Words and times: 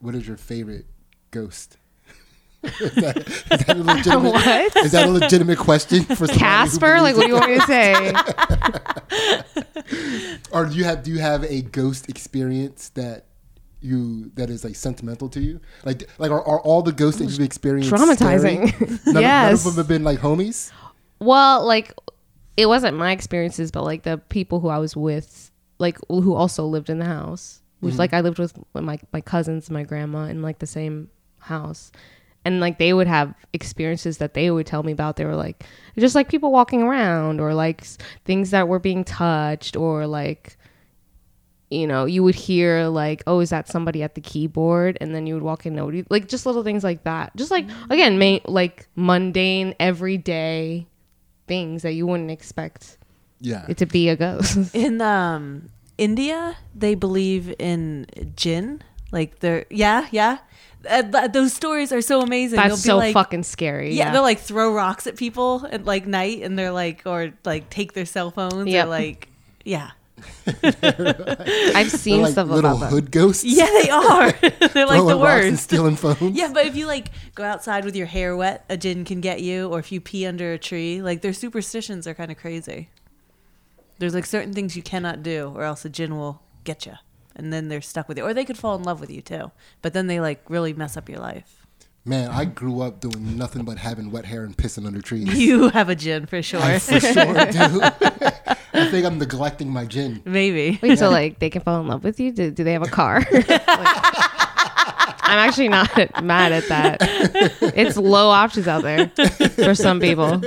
what 0.00 0.14
is 0.14 0.26
your 0.26 0.36
favorite 0.36 0.86
ghost? 1.30 1.76
is, 2.64 2.94
that, 2.96 3.16
is, 3.28 3.44
that 3.66 3.76
a 3.76 3.82
legitimate, 3.84 4.30
What? 4.32 4.76
is 4.78 4.92
that 4.92 5.08
a 5.08 5.10
legitimate 5.10 5.58
question 5.58 6.02
for 6.02 6.26
Casper? 6.26 7.00
Like, 7.00 7.16
what 7.16 7.22
do 7.22 7.28
you 7.28 7.34
want 7.34 7.50
me 7.50 7.58
to 7.60 7.66
say? 7.66 8.12
Or 10.50 10.66
do 10.66 10.74
you 10.74 10.84
have 10.84 11.02
do 11.02 11.10
you 11.10 11.18
have 11.18 11.44
a 11.44 11.62
ghost 11.62 12.08
experience 12.08 12.90
that 12.90 13.26
you 13.80 14.30
that 14.34 14.50
is 14.50 14.64
like 14.64 14.76
sentimental 14.76 15.28
to 15.30 15.40
you? 15.40 15.60
Like 15.84 16.08
like 16.18 16.30
are, 16.30 16.42
are 16.42 16.60
all 16.60 16.82
the 16.82 16.92
ghosts 16.92 17.20
that 17.20 17.26
you've 17.26 17.40
experienced 17.40 17.90
Traumatizing. 17.92 18.80
None, 19.06 19.16
of- 19.16 19.22
none 19.22 19.52
of 19.52 19.64
them 19.64 19.74
have 19.74 19.88
been 19.88 20.04
like 20.04 20.20
homies. 20.20 20.72
Well, 21.20 21.64
like 21.66 21.92
it 22.56 22.66
wasn't 22.66 22.96
my 22.96 23.12
experiences, 23.12 23.70
but 23.70 23.84
like 23.84 24.02
the 24.02 24.18
people 24.18 24.60
who 24.60 24.68
I 24.68 24.78
was 24.78 24.96
with, 24.96 25.50
like 25.78 25.98
who 26.08 26.34
also 26.34 26.66
lived 26.66 26.90
in 26.90 26.98
the 26.98 27.04
house. 27.04 27.62
Which 27.80 27.94
like 27.96 28.12
I 28.12 28.20
lived 28.20 28.38
with 28.38 28.58
my 28.74 28.98
my 29.12 29.20
cousins, 29.20 29.70
my 29.70 29.84
grandma 29.84 30.24
in 30.24 30.42
like 30.42 30.58
the 30.58 30.66
same 30.66 31.10
house. 31.38 31.92
And 32.44 32.60
like 32.60 32.78
they 32.78 32.92
would 32.92 33.06
have 33.06 33.34
experiences 33.52 34.18
that 34.18 34.34
they 34.34 34.50
would 34.50 34.66
tell 34.66 34.82
me 34.82 34.92
about. 34.92 35.16
They 35.16 35.24
were 35.24 35.36
like 35.36 35.64
just 35.98 36.14
like 36.14 36.28
people 36.28 36.50
walking 36.50 36.82
around 36.82 37.40
or 37.40 37.52
like 37.54 37.84
things 38.24 38.50
that 38.52 38.68
were 38.68 38.78
being 38.78 39.04
touched 39.04 39.76
or 39.76 40.06
like 40.06 40.56
you 41.70 41.86
know, 41.86 42.06
you 42.06 42.22
would 42.22 42.34
hear 42.34 42.86
like, 42.86 43.22
"Oh, 43.26 43.40
is 43.40 43.50
that 43.50 43.68
somebody 43.68 44.02
at 44.02 44.14
the 44.14 44.22
keyboard?" 44.22 44.96
And 45.02 45.14
then 45.14 45.26
you 45.26 45.34
would 45.34 45.42
walk 45.42 45.66
in, 45.66 45.74
nobody. 45.74 46.02
Like 46.08 46.26
just 46.26 46.46
little 46.46 46.64
things 46.64 46.82
like 46.82 47.04
that. 47.04 47.36
Just 47.36 47.50
like 47.50 47.66
again, 47.90 48.18
ma- 48.18 48.38
like 48.46 48.88
mundane, 48.96 49.74
everyday 49.78 50.86
things 51.46 51.82
that 51.82 51.92
you 51.92 52.06
wouldn't 52.06 52.30
expect 52.30 52.96
Yeah. 53.40 53.66
it 53.68 53.76
to 53.78 53.86
be 53.86 54.08
a 54.08 54.16
ghost. 54.16 54.74
In 54.74 55.00
um 55.02 55.68
India, 55.98 56.56
they 56.74 56.94
believe 56.94 57.54
in 57.58 58.06
jinn. 58.36 58.82
Like 59.12 59.40
they're 59.40 59.66
yeah, 59.70 60.06
yeah. 60.12 60.38
Uh, 60.88 61.26
those 61.28 61.52
stories 61.52 61.90
are 61.92 62.00
so 62.00 62.20
amazing. 62.22 62.56
That's 62.56 62.68
They'll 62.84 62.96
be 62.96 63.02
so 63.02 63.06
like, 63.06 63.12
fucking 63.14 63.42
scary. 63.42 63.94
Yeah, 63.94 64.06
Yeah, 64.06 64.12
they'll 64.12 64.22
like 64.22 64.38
throw 64.38 64.72
rocks 64.72 65.06
at 65.08 65.16
people 65.16 65.66
at 65.72 65.84
like 65.84 66.06
night, 66.06 66.42
and 66.42 66.56
they're 66.58 66.70
like, 66.70 67.02
or 67.04 67.32
like 67.44 67.68
take 67.68 67.94
their 67.94 68.06
cell 68.06 68.30
phones, 68.30 68.68
Yep. 68.68 68.86
or 68.86 68.88
like, 68.88 69.28
yeah, 69.64 69.90
I've 70.46 71.90
seen 71.90 72.22
like 72.22 72.32
stuff 72.32 72.48
little 72.48 72.70
about 72.70 72.80
that. 72.80 72.90
hood 72.90 73.10
ghosts. 73.10 73.44
yeah, 73.44 73.66
they 73.82 73.90
are. 73.90 74.32
they're 74.40 74.50
like 74.50 74.70
throwing 74.72 75.06
the 75.06 75.16
rocks 75.16 75.42
and 75.44 75.52
worst. 75.52 75.62
stealing 75.64 75.96
phones. 75.96 76.36
Yeah, 76.36 76.50
but 76.52 76.66
if 76.66 76.76
you 76.76 76.86
like 76.86 77.08
go 77.34 77.44
outside 77.44 77.84
with 77.84 77.96
your 77.96 78.06
hair 78.06 78.36
wet, 78.36 78.64
a 78.68 78.76
jinn 78.76 79.04
can 79.04 79.20
get 79.20 79.40
you, 79.40 79.68
or 79.68 79.78
if 79.78 79.90
you 79.92 80.00
pee 80.00 80.26
under 80.26 80.52
a 80.52 80.58
tree, 80.58 81.02
like 81.02 81.22
their 81.22 81.32
superstitions 81.32 82.06
are 82.06 82.14
kind 82.14 82.30
of 82.30 82.36
crazy. 82.38 82.88
There's 83.98 84.14
like 84.14 84.26
certain 84.26 84.52
things 84.52 84.76
you 84.76 84.82
cannot 84.82 85.22
do, 85.22 85.52
or 85.54 85.62
else 85.64 85.84
a 85.84 85.88
jinn 85.88 86.16
will 86.16 86.40
get 86.64 86.86
you, 86.86 86.94
and 87.34 87.52
then 87.52 87.68
they're 87.68 87.80
stuck 87.80 88.08
with 88.08 88.16
you, 88.18 88.24
or 88.24 88.32
they 88.32 88.44
could 88.44 88.58
fall 88.58 88.76
in 88.76 88.82
love 88.82 89.00
with 89.00 89.10
you 89.10 89.20
too. 89.22 89.50
But 89.82 89.92
then 89.92 90.06
they 90.06 90.20
like 90.20 90.42
really 90.48 90.72
mess 90.72 90.96
up 90.96 91.08
your 91.08 91.18
life. 91.18 91.66
Man, 92.04 92.30
I 92.30 92.46
grew 92.46 92.80
up 92.80 93.00
doing 93.00 93.36
nothing 93.36 93.64
but 93.64 93.76
having 93.76 94.10
wet 94.10 94.24
hair 94.24 94.44
and 94.44 94.56
pissing 94.56 94.86
under 94.86 95.02
trees. 95.02 95.28
You 95.38 95.68
have 95.70 95.88
a 95.88 95.94
jinn 95.94 96.26
for 96.26 96.40
sure. 96.42 96.60
I 96.62 96.78
for 96.78 97.00
sure 97.00 97.12
do. 97.14 97.80
I 98.72 98.88
think 98.90 99.04
I'm 99.04 99.18
neglecting 99.18 99.68
my 99.68 99.84
jinn. 99.84 100.22
Maybe. 100.24 100.78
Wait, 100.80 100.98
so 100.98 101.10
like 101.10 101.38
they 101.40 101.50
can 101.50 101.60
fall 101.62 101.80
in 101.80 101.88
love 101.88 102.04
with 102.04 102.20
you? 102.20 102.32
Do, 102.32 102.50
do 102.50 102.64
they 102.64 102.72
have 102.72 102.82
a 102.82 102.88
car? 102.88 103.26
Like, 103.30 103.46
I'm 105.30 105.38
actually 105.46 105.68
not 105.68 106.24
mad 106.24 106.52
at 106.52 106.68
that. 106.68 106.98
It's 107.76 107.96
low 107.98 108.30
options 108.30 108.66
out 108.66 108.82
there 108.82 109.08
for 109.50 109.74
some 109.74 110.00
people. 110.00 110.40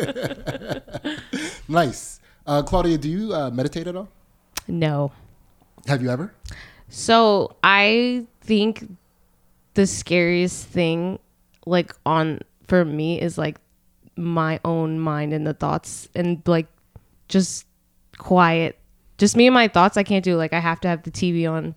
Nice. 1.67 2.20
Uh, 2.51 2.61
Claudia, 2.61 2.97
do 2.97 3.07
you 3.09 3.33
uh, 3.33 3.49
meditate 3.49 3.87
at 3.87 3.95
all? 3.95 4.09
No. 4.67 5.13
Have 5.87 6.03
you 6.03 6.09
ever? 6.09 6.33
So 6.89 7.55
I 7.63 8.27
think 8.41 8.91
the 9.73 9.87
scariest 9.87 10.67
thing, 10.67 11.17
like 11.65 11.95
on 12.05 12.41
for 12.67 12.83
me, 12.83 13.21
is 13.21 13.37
like 13.37 13.55
my 14.17 14.59
own 14.65 14.99
mind 14.99 15.31
and 15.31 15.47
the 15.47 15.53
thoughts 15.53 16.09
and 16.13 16.41
like 16.45 16.67
just 17.29 17.67
quiet, 18.17 18.77
just 19.17 19.37
me 19.37 19.47
and 19.47 19.53
my 19.53 19.69
thoughts. 19.69 19.95
I 19.95 20.03
can't 20.03 20.25
do 20.25 20.35
like 20.35 20.51
I 20.51 20.59
have 20.59 20.81
to 20.81 20.89
have 20.89 21.03
the 21.03 21.11
TV 21.11 21.49
on 21.49 21.73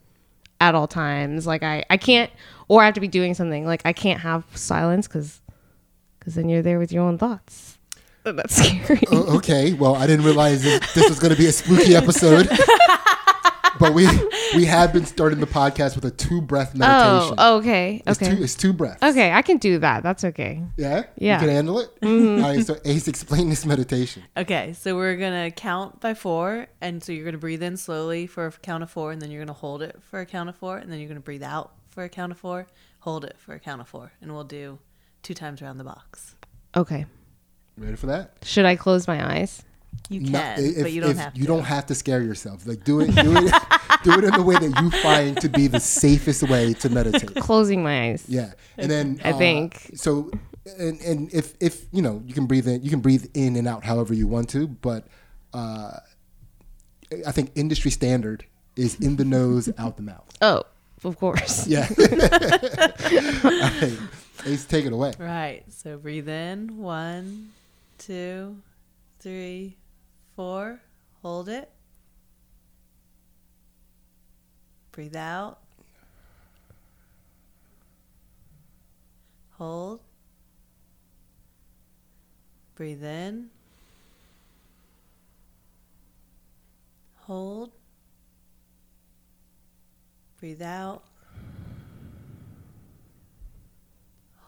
at 0.60 0.74
all 0.74 0.88
times. 0.88 1.46
Like 1.46 1.62
I 1.62 1.84
I 1.88 1.98
can't, 1.98 2.32
or 2.66 2.82
I 2.82 2.86
have 2.86 2.94
to 2.94 3.00
be 3.00 3.06
doing 3.06 3.34
something. 3.34 3.64
Like 3.64 3.82
I 3.84 3.92
can't 3.92 4.22
have 4.22 4.44
silence 4.56 5.06
because 5.06 5.40
because 6.18 6.34
then 6.34 6.48
you're 6.48 6.62
there 6.62 6.80
with 6.80 6.90
your 6.90 7.04
own 7.04 7.16
thoughts. 7.16 7.73
And 8.24 8.38
That's 8.38 8.56
scary. 8.56 9.02
O- 9.10 9.36
okay. 9.36 9.72
Well, 9.74 9.94
I 9.94 10.06
didn't 10.06 10.24
realize 10.24 10.62
this, 10.62 10.80
this 10.94 11.08
was 11.08 11.18
going 11.18 11.32
to 11.32 11.38
be 11.38 11.46
a 11.46 11.52
spooky 11.52 11.94
episode. 11.94 12.48
but 13.78 13.92
we 13.92 14.06
we 14.54 14.64
have 14.64 14.92
been 14.92 15.04
starting 15.04 15.40
the 15.40 15.46
podcast 15.46 15.96
with 15.96 16.04
a 16.04 16.10
two 16.10 16.40
breath 16.40 16.72
oh, 16.74 16.78
meditation. 16.78 17.34
Oh, 17.38 17.56
okay, 17.58 18.02
It's 18.06 18.22
okay, 18.22 18.34
two, 18.34 18.42
it's 18.42 18.54
two 18.54 18.72
breaths. 18.72 19.02
okay. 19.02 19.32
I 19.32 19.42
can 19.42 19.58
do 19.58 19.78
that. 19.78 20.02
That's 20.02 20.24
okay. 20.24 20.62
Yeah? 20.76 21.04
Yeah. 21.16 21.34
You 21.34 21.40
can 21.40 21.48
handle 21.48 21.80
it? 21.80 22.00
Mm-hmm. 22.00 22.44
All 22.44 22.50
right, 22.54 22.64
so 22.66 22.76
Ace, 22.84 23.08
explain 23.08 23.50
this 23.50 23.66
meditation. 23.66 24.22
Okay, 24.36 24.72
so 24.74 24.96
we're 24.96 25.16
gonna 25.16 25.50
count 25.50 26.00
by 26.00 26.14
four, 26.14 26.68
and 26.80 27.02
so 27.02 27.12
you're 27.12 27.24
gonna 27.24 27.38
breathe 27.38 27.62
in 27.62 27.76
slowly 27.76 28.26
for 28.26 28.46
a 28.46 28.52
count 28.52 28.82
of 28.82 28.90
four, 28.90 29.12
and 29.12 29.20
then 29.20 29.30
you're 29.30 29.42
gonna 29.42 29.52
hold 29.52 29.82
it 29.82 30.00
for 30.08 30.20
a 30.20 30.26
count 30.26 30.48
of 30.48 30.56
four, 30.56 30.78
and 30.78 30.90
then 30.90 30.98
you're 31.00 31.08
gonna 31.08 31.20
breathe 31.20 31.42
out 31.42 31.72
for 31.90 32.04
a 32.04 32.08
count 32.08 32.32
of 32.32 32.38
four, 32.38 32.66
hold 33.00 33.24
it 33.24 33.36
for 33.38 33.54
a 33.54 33.60
count 33.60 33.80
of 33.80 33.88
four, 33.88 34.12
and 34.20 34.32
we'll 34.32 34.44
do 34.44 34.78
two 35.22 35.34
times 35.34 35.60
around 35.62 35.78
the 35.78 35.84
box. 35.84 36.36
Okay. 36.76 37.06
Ready 37.76 37.96
for 37.96 38.06
that? 38.06 38.36
Should 38.42 38.64
I 38.66 38.76
close 38.76 39.06
my 39.08 39.34
eyes? 39.36 39.62
You 40.08 40.20
No, 40.20 40.38
can, 40.38 40.64
if- 40.64 40.82
but 40.82 40.92
you 40.92 41.00
don't 41.00 41.10
if 41.10 41.16
have 41.18 41.34
to. 41.34 41.40
You 41.40 41.46
don't 41.46 41.64
have 41.64 41.86
to 41.86 41.94
scare 41.94 42.20
yourself. 42.22 42.66
Like 42.66 42.84
do 42.84 43.00
it, 43.00 43.14
do 43.14 43.36
it, 43.36 43.52
do 44.04 44.12
it 44.18 44.24
in 44.24 44.32
the 44.32 44.42
way 44.44 44.54
that 44.56 44.80
you 44.82 44.90
find 45.02 45.40
to 45.40 45.48
be 45.48 45.66
the 45.66 45.80
safest 45.80 46.42
way 46.48 46.74
to 46.74 46.88
meditate. 46.88 47.34
Closing 47.36 47.82
my 47.82 48.10
eyes. 48.10 48.24
Yeah, 48.28 48.52
and 48.76 48.90
then 48.90 49.20
I 49.24 49.32
uh, 49.32 49.38
think. 49.38 49.90
so. 49.94 50.30
And 50.78 51.00
and 51.02 51.32
if 51.32 51.54
if 51.60 51.86
you 51.92 52.00
know 52.02 52.22
you 52.26 52.32
can 52.34 52.46
breathe 52.46 52.66
in, 52.68 52.82
you 52.82 52.90
can 52.90 53.00
breathe 53.00 53.26
in 53.34 53.56
and 53.56 53.68
out 53.68 53.84
however 53.84 54.14
you 54.14 54.26
want 54.26 54.48
to. 54.50 54.66
But 54.66 55.06
uh, 55.52 55.98
I 57.26 57.32
think 57.32 57.52
industry 57.54 57.90
standard 57.90 58.44
is 58.76 58.94
in 59.00 59.16
the 59.16 59.24
nose, 59.24 59.70
out 59.78 59.96
the 59.96 60.02
mouth. 60.02 60.26
Oh, 60.40 60.62
of 61.04 61.18
course. 61.18 61.66
Yeah. 61.66 61.86
All 61.98 63.50
right. 63.50 63.98
Ace, 64.46 64.64
take 64.64 64.84
it 64.86 64.92
away. 64.92 65.12
Right. 65.18 65.62
So 65.68 65.96
breathe 65.98 66.28
in. 66.28 66.78
One, 66.78 67.50
two, 68.04 68.60
three, 69.18 69.78
four. 70.36 70.78
Hold 71.22 71.48
it. 71.48 71.70
Breathe 74.92 75.16
out. 75.16 75.58
Hold. 79.52 80.00
Breathe 82.74 83.02
in. 83.02 83.48
Hold. 87.20 87.72
Breathe 90.38 90.60
out. 90.60 91.04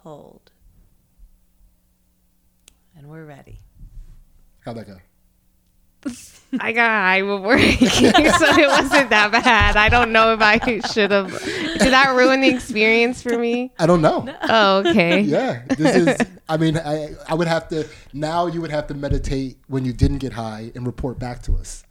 Hold. 0.02 0.50
And 2.96 3.08
we're 3.08 3.24
ready. 3.24 3.58
How'd 4.64 4.76
that 4.76 4.86
go? 4.86 4.96
I 6.60 6.72
got 6.72 6.88
high 6.88 7.22
before 7.22 7.58
so 7.58 7.66
it 7.66 8.68
wasn't 8.68 9.10
that 9.10 9.30
bad. 9.32 9.76
I 9.76 9.88
don't 9.88 10.12
know 10.12 10.32
if 10.32 10.40
I 10.40 10.58
should 10.92 11.10
have. 11.10 11.30
Did 11.42 11.92
that 11.92 12.14
ruin 12.16 12.40
the 12.40 12.48
experience 12.48 13.20
for 13.20 13.36
me? 13.36 13.72
I 13.78 13.86
don't 13.86 14.00
know. 14.00 14.32
Oh, 14.42 14.78
okay. 14.86 15.20
Yeah, 15.26 15.62
this 15.68 15.96
is. 15.96 16.16
I 16.48 16.56
mean, 16.56 16.78
I 16.78 17.14
I 17.28 17.34
would 17.34 17.48
have 17.48 17.68
to 17.68 17.88
now. 18.12 18.46
You 18.46 18.60
would 18.60 18.70
have 18.70 18.86
to 18.88 18.94
meditate 18.94 19.56
when 19.66 19.84
you 19.84 19.92
didn't 19.92 20.18
get 20.18 20.32
high 20.32 20.70
and 20.74 20.86
report 20.86 21.18
back 21.18 21.42
to 21.42 21.56
us. 21.56 21.82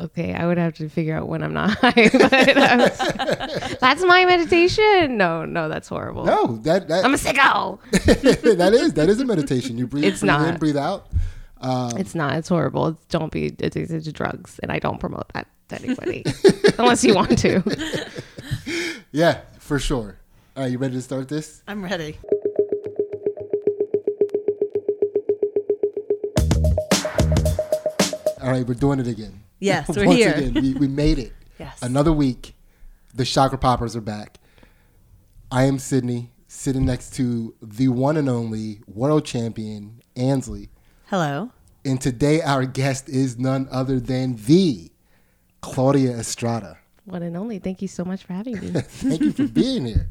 Okay, 0.00 0.32
I 0.32 0.46
would 0.46 0.58
have 0.58 0.74
to 0.74 0.88
figure 0.88 1.16
out 1.16 1.26
when 1.28 1.42
I'm 1.42 1.52
not 1.52 1.70
high. 1.80 2.08
But 2.12 2.32
I 2.32 2.76
was- 2.76 3.78
that's 3.80 4.02
my 4.04 4.24
meditation. 4.26 5.16
No, 5.16 5.44
no, 5.44 5.68
that's 5.68 5.88
horrible. 5.88 6.24
No, 6.24 6.56
that 6.58 6.86
that 6.88 7.04
I'm 7.04 7.14
a 7.14 7.16
sicko. 7.16 7.80
that 8.58 8.72
is 8.74 8.92
that 8.94 9.08
is 9.08 9.20
a 9.20 9.24
meditation. 9.24 9.76
You 9.76 9.86
breathe, 9.88 10.04
It's 10.04 10.20
breathe 10.20 10.32
in, 10.46 10.56
breathe 10.58 10.76
out. 10.76 11.08
Um, 11.60 11.96
It's 11.98 12.14
not. 12.14 12.36
It's 12.36 12.48
horrible. 12.48 12.88
It's- 12.88 13.04
don't 13.08 13.32
be 13.32 13.46
addicted 13.46 14.04
to 14.04 14.12
drugs, 14.12 14.60
and 14.62 14.70
I 14.70 14.78
don't 14.78 14.98
promote 15.00 15.28
that 15.34 15.48
to 15.70 15.82
anybody 15.82 16.24
unless 16.78 17.02
you 17.02 17.14
want 17.14 17.36
to. 17.40 17.62
yeah, 19.12 19.40
for 19.58 19.78
sure. 19.80 20.18
All 20.56 20.62
right, 20.62 20.72
you 20.72 20.78
ready 20.78 20.94
to 20.94 21.02
start 21.02 21.28
this? 21.28 21.62
I'm 21.68 21.82
ready. 21.84 22.18
All 28.48 28.54
right, 28.54 28.66
we're 28.66 28.72
doing 28.74 28.98
it 28.98 29.06
again. 29.06 29.42
Yes, 29.60 29.88
we're 29.96 30.06
Once 30.06 30.18
here. 30.18 30.32
again, 30.34 30.54
we, 30.54 30.72
we 30.74 30.86
made 30.88 31.18
it. 31.18 31.32
Yes. 31.58 31.82
Another 31.82 32.12
week. 32.12 32.54
The 33.12 33.24
Chakra 33.24 33.58
Poppers 33.58 33.96
are 33.96 34.00
back. 34.00 34.38
I 35.50 35.64
am 35.64 35.80
Sidney, 35.80 36.30
sitting 36.46 36.86
next 36.86 37.14
to 37.14 37.52
the 37.60 37.88
one 37.88 38.16
and 38.16 38.28
only 38.28 38.78
world 38.86 39.24
champion, 39.24 40.00
Ansley. 40.14 40.68
Hello. 41.06 41.50
And 41.84 42.00
today 42.00 42.40
our 42.42 42.64
guest 42.64 43.08
is 43.08 43.36
none 43.36 43.66
other 43.72 43.98
than 43.98 44.36
the 44.36 44.92
Claudia 45.60 46.12
Estrada. 46.16 46.78
One 47.04 47.24
and 47.24 47.36
only. 47.36 47.58
Thank 47.58 47.82
you 47.82 47.88
so 47.88 48.04
much 48.04 48.22
for 48.22 48.34
having 48.34 48.60
me. 48.60 48.68
Thank 48.80 49.20
you 49.20 49.32
for 49.32 49.48
being 49.48 49.84
here. 49.86 50.08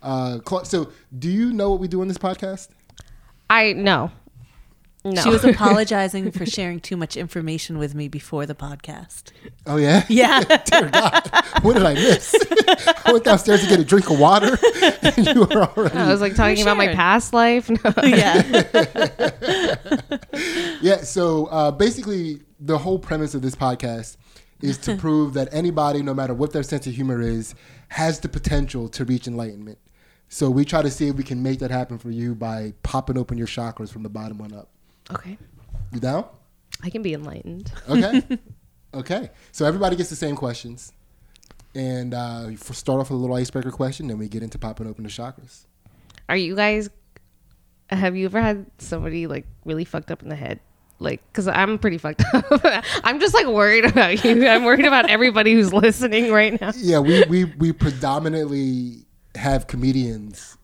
Uh, 0.00 0.38
Cla- 0.44 0.64
so, 0.64 0.92
do 1.18 1.28
you 1.28 1.52
know 1.52 1.70
what 1.72 1.80
we 1.80 1.88
do 1.88 2.00
on 2.00 2.06
this 2.06 2.18
podcast? 2.18 2.68
I 3.50 3.72
no. 3.72 4.12
No. 5.04 5.20
She 5.20 5.28
was 5.28 5.44
apologizing 5.44 6.30
for 6.30 6.46
sharing 6.46 6.80
too 6.80 6.96
much 6.96 7.16
information 7.16 7.76
with 7.78 7.94
me 7.94 8.08
before 8.08 8.46
the 8.46 8.54
podcast. 8.54 9.32
Oh 9.66 9.76
yeah. 9.76 10.04
Yeah. 10.08 10.40
Dear 10.64 10.88
God, 10.90 11.28
what 11.62 11.74
did 11.74 11.82
I 11.84 11.94
miss? 11.94 12.34
I 13.04 13.12
went 13.12 13.24
downstairs 13.24 13.62
to 13.62 13.68
get 13.68 13.80
a 13.80 13.84
drink 13.84 14.10
of 14.10 14.18
water, 14.18 14.56
and 15.02 15.26
you 15.26 15.40
were 15.40 15.64
already. 15.64 15.96
I 15.96 16.08
was 16.10 16.20
like 16.20 16.34
talking 16.34 16.62
about 16.62 16.76
my 16.76 16.94
past 16.94 17.32
life. 17.32 17.68
No. 17.68 17.92
yeah. 18.02 18.64
Yeah. 20.80 20.96
So 20.98 21.46
uh, 21.46 21.70
basically, 21.70 22.40
the 22.60 22.78
whole 22.78 22.98
premise 22.98 23.34
of 23.34 23.42
this 23.42 23.54
podcast 23.54 24.16
is 24.62 24.78
to 24.78 24.96
prove 24.96 25.34
that 25.34 25.48
anybody, 25.52 26.02
no 26.02 26.14
matter 26.14 26.32
what 26.32 26.52
their 26.52 26.62
sense 26.62 26.86
of 26.86 26.94
humor 26.94 27.20
is, 27.20 27.54
has 27.88 28.20
the 28.20 28.28
potential 28.28 28.88
to 28.88 29.04
reach 29.04 29.26
enlightenment. 29.26 29.78
So 30.28 30.50
we 30.50 30.64
try 30.64 30.82
to 30.82 30.90
see 30.90 31.08
if 31.08 31.16
we 31.16 31.24
can 31.24 31.42
make 31.42 31.58
that 31.58 31.70
happen 31.70 31.98
for 31.98 32.10
you 32.10 32.34
by 32.34 32.72
popping 32.82 33.18
open 33.18 33.36
your 33.36 33.46
chakras 33.46 33.92
from 33.92 34.02
the 34.02 34.08
bottom 34.08 34.38
one 34.38 34.52
up. 34.54 34.70
Okay. 35.10 35.38
You 35.92 36.00
down? 36.00 36.26
I 36.82 36.90
can 36.90 37.02
be 37.02 37.14
enlightened. 37.14 37.72
Okay. 37.88 38.22
okay. 38.94 39.30
So 39.52 39.64
everybody 39.64 39.96
gets 39.96 40.10
the 40.10 40.16
same 40.16 40.36
questions. 40.36 40.92
And 41.74 42.14
uh, 42.14 42.54
start 42.56 43.00
off 43.00 43.10
with 43.10 43.18
a 43.18 43.20
little 43.20 43.36
icebreaker 43.36 43.72
question, 43.72 44.06
then 44.06 44.18
we 44.18 44.28
get 44.28 44.42
into 44.42 44.58
popping 44.58 44.86
open 44.86 45.02
the 45.04 45.10
chakras. 45.10 45.66
Are 46.28 46.36
you 46.36 46.54
guys? 46.54 46.88
Have 47.90 48.16
you 48.16 48.26
ever 48.26 48.40
had 48.40 48.66
somebody 48.78 49.26
like 49.26 49.46
really 49.64 49.84
fucked 49.84 50.10
up 50.10 50.22
in 50.22 50.28
the 50.28 50.36
head? 50.36 50.60
Like, 51.00 51.20
cause 51.32 51.48
I'm 51.48 51.78
pretty 51.78 51.98
fucked 51.98 52.22
up. 52.32 52.84
I'm 53.02 53.18
just 53.18 53.34
like 53.34 53.46
worried 53.46 53.84
about 53.84 54.24
you. 54.24 54.46
I'm 54.46 54.64
worried 54.64 54.86
about 54.86 55.10
everybody 55.10 55.52
who's 55.52 55.72
listening 55.72 56.30
right 56.30 56.58
now. 56.60 56.72
Yeah, 56.76 57.00
we, 57.00 57.24
we, 57.24 57.44
we 57.44 57.72
predominantly 57.72 59.04
have 59.34 59.66
comedians. 59.66 60.56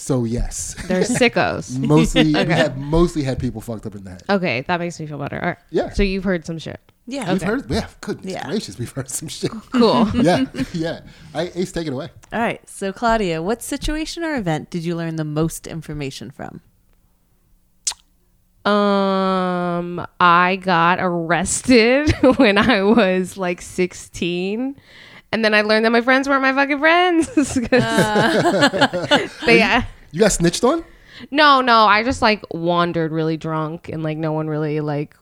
So, 0.00 0.24
yes. 0.24 0.74
They're 0.88 1.02
sickos. 1.20 1.78
mostly, 1.78 2.32
we 2.32 2.52
have 2.54 2.78
mostly 2.78 3.22
had 3.22 3.38
people 3.38 3.60
fucked 3.60 3.84
up 3.84 3.94
in 3.94 4.02
the 4.04 4.10
head. 4.12 4.22
Okay, 4.30 4.62
that 4.62 4.80
makes 4.80 4.98
me 4.98 5.06
feel 5.06 5.18
better. 5.18 5.38
All 5.38 5.48
right. 5.50 5.58
Yeah. 5.68 5.90
So 5.90 6.02
you've 6.02 6.24
heard 6.24 6.46
some 6.46 6.58
shit. 6.58 6.80
Yeah. 7.06 7.30
We've 7.32 7.42
Okay. 7.42 7.46
heard, 7.46 7.70
yeah, 7.70 7.86
goodness 8.00 8.32
Yeah. 8.32 8.46
gracious, 8.46 8.78
we've 8.78 8.90
heard 8.90 9.10
some 9.10 9.28
shit. 9.28 9.50
Cool. 9.72 10.08
yeah, 10.14 10.46
yeah. 10.72 11.00
I, 11.34 11.50
Ace, 11.54 11.70
take 11.72 11.86
it 11.86 11.92
away. 11.92 12.08
All 12.32 12.40
right. 12.40 12.66
So, 12.68 12.92
Claudia, 12.94 13.42
what 13.42 13.62
situation 13.62 14.24
or 14.24 14.34
event 14.36 14.70
did 14.70 14.84
you 14.84 14.96
learn 14.96 15.16
the 15.16 15.24
most 15.24 15.66
information 15.66 16.30
from? 16.30 16.62
Um, 18.64 20.06
I 20.18 20.56
got 20.62 20.98
arrested 21.00 22.10
when 22.36 22.56
I 22.58 22.82
was 22.82 23.36
like 23.36 23.60
16. 23.60 24.76
And 25.32 25.44
then 25.44 25.54
I 25.54 25.62
learned 25.62 25.84
that 25.84 25.90
my 25.92 26.00
friends 26.00 26.28
weren't 26.28 26.42
my 26.42 26.52
fucking 26.52 26.78
friends. 26.80 27.28
'Cause 27.54 27.54
but 29.44 29.54
yeah. 29.54 29.84
You 30.12 30.20
got 30.20 30.32
snitched 30.32 30.64
on? 30.64 30.84
no, 31.30 31.60
no, 31.60 31.84
I 31.84 32.02
just 32.02 32.22
like 32.22 32.42
wandered 32.50 33.12
really 33.12 33.36
drunk 33.36 33.88
and 33.90 34.02
like 34.02 34.16
no 34.18 34.32
one 34.32 34.48
really 34.48 34.80
like 34.80 35.14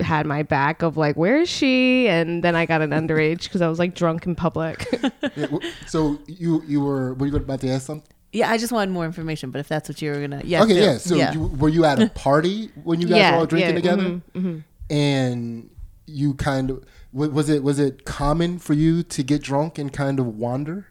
had 0.00 0.26
my 0.26 0.42
back 0.42 0.82
of 0.82 0.96
like, 0.96 1.16
where 1.16 1.38
is 1.40 1.48
she? 1.48 2.06
And 2.08 2.42
then 2.44 2.54
I 2.56 2.66
got 2.66 2.82
an 2.82 2.90
underage 2.90 3.44
because 3.44 3.62
I 3.62 3.68
was 3.68 3.78
like 3.78 3.94
drunk 3.94 4.26
in 4.26 4.34
public. 4.34 4.86
Yeah, 5.36 5.46
so 5.86 6.18
you 6.26 6.62
you 6.66 6.80
were 6.80 7.14
were 7.14 7.26
you 7.26 7.34
about 7.36 7.60
to 7.62 7.68
ask 7.70 7.86
something? 7.86 8.06
Yeah, 8.32 8.50
I 8.50 8.58
just 8.58 8.72
wanted 8.72 8.92
more 8.92 9.04
information, 9.04 9.50
but 9.50 9.58
if 9.60 9.68
that's 9.68 9.88
what 9.88 10.00
you 10.02 10.10
were 10.12 10.20
gonna, 10.20 10.42
yeah. 10.44 10.62
okay, 10.62 10.74
do. 10.74 10.80
yeah. 10.80 10.98
So 10.98 11.14
You, 11.16 11.46
were 11.58 11.68
you 11.68 11.84
at 11.84 12.00
a 12.00 12.08
party 12.10 12.70
when 12.84 13.00
you 13.00 13.06
guys 13.08 13.16
Yeah, 13.18 13.32
were 13.32 13.38
all 13.38 13.46
drinking 13.46 13.70
yeah, 13.70 13.74
together? 13.76 14.20
mhm, 14.34 14.62
And 14.90 15.70
you 16.06 16.34
kind 16.34 16.70
of 16.70 16.76
wa- 16.78 16.84
was 17.14 17.48
it 17.48 17.62
was 17.62 17.78
it 17.78 18.04
common 18.04 18.58
for 18.58 18.74
you 18.74 19.02
to 19.04 19.22
get 19.22 19.42
drunk 19.42 19.78
and 19.78 19.92
kind 19.92 20.18
of 20.18 20.26
wander? 20.26 20.88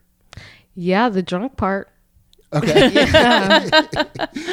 yeah, 0.76 1.10
the 1.10 1.22
drunk 1.22 1.56
part. 1.58 1.90
Okay. 2.52 2.92
yeah. 2.94 3.70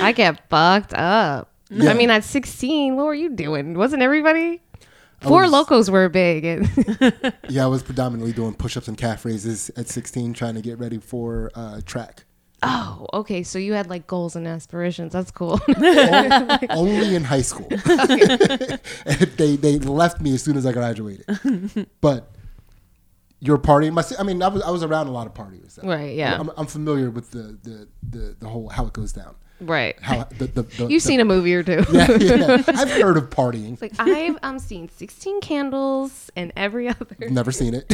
I 0.03 0.13
get 0.13 0.49
fucked 0.51 0.93
up. 0.95 1.51
Yeah. 1.71 1.91
I 1.91 1.95
mean, 1.95 2.11
at 2.11 2.25
16, 2.25 2.97
what 2.97 3.07
were 3.07 3.15
you 3.15 3.31
doing? 3.31 3.75
Wasn't 3.75 4.03
everybody? 4.03 4.61
Four 5.21 5.43
was- 5.43 5.53
Lokos 5.53 5.89
were 5.91 6.09
big. 6.09 6.45
And 6.45 7.33
yeah, 7.49 7.65
I 7.65 7.69
was 7.69 7.83
predominantly 7.83 8.33
doing 8.33 8.55
push-ups 8.55 8.89
and 8.89 8.97
calf 8.99 9.25
raises 9.25 9.71
at 9.77 9.89
16, 9.89 10.33
trying 10.35 10.55
to 10.57 10.63
get 10.63 10.79
ready 10.79 10.99
for 10.99 11.51
uh, 11.55 11.81
track. 11.85 12.25
Oh, 12.63 13.07
okay. 13.15 13.43
So 13.43 13.59
you 13.59 13.73
had 13.75 13.89
like 13.89 14.07
goals 14.07 14.37
and 14.37 14.47
aspirations. 14.47 15.13
That's 15.13 15.31
cool. 15.31 15.61
O- 15.69 16.59
only 16.71 17.15
in 17.15 17.25
high 17.25 17.43
school. 17.43 17.69
they 19.37 19.57
they 19.57 19.79
left 19.79 20.21
me 20.21 20.35
as 20.35 20.43
soon 20.43 20.57
as 20.57 20.67
I 20.67 20.73
graduated. 20.73 21.25
But 22.01 22.31
your 23.41 23.57
party, 23.59 23.89
my 23.91 24.05
I 24.19 24.23
mean, 24.23 24.43
I 24.43 24.49
was 24.49 24.63
I 24.63 24.71
was 24.71 24.83
around 24.83 25.07
a 25.07 25.13
lot 25.13 25.27
of 25.27 25.35
parties. 25.35 25.79
right. 25.83 26.15
Yeah. 26.15 26.39
I'm, 26.39 26.51
I'm 26.57 26.67
familiar 26.67 27.11
with 27.11 27.31
the, 27.31 27.59
the 27.63 27.89
the 28.09 28.37
the 28.41 28.49
whole 28.49 28.69
how 28.69 28.87
it 28.87 28.93
goes 28.93 29.13
down. 29.13 29.35
right. 29.61 29.97
How 30.03 30.25
the, 30.25 30.47
the, 30.47 30.63
the 30.63 30.87
You've 30.89 31.03
seen 31.03 31.21
a 31.21 31.25
movie 31.25 31.55
or 31.55 31.63
two. 31.63 31.85
yeah, 31.93 32.11
yeah. 32.19 32.63
I've 32.69 32.91
heard 32.91 33.17
of 33.17 33.31
partying. 33.31 33.73
It's 33.75 33.83
like 33.83 33.93
I've 33.99 34.37
um 34.43 34.59
seen 34.59 34.89
16 34.89 35.41
candles 35.41 36.31
and 36.37 36.53
every 36.57 36.89
other 36.89 37.07
Never 37.31 37.53
seen 37.53 37.75
it. 37.75 37.91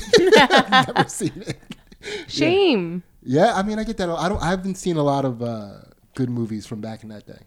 Never 0.70 1.08
seen 1.08 1.32
it. 1.46 1.58
shame. 2.28 3.02
Yeah, 3.04 3.15
I 3.28 3.62
mean, 3.62 3.78
I 3.78 3.84
get 3.84 3.96
that. 3.98 4.08
I 4.08 4.28
don't. 4.28 4.42
I 4.42 4.50
haven't 4.50 4.76
seen 4.76 4.96
a 4.96 5.02
lot 5.02 5.24
of 5.24 5.42
uh, 5.42 5.70
good 6.14 6.30
movies 6.30 6.66
from 6.66 6.80
back 6.80 7.02
in 7.02 7.08
that 7.10 7.26
day. 7.26 7.38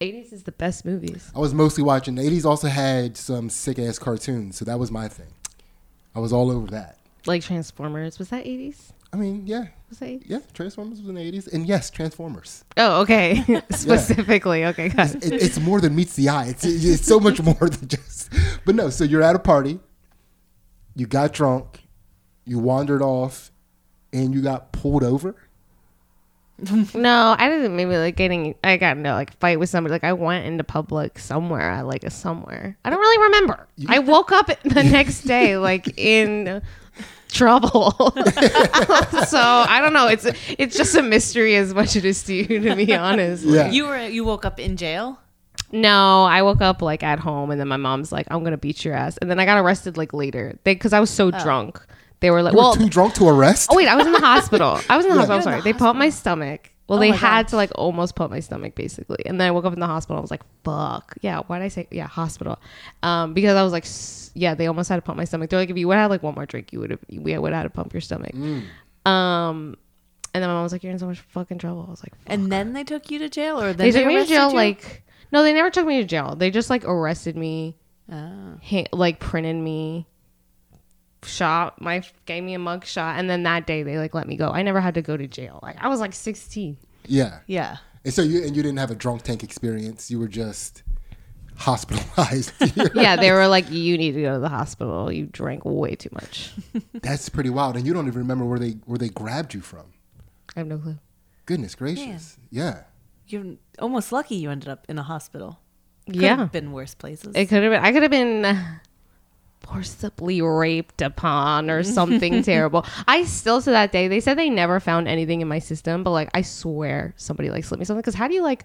80s 0.00 0.32
is 0.32 0.42
the 0.42 0.52
best 0.52 0.84
movies. 0.84 1.30
I 1.34 1.38
was 1.38 1.54
mostly 1.54 1.82
watching. 1.82 2.14
The 2.16 2.22
80s 2.22 2.44
also 2.44 2.68
had 2.68 3.16
some 3.16 3.48
sick 3.48 3.78
ass 3.78 3.98
cartoons, 3.98 4.56
so 4.56 4.64
that 4.64 4.78
was 4.78 4.90
my 4.90 5.08
thing. 5.08 5.28
I 6.14 6.18
was 6.18 6.32
all 6.32 6.50
over 6.50 6.66
that. 6.72 6.98
Like 7.26 7.42
Transformers. 7.42 8.18
Was 8.18 8.28
that 8.28 8.44
80s? 8.44 8.90
I 9.12 9.16
mean, 9.16 9.46
yeah, 9.46 9.66
Was 9.88 10.00
that 10.00 10.06
80s? 10.08 10.22
yeah. 10.26 10.38
Transformers 10.52 11.00
was 11.00 11.08
in 11.08 11.14
the 11.14 11.32
80s, 11.32 11.50
and 11.52 11.66
yes, 11.66 11.88
Transformers. 11.88 12.64
Oh, 12.76 13.00
okay. 13.02 13.44
Specifically. 13.70 14.64
Okay, 14.66 14.88
got 14.88 15.14
it. 15.14 15.24
It, 15.24 15.32
it's 15.40 15.58
more 15.60 15.80
than 15.80 15.94
meets 15.94 16.14
the 16.16 16.28
eye. 16.28 16.46
It's 16.48 16.64
it's 16.64 17.06
so 17.06 17.20
much 17.20 17.40
more 17.40 17.54
than 17.54 17.88
just. 17.88 18.30
But 18.66 18.74
no, 18.74 18.90
so 18.90 19.04
you're 19.04 19.22
at 19.22 19.36
a 19.36 19.38
party. 19.38 19.78
You 20.96 21.06
got 21.06 21.32
drunk, 21.32 21.84
you 22.44 22.58
wandered 22.58 23.02
off, 23.02 23.50
and 24.14 24.32
you 24.32 24.40
got 24.40 24.72
pulled 24.72 25.04
over. 25.04 25.34
No, 26.94 27.34
I 27.36 27.48
didn't. 27.48 27.74
Maybe 27.74 27.96
like 27.96 28.14
getting. 28.14 28.54
I 28.62 28.76
got 28.76 28.96
into 28.96 29.12
like 29.12 29.36
fight 29.38 29.58
with 29.58 29.68
somebody. 29.68 29.92
Like 29.92 30.04
I 30.04 30.12
went 30.12 30.46
into 30.46 30.62
public 30.62 31.18
somewhere. 31.18 31.68
I 31.68 31.80
like 31.80 32.04
a 32.04 32.10
somewhere. 32.10 32.78
I 32.84 32.90
don't 32.90 33.00
really 33.00 33.24
remember. 33.24 33.66
I 33.88 33.98
woke 33.98 34.30
up 34.30 34.46
the 34.62 34.84
next 34.84 35.22
day 35.22 35.58
like 35.58 35.98
in 35.98 36.62
trouble. 37.28 37.90
so 39.26 39.40
I 39.40 39.80
don't 39.82 39.92
know. 39.92 40.06
It's 40.06 40.26
it's 40.56 40.76
just 40.76 40.94
a 40.94 41.02
mystery 41.02 41.56
as 41.56 41.74
much 41.74 41.88
as 41.88 41.96
it 41.96 42.04
is 42.04 42.22
to 42.24 42.34
you, 42.34 42.60
to 42.60 42.76
be 42.76 42.94
honest. 42.96 43.44
Yeah. 43.44 43.68
You 43.70 43.86
were 43.86 44.06
you 44.06 44.24
woke 44.24 44.44
up 44.44 44.60
in 44.60 44.76
jail. 44.76 45.18
No, 45.72 46.22
I 46.22 46.42
woke 46.42 46.60
up 46.60 46.82
like 46.82 47.02
at 47.02 47.18
home, 47.18 47.50
and 47.50 47.58
then 47.58 47.66
my 47.66 47.76
mom's 47.76 48.12
like, 48.12 48.28
"I'm 48.30 48.44
gonna 48.44 48.56
beat 48.56 48.84
your 48.84 48.94
ass," 48.94 49.16
and 49.16 49.28
then 49.28 49.40
I 49.40 49.44
got 49.44 49.58
arrested 49.58 49.96
like 49.96 50.12
later 50.12 50.56
because 50.62 50.92
I 50.92 51.00
was 51.00 51.10
so 51.10 51.32
oh. 51.34 51.42
drunk. 51.42 51.84
They 52.20 52.30
were 52.30 52.42
like, 52.42 52.52
You 52.52 52.58
were 52.58 52.62
"Well, 52.64 52.74
too 52.76 52.88
drunk 52.88 53.14
to 53.14 53.28
arrest. 53.28 53.68
Oh 53.70 53.76
wait, 53.76 53.88
I 53.88 53.96
was 53.96 54.06
in 54.06 54.12
the 54.12 54.20
hospital. 54.20 54.80
I 54.88 54.96
was 54.96 55.04
in 55.04 55.10
the 55.10 55.16
Yeah. 55.20 55.20
hospital. 55.20 55.36
I'm 55.36 55.42
sorry. 55.42 55.56
the 55.60 55.64
They 55.64 55.72
pumped 55.72 55.98
my 55.98 56.08
stomach. 56.10 56.70
Well, 56.86 56.98
Oh 56.98 57.00
they 57.00 57.10
had 57.12 57.44
gosh. 57.44 57.50
to 57.50 57.56
like 57.56 57.70
almost 57.76 58.14
pump 58.14 58.30
my 58.30 58.40
stomach 58.40 58.74
basically, 58.74 59.24
and 59.26 59.40
then 59.40 59.48
I 59.48 59.50
woke 59.52 59.64
up 59.64 59.72
in 59.72 59.80
the 59.80 59.86
hospital. 59.86 60.18
I 60.18 60.20
was 60.20 60.30
like, 60.30 60.42
"Fuck, 60.64 61.14
yeah." 61.22 61.40
Why 61.46 61.58
did 61.58 61.64
I 61.64 61.68
say 61.68 61.88
yeah 61.90 62.06
hospital? 62.06 62.58
Um, 63.02 63.32
because 63.32 63.56
I 63.56 63.62
was 63.62 63.72
like, 63.72 63.84
s- 63.84 64.30
yeah, 64.34 64.54
they 64.54 64.66
almost 64.66 64.88
had 64.90 64.96
to 64.96 65.02
pump 65.02 65.16
my 65.16 65.24
stomach. 65.24 65.48
They're 65.48 65.58
like, 65.60 65.70
if 65.70 65.76
you 65.78 65.88
would 65.88 65.94
have 65.94 66.02
had 66.04 66.10
like 66.10 66.22
one 66.22 66.34
more 66.34 66.44
drink, 66.44 66.72
you 66.74 66.80
would 66.80 66.90
have 66.90 67.00
we 67.08 67.38
would 67.38 67.52
have 67.54 67.62
had 67.62 67.62
to 67.64 67.70
pump 67.70 67.94
your 67.94 68.02
stomach. 68.02 68.32
Mm. 68.34 68.64
Um, 69.06 69.76
and 70.34 70.42
then 70.42 70.48
my 70.50 70.54
mom 70.54 70.62
was 70.62 70.72
like, 70.72 70.82
"You're 70.82 70.92
in 70.92 70.98
so 70.98 71.06
much 71.06 71.20
fucking 71.20 71.58
trouble." 71.58 71.84
I 71.86 71.90
was 71.90 72.02
like, 72.02 72.12
And 72.26 72.50
then 72.52 72.72
they 72.74 72.84
took 72.84 73.10
you 73.10 73.18
to 73.20 73.28
jail, 73.28 73.60
or 73.60 73.72
then 73.72 73.90
"They 73.90 73.90
took 73.90 74.06
me 74.06 74.16
to 74.16 74.26
jail." 74.26 74.50
you? 74.50 74.56
Like, 74.56 75.04
no, 75.32 75.42
they 75.42 75.52
never 75.52 75.70
took 75.70 75.86
me 75.86 76.00
to 76.00 76.06
jail. 76.06 76.34
They 76.36 76.50
just 76.50 76.68
like 76.70 76.84
arrested 76.84 77.36
me, 77.36 77.76
Oh. 78.12 78.58
ha- 78.62 78.88
like 78.92 79.20
printed 79.20 79.56
me, 79.56 80.06
shot 81.26 81.80
my 81.80 82.02
gave 82.26 82.42
me 82.42 82.54
a 82.54 82.58
mug 82.58 82.84
shot, 82.84 83.18
and 83.18 83.28
then 83.28 83.42
that 83.44 83.66
day 83.66 83.82
they 83.82 83.98
like 83.98 84.14
let 84.14 84.26
me 84.26 84.36
go. 84.36 84.50
I 84.50 84.62
never 84.62 84.80
had 84.80 84.94
to 84.94 85.02
go 85.02 85.16
to 85.16 85.26
jail. 85.26 85.60
Like 85.62 85.76
I 85.82 85.88
was 85.88 86.00
like 86.00 86.12
16. 86.12 86.76
Yeah. 87.06 87.40
yeah. 87.46 87.78
And 88.04 88.12
so 88.12 88.22
you 88.22 88.42
and 88.44 88.56
you 88.56 88.62
didn't 88.62 88.78
have 88.78 88.90
a 88.90 88.94
drunk 88.94 89.22
tank 89.22 89.42
experience. 89.42 90.10
You 90.10 90.18
were 90.18 90.28
just 90.28 90.82
hospitalized. 91.56 92.52
Yeah, 92.94 93.16
they 93.16 93.32
were 93.32 93.48
like, 93.48 93.70
you 93.70 93.96
need 93.98 94.12
to 94.12 94.22
go 94.22 94.34
to 94.34 94.40
the 94.40 94.48
hospital. 94.48 95.10
You 95.10 95.26
drank 95.26 95.64
way 95.64 95.94
too 95.94 96.10
much. 96.12 96.52
That's 96.94 97.28
pretty 97.28 97.50
wild. 97.50 97.76
And 97.76 97.86
you 97.86 97.92
don't 97.92 98.06
even 98.06 98.20
remember 98.20 98.44
where 98.44 98.58
they 98.58 98.72
where 98.86 98.98
they 98.98 99.08
grabbed 99.08 99.54
you 99.54 99.60
from. 99.60 99.86
I 100.56 100.60
have 100.60 100.66
no 100.66 100.78
clue. 100.78 100.98
Goodness 101.46 101.74
gracious. 101.74 102.38
Yeah. 102.50 102.82
You're 103.26 103.56
almost 103.78 104.12
lucky 104.12 104.36
you 104.36 104.50
ended 104.50 104.68
up 104.68 104.86
in 104.88 104.98
a 104.98 105.02
hospital. 105.02 105.58
Could 106.06 106.16
yeah, 106.16 106.36
have 106.36 106.52
been 106.52 106.72
worse 106.72 106.94
places. 106.94 107.34
it 107.34 107.46
could 107.46 107.62
have 107.62 107.72
been. 107.72 107.82
I 107.82 107.92
could 107.92 108.02
have 108.02 108.10
been 108.10 108.44
uh, 108.44 108.78
forcibly 109.60 110.42
raped 110.42 111.00
upon 111.02 111.70
or 111.70 111.82
something 111.82 112.42
terrible. 112.44 112.84
I 113.08 113.24
still 113.24 113.60
to 113.62 113.70
that 113.70 113.92
day 113.92 114.08
they 114.08 114.20
said 114.20 114.36
they 114.38 114.50
never 114.50 114.80
found 114.80 115.08
anything 115.08 115.40
in 115.40 115.48
my 115.48 115.58
system, 115.58 116.04
but 116.04 116.10
like 116.10 116.30
I 116.34 116.42
swear 116.42 117.14
somebody 117.16 117.50
like 117.50 117.64
slipped 117.64 117.78
me 117.80 117.84
something. 117.84 118.00
Because 118.00 118.14
how 118.14 118.28
do 118.28 118.34
you 118.34 118.42
like 118.42 118.64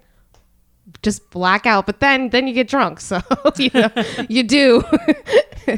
just 1.04 1.30
black 1.30 1.66
out? 1.66 1.86
But 1.86 2.00
then 2.00 2.30
then 2.30 2.48
you 2.48 2.54
get 2.54 2.68
drunk, 2.68 3.00
so 3.00 3.22
you 3.58 3.70
know 3.74 3.90
you 4.30 4.44
do. 4.44 4.84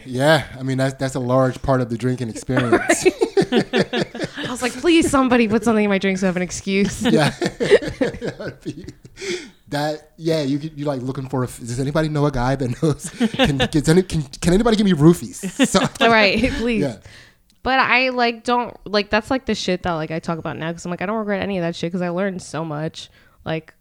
Yeah, 0.06 0.48
I 0.58 0.64
mean 0.64 0.78
that's 0.78 0.96
that's 0.96 1.16
a 1.16 1.20
large 1.20 1.62
part 1.62 1.82
of 1.82 1.90
the 1.90 1.98
drinking 1.98 2.30
experience. 2.30 3.06
I 3.52 4.48
was 4.50 4.62
like, 4.62 4.74
please, 4.74 5.10
somebody 5.10 5.48
put 5.48 5.64
something 5.64 5.84
in 5.84 5.90
my 5.90 5.98
drink 5.98 6.18
so 6.18 6.28
I 6.28 6.30
have 6.30 6.38
an 6.38 6.42
excuse. 6.42 7.02
yeah, 7.04 7.32
that 9.72 10.12
yeah, 10.18 10.42
you 10.42 10.60
you 10.76 10.86
like 10.86 11.02
looking 11.02 11.28
for. 11.28 11.44
A, 11.44 11.48
does 11.48 11.80
anybody 11.80 12.10
know 12.10 12.26
a 12.26 12.32
guy 12.32 12.56
that 12.56 12.82
knows? 12.82 13.10
Can 13.10 13.58
can, 13.58 13.90
any, 13.90 14.04
can, 14.04 14.22
can 14.24 14.54
anybody 14.54 14.78
give 14.78 14.86
me 14.86 14.94
roofies? 14.94 15.42
So, 15.72 15.80
right, 16.08 16.52
please. 16.58 16.82
yeah, 16.82 16.98
But 17.64 17.80
I 17.80 18.10
like 18.10 18.44
don't 18.44 18.76
like 18.86 19.10
that's 19.10 19.32
like 19.32 19.46
the 19.46 19.56
shit 19.56 19.84
that 19.84 19.94
like 19.94 20.12
I 20.12 20.20
talk 20.20 20.38
about 20.38 20.58
now 20.58 20.70
because 20.70 20.86
I'm 20.86 20.92
like 20.92 21.02
I 21.02 21.06
don't 21.06 21.18
regret 21.18 21.42
any 21.42 21.58
of 21.58 21.64
that 21.64 21.76
shit 21.76 21.92
because 21.92 22.02
I 22.02 22.10
learned 22.10 22.42
so 22.42 22.64
much. 22.66 23.10
Like, 23.46 23.74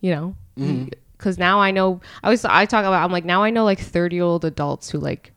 you 0.00 0.14
know, 0.14 0.36
mm-hmm. 0.58 0.88
because 1.16 1.38
now 1.38 1.60
I 1.60 1.70
know. 1.70 2.00
I 2.22 2.30
was 2.30 2.44
I 2.44 2.66
talk 2.66 2.84
about 2.84 3.02
I'm 3.02 3.12
like 3.12 3.24
now 3.24 3.42
I 3.42 3.50
know 3.50 3.64
like 3.64 3.80
30 3.80 4.16
year 4.16 4.24
old 4.24 4.44
adults 4.44 4.90
who 4.90 4.98
like 4.98 5.32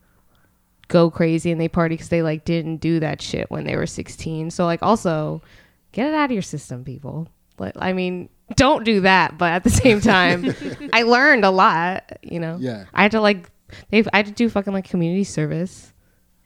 go 0.90 1.10
crazy 1.10 1.52
and 1.52 1.60
they 1.60 1.70
party 1.70 1.96
because 1.96 2.10
they 2.10 2.22
like 2.22 2.46
didn't 2.46 2.78
do 2.78 3.00
that 3.00 3.22
shit 3.22 3.50
when 3.50 3.64
they 3.64 3.78
were 3.78 3.88
16. 3.88 4.52
So 4.52 4.66
like 4.66 4.84
also 4.84 5.42
get 5.94 6.08
it 6.08 6.14
out 6.14 6.26
of 6.26 6.32
your 6.32 6.42
system, 6.42 6.84
people. 6.84 7.30
But 7.56 7.76
I 7.82 7.94
mean, 7.94 8.30
don't 8.56 8.84
do 8.84 9.02
that. 9.02 9.38
But 9.38 9.54
at 9.54 9.64
the 9.64 9.70
same 9.70 10.02
time, 10.16 10.56
I 10.94 11.04
learned 11.04 11.46
a 11.46 11.52
lot. 11.52 12.18
You 12.22 12.40
know. 12.40 12.58
Yeah. 12.60 12.86
I 12.94 13.04
had 13.04 13.12
to 13.12 13.22
like 13.22 13.50
they 13.90 14.04
I 14.14 14.18
had 14.18 14.26
to 14.28 14.32
do 14.32 14.50
fucking 14.50 14.74
like 14.74 14.86
community 14.86 15.24
service 15.24 15.94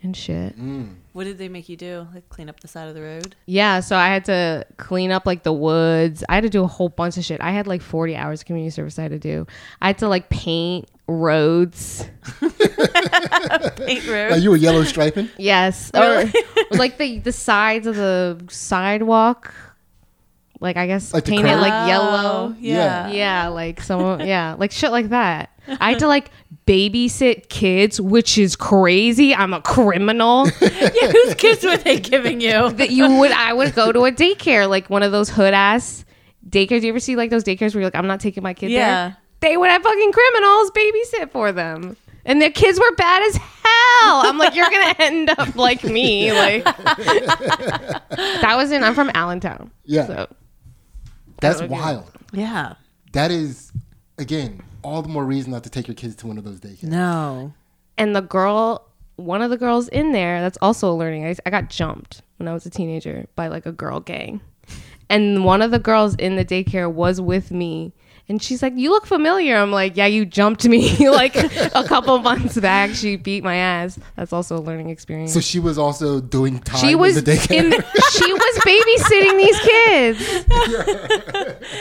and 0.01 0.15
shit. 0.15 0.57
Mm. 0.59 0.95
What 1.13 1.23
did 1.23 1.39
they 1.39 1.49
make 1.49 1.67
you 1.67 1.75
do? 1.77 2.07
Like 2.13 2.29
clean 2.29 2.47
up 2.47 2.59
the 2.59 2.67
side 2.67 2.87
of 2.87 2.93
the 2.93 3.01
road? 3.01 3.35
Yeah, 3.47 3.79
so 3.79 3.95
I 3.95 4.07
had 4.07 4.25
to 4.25 4.65
clean 4.77 5.11
up 5.11 5.25
like 5.25 5.41
the 5.41 5.51
woods. 5.51 6.23
I 6.29 6.35
had 6.35 6.43
to 6.43 6.49
do 6.49 6.63
a 6.63 6.67
whole 6.67 6.89
bunch 6.89 7.17
of 7.17 7.23
shit. 7.23 7.41
I 7.41 7.51
had 7.51 7.65
like 7.65 7.81
40 7.81 8.15
hours 8.15 8.41
of 8.41 8.45
community 8.45 8.69
service 8.69 8.99
I 8.99 9.03
had 9.03 9.11
to 9.11 9.19
do. 9.19 9.47
I 9.81 9.87
had 9.87 9.97
to 9.99 10.07
like 10.07 10.29
paint 10.29 10.87
roads. 11.07 12.07
Paint 12.39 14.07
road. 14.07 14.31
like 14.31 14.43
you 14.43 14.53
a 14.53 14.57
yellow 14.57 14.83
striping. 14.83 15.29
Yes. 15.37 15.89
Or, 15.93 16.03
or, 16.03 16.23
oh, 16.35 16.65
like 16.71 16.97
the 16.97 17.19
the 17.19 17.31
sides 17.31 17.87
of 17.87 17.95
the 17.95 18.39
sidewalk. 18.49 19.53
Like 20.59 20.75
I 20.77 20.87
guess 20.87 21.13
Like 21.13 21.25
the 21.25 21.31
paint 21.31 21.47
it 21.47 21.55
like 21.57 21.87
yellow. 21.87 22.49
Oh, 22.49 22.55
yeah. 22.59 23.09
Yeah, 23.09 23.47
like 23.49 23.81
some 23.81 24.21
yeah, 24.21 24.55
like 24.59 24.71
shit 24.71 24.91
like 24.91 25.09
that. 25.09 25.51
I 25.79 25.89
had 25.91 25.99
to 25.99 26.07
like 26.07 26.31
babysit 26.65 27.49
kids, 27.49 27.99
which 28.01 28.37
is 28.37 28.55
crazy. 28.55 29.35
I'm 29.35 29.53
a 29.53 29.61
criminal. 29.61 30.47
yeah. 30.61 31.11
Whose 31.11 31.35
kids 31.35 31.63
were 31.63 31.77
they 31.77 31.99
giving 31.99 32.41
you? 32.41 32.71
that 32.71 32.89
you 32.89 33.17
would 33.19 33.31
I 33.31 33.53
would 33.53 33.75
go 33.75 33.91
to 33.91 34.05
a 34.05 34.11
daycare, 34.11 34.67
like 34.69 34.89
one 34.89 35.03
of 35.03 35.11
those 35.11 35.29
hood 35.29 35.53
ass 35.53 36.05
daycares. 36.49 36.81
You 36.83 36.89
ever 36.89 36.99
see 36.99 37.15
like 37.15 37.29
those 37.29 37.43
daycares 37.43 37.73
where 37.73 37.81
you're 37.81 37.87
like, 37.87 37.95
I'm 37.95 38.07
not 38.07 38.19
taking 38.19 38.41
my 38.43 38.53
kid 38.53 38.71
Yeah. 38.71 39.09
there? 39.09 39.17
They 39.39 39.57
would 39.57 39.69
have 39.69 39.83
fucking 39.83 40.11
criminals 40.11 40.71
babysit 40.71 41.31
for 41.31 41.51
them. 41.51 41.95
And 42.25 42.41
their 42.41 42.49
kids 42.51 42.79
were 42.79 42.91
bad 42.95 43.21
as 43.23 43.35
hell. 43.37 44.21
I'm 44.25 44.37
like, 44.37 44.55
you're 44.55 44.69
gonna 44.69 44.95
end 44.99 45.29
up 45.37 45.55
like 45.55 45.83
me. 45.83 46.33
Like 46.33 46.63
that 46.65 48.53
was 48.57 48.71
in 48.71 48.83
I'm 48.83 48.95
from 48.95 49.11
Allentown. 49.13 49.71
Yeah. 49.85 50.07
So 50.07 50.27
That's 51.41 51.61
Okay. 51.61 51.67
wild. 51.71 52.11
Yeah. 52.31 52.73
That 53.13 53.31
is 53.31 53.71
again 54.17 54.61
all 54.83 55.01
the 55.01 55.09
more 55.09 55.25
reason 55.25 55.51
not 55.51 55.63
to 55.63 55.69
take 55.69 55.87
your 55.87 55.95
kids 55.95 56.15
to 56.17 56.27
one 56.27 56.37
of 56.37 56.43
those 56.43 56.59
daycares. 56.59 56.83
No. 56.83 57.53
and 57.97 58.15
the 58.15 58.21
girl 58.21 58.83
one 59.15 59.41
of 59.41 59.49
the 59.49 59.57
girls 59.57 59.87
in 59.89 60.11
there 60.11 60.41
that's 60.41 60.57
also 60.61 60.93
learning 60.93 61.25
I, 61.25 61.35
I 61.45 61.49
got 61.49 61.69
jumped 61.71 62.21
when 62.37 62.47
i 62.47 62.53
was 62.53 62.65
a 62.67 62.69
teenager 62.69 63.25
by 63.35 63.47
like 63.47 63.65
a 63.65 63.71
girl 63.71 63.99
gang 63.99 64.41
and 65.09 65.43
one 65.43 65.61
of 65.63 65.71
the 65.71 65.79
girls 65.79 66.13
in 66.15 66.35
the 66.35 66.45
daycare 66.45 66.91
was 66.91 67.19
with 67.19 67.49
me 67.51 67.93
and 68.29 68.41
she's 68.43 68.61
like 68.61 68.73
you 68.75 68.89
look 68.89 69.05
familiar 69.05 69.55
i'm 69.57 69.71
like 69.71 69.95
yeah 69.95 70.05
you 70.05 70.25
jumped 70.25 70.65
me 70.67 71.09
like 71.09 71.35
a 71.35 71.83
couple 71.85 72.17
months 72.29 72.57
back 72.59 72.91
she 72.91 73.15
beat 73.15 73.43
my 73.43 73.55
ass 73.55 73.97
that's 74.15 74.33
also 74.33 74.57
a 74.57 74.59
learning 74.59 74.89
experience 74.89 75.33
So 75.33 75.39
she 75.39 75.59
was 75.59 75.77
also 75.77 76.19
doing 76.19 76.59
time 76.59 76.79
she 76.79 76.95
was 76.95 77.17
in 77.17 77.23
the 77.23 77.31
daycare. 77.31 77.51
in 77.51 77.71
she 77.71 78.33
was 78.33 78.57
babysitting 78.65 79.37
these 79.37 79.59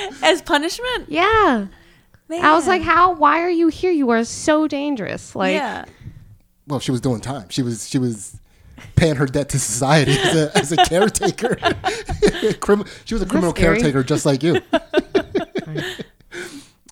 kids 0.09 0.23
As 0.23 0.43
punishment? 0.43 1.09
yeah 1.09 1.67
i 2.31 2.53
was 2.55 2.67
like 2.67 2.83
how 2.83 3.13
why 3.15 3.41
are 3.41 3.51
you 3.51 3.69
here 3.69 3.91
you 3.93 4.11
are 4.11 4.25
so 4.25 4.67
dangerous 4.69 5.35
like 5.37 5.55
yeah. 5.55 5.85
well, 6.67 6.81
she 6.81 6.91
was 6.91 7.01
doing 7.01 7.21
time. 7.21 7.49
She 7.49 7.63
was 7.63 7.89
she 7.89 7.99
was 7.99 8.41
paying 8.97 9.15
her 9.17 9.27
debt 9.27 9.49
to 9.51 9.59
society 9.61 10.13
as 10.13 10.35
a, 10.37 10.59
as 10.59 10.73
a 10.73 10.77
caretaker. 10.77 11.57
Crim- 12.61 12.85
she 13.05 13.15
was 13.15 13.23
a 13.23 13.27
criminal 13.27 13.53
caretaker 13.53 14.03
just 14.03 14.27
like 14.27 14.43
you. 14.43 14.61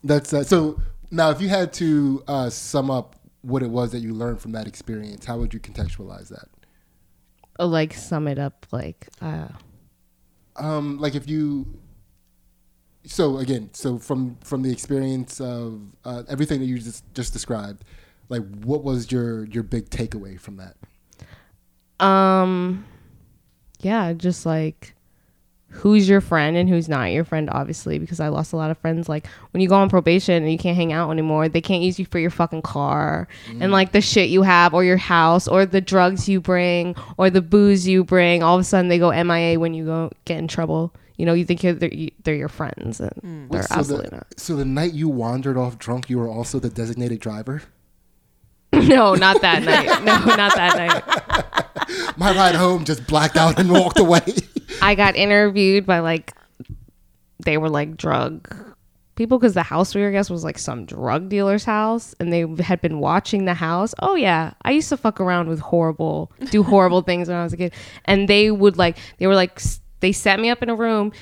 That's 0.04 0.32
uh, 0.32 0.44
so. 0.44 0.80
Now, 1.11 1.30
if 1.30 1.40
you 1.40 1.49
had 1.49 1.73
to 1.75 2.23
uh, 2.28 2.50
sum 2.50 2.90
up 2.90 3.16
what 3.42 3.62
it 3.62 3.70
was 3.70 3.92
that 3.92 4.00
you 4.00 4.14
learned 4.14 4.40
from 4.40 4.52
that 4.52 4.66
experience, 4.66 5.25
how 5.25 5.38
would 5.38 5.52
you 5.54 5.61
contextualize 5.61 6.28
that? 6.28 6.49
uh, 7.58 7.66
like 7.66 7.94
sum 7.94 8.26
it 8.28 8.38
up 8.38 8.66
like 8.73 9.08
uh 9.20 9.49
Um, 10.56 10.99
like 10.99 11.14
if 11.14 11.28
you. 11.28 11.78
So 13.06 13.38
again, 13.38 13.70
so 13.75 13.99
from 13.99 14.37
from 14.42 14.62
the 14.62 14.73
experience 14.73 15.40
of 15.40 15.80
uh, 16.04 16.23
everything 16.28 16.61
that 16.61 16.66
you 16.66 16.78
just 16.78 17.04
just 17.14 17.32
described, 17.32 17.84
like 18.28 18.42
what 18.64 18.82
was 18.82 19.12
your 19.12 19.44
your 19.46 19.62
big 19.62 19.90
takeaway 19.90 20.40
from 20.40 20.56
that? 20.56 20.76
Um, 22.04 22.84
yeah, 23.80 24.12
just 24.14 24.46
like 24.46 24.94
who's 25.75 26.09
your 26.09 26.21
friend 26.21 26.57
and 26.57 26.69
who's 26.69 26.88
not 26.88 27.11
your 27.11 27.25
friend, 27.25 27.50
obviously, 27.50 27.99
because 27.99 28.21
I 28.21 28.28
lost 28.28 28.52
a 28.52 28.57
lot 28.57 28.71
of 28.71 28.78
friends. 28.78 29.09
Like 29.09 29.26
when 29.50 29.61
you 29.61 29.69
go 29.69 29.75
on 29.75 29.88
probation 29.88 30.43
and 30.43 30.50
you 30.50 30.59
can't 30.59 30.76
hang 30.76 30.93
out 30.93 31.11
anymore, 31.11 31.49
they 31.49 31.61
can't 31.61 31.83
use 31.83 31.99
you 31.99 32.07
for 32.07 32.19
your 32.19 32.31
fucking 32.31 32.62
car 32.62 33.26
and 33.49 33.62
mm. 33.62 33.71
like 33.71 33.93
the 33.93 34.00
shit 34.00 34.31
you 34.31 34.43
have 34.43 34.73
or 34.73 34.85
your 34.85 34.97
house 34.97 35.49
or 35.49 35.66
the 35.66 35.81
drugs 35.81 36.28
you 36.28 36.40
bring 36.40 36.95
or 37.19 37.28
the 37.28 37.43
booze 37.43 37.87
you 37.88 38.04
bring. 38.04 38.43
All 38.43 38.54
of 38.54 38.61
a 38.61 38.64
sudden 38.64 38.88
they 38.88 38.99
go 38.99 39.11
MIA 39.11 39.59
when 39.59 39.75
you 39.75 39.85
go 39.85 40.11
get 40.25 40.38
in 40.38 40.49
trouble. 40.49 40.95
You 41.16 41.26
know, 41.26 41.35
you 41.35 41.45
think 41.45 41.62
you're, 41.62 41.75
they're, 41.75 41.93
you, 41.93 42.11
they're 42.23 42.35
your 42.35 42.49
friends 42.49 43.00
and 43.00 43.11
mm. 43.23 43.50
they're 43.50 43.61
Wait, 43.61 43.69
so 43.69 43.75
absolutely 43.75 44.11
the, 44.11 44.16
not. 44.16 44.26
So 44.37 44.57
the 44.57 44.64
night 44.64 44.93
you 44.95 45.09
wandered 45.09 45.57
off 45.57 45.78
drunk, 45.78 46.09
you 46.09 46.19
were 46.19 46.28
also 46.28 46.59
the 46.59 46.71
designated 46.71 47.21
driver. 47.21 47.62
no, 48.73 49.14
not 49.14 49.40
that 49.40 49.62
night. 49.62 50.02
No, 50.02 50.19
not 50.35 50.54
that 50.57 50.76
night. 50.76 52.16
My 52.16 52.35
ride 52.35 52.54
home 52.54 52.85
just 52.85 53.07
blacked 53.07 53.37
out 53.37 53.59
and 53.59 53.71
walked 53.71 53.99
away. 53.99 54.23
I 54.83 54.95
got 54.95 55.16
interviewed 55.16 55.87
by 55.87 56.00
like 56.00 56.33
they 57.45 57.59
were 57.59 57.69
like 57.69 57.97
drug 57.97 58.75
people 59.16 59.38
because 59.38 59.54
the 59.54 59.62
house 59.62 59.95
we 59.95 60.02
were 60.02 60.11
guess 60.11 60.28
was 60.28 60.45
like 60.45 60.59
some 60.59 60.87
drug 60.87 61.28
dealer's 61.28 61.64
house 61.64 62.14
and 62.19 62.33
they 62.33 62.47
had 62.62 62.81
been 62.81 62.99
watching 62.99 63.45
the 63.45 63.54
house. 63.54 63.95
Oh 64.00 64.14
yeah, 64.14 64.54
I 64.62 64.73
used 64.73 64.88
to 64.88 64.97
fuck 64.97 65.21
around 65.21 65.49
with 65.49 65.61
horrible, 65.61 66.33
do 66.50 66.62
horrible 66.62 67.02
things 67.02 67.28
when 67.28 67.37
I 67.37 67.45
was 67.45 67.52
a 67.52 67.57
kid, 67.57 67.73
and 68.04 68.28
they 68.28 68.50
would 68.50 68.76
like 68.76 68.99
they 69.19 69.26
were 69.26 69.35
like 69.35 69.61
they 70.00 70.12
set 70.12 70.40
me 70.40 70.50
up 70.50 70.62
in 70.62 70.69
a 70.69 70.75
room 70.75 71.12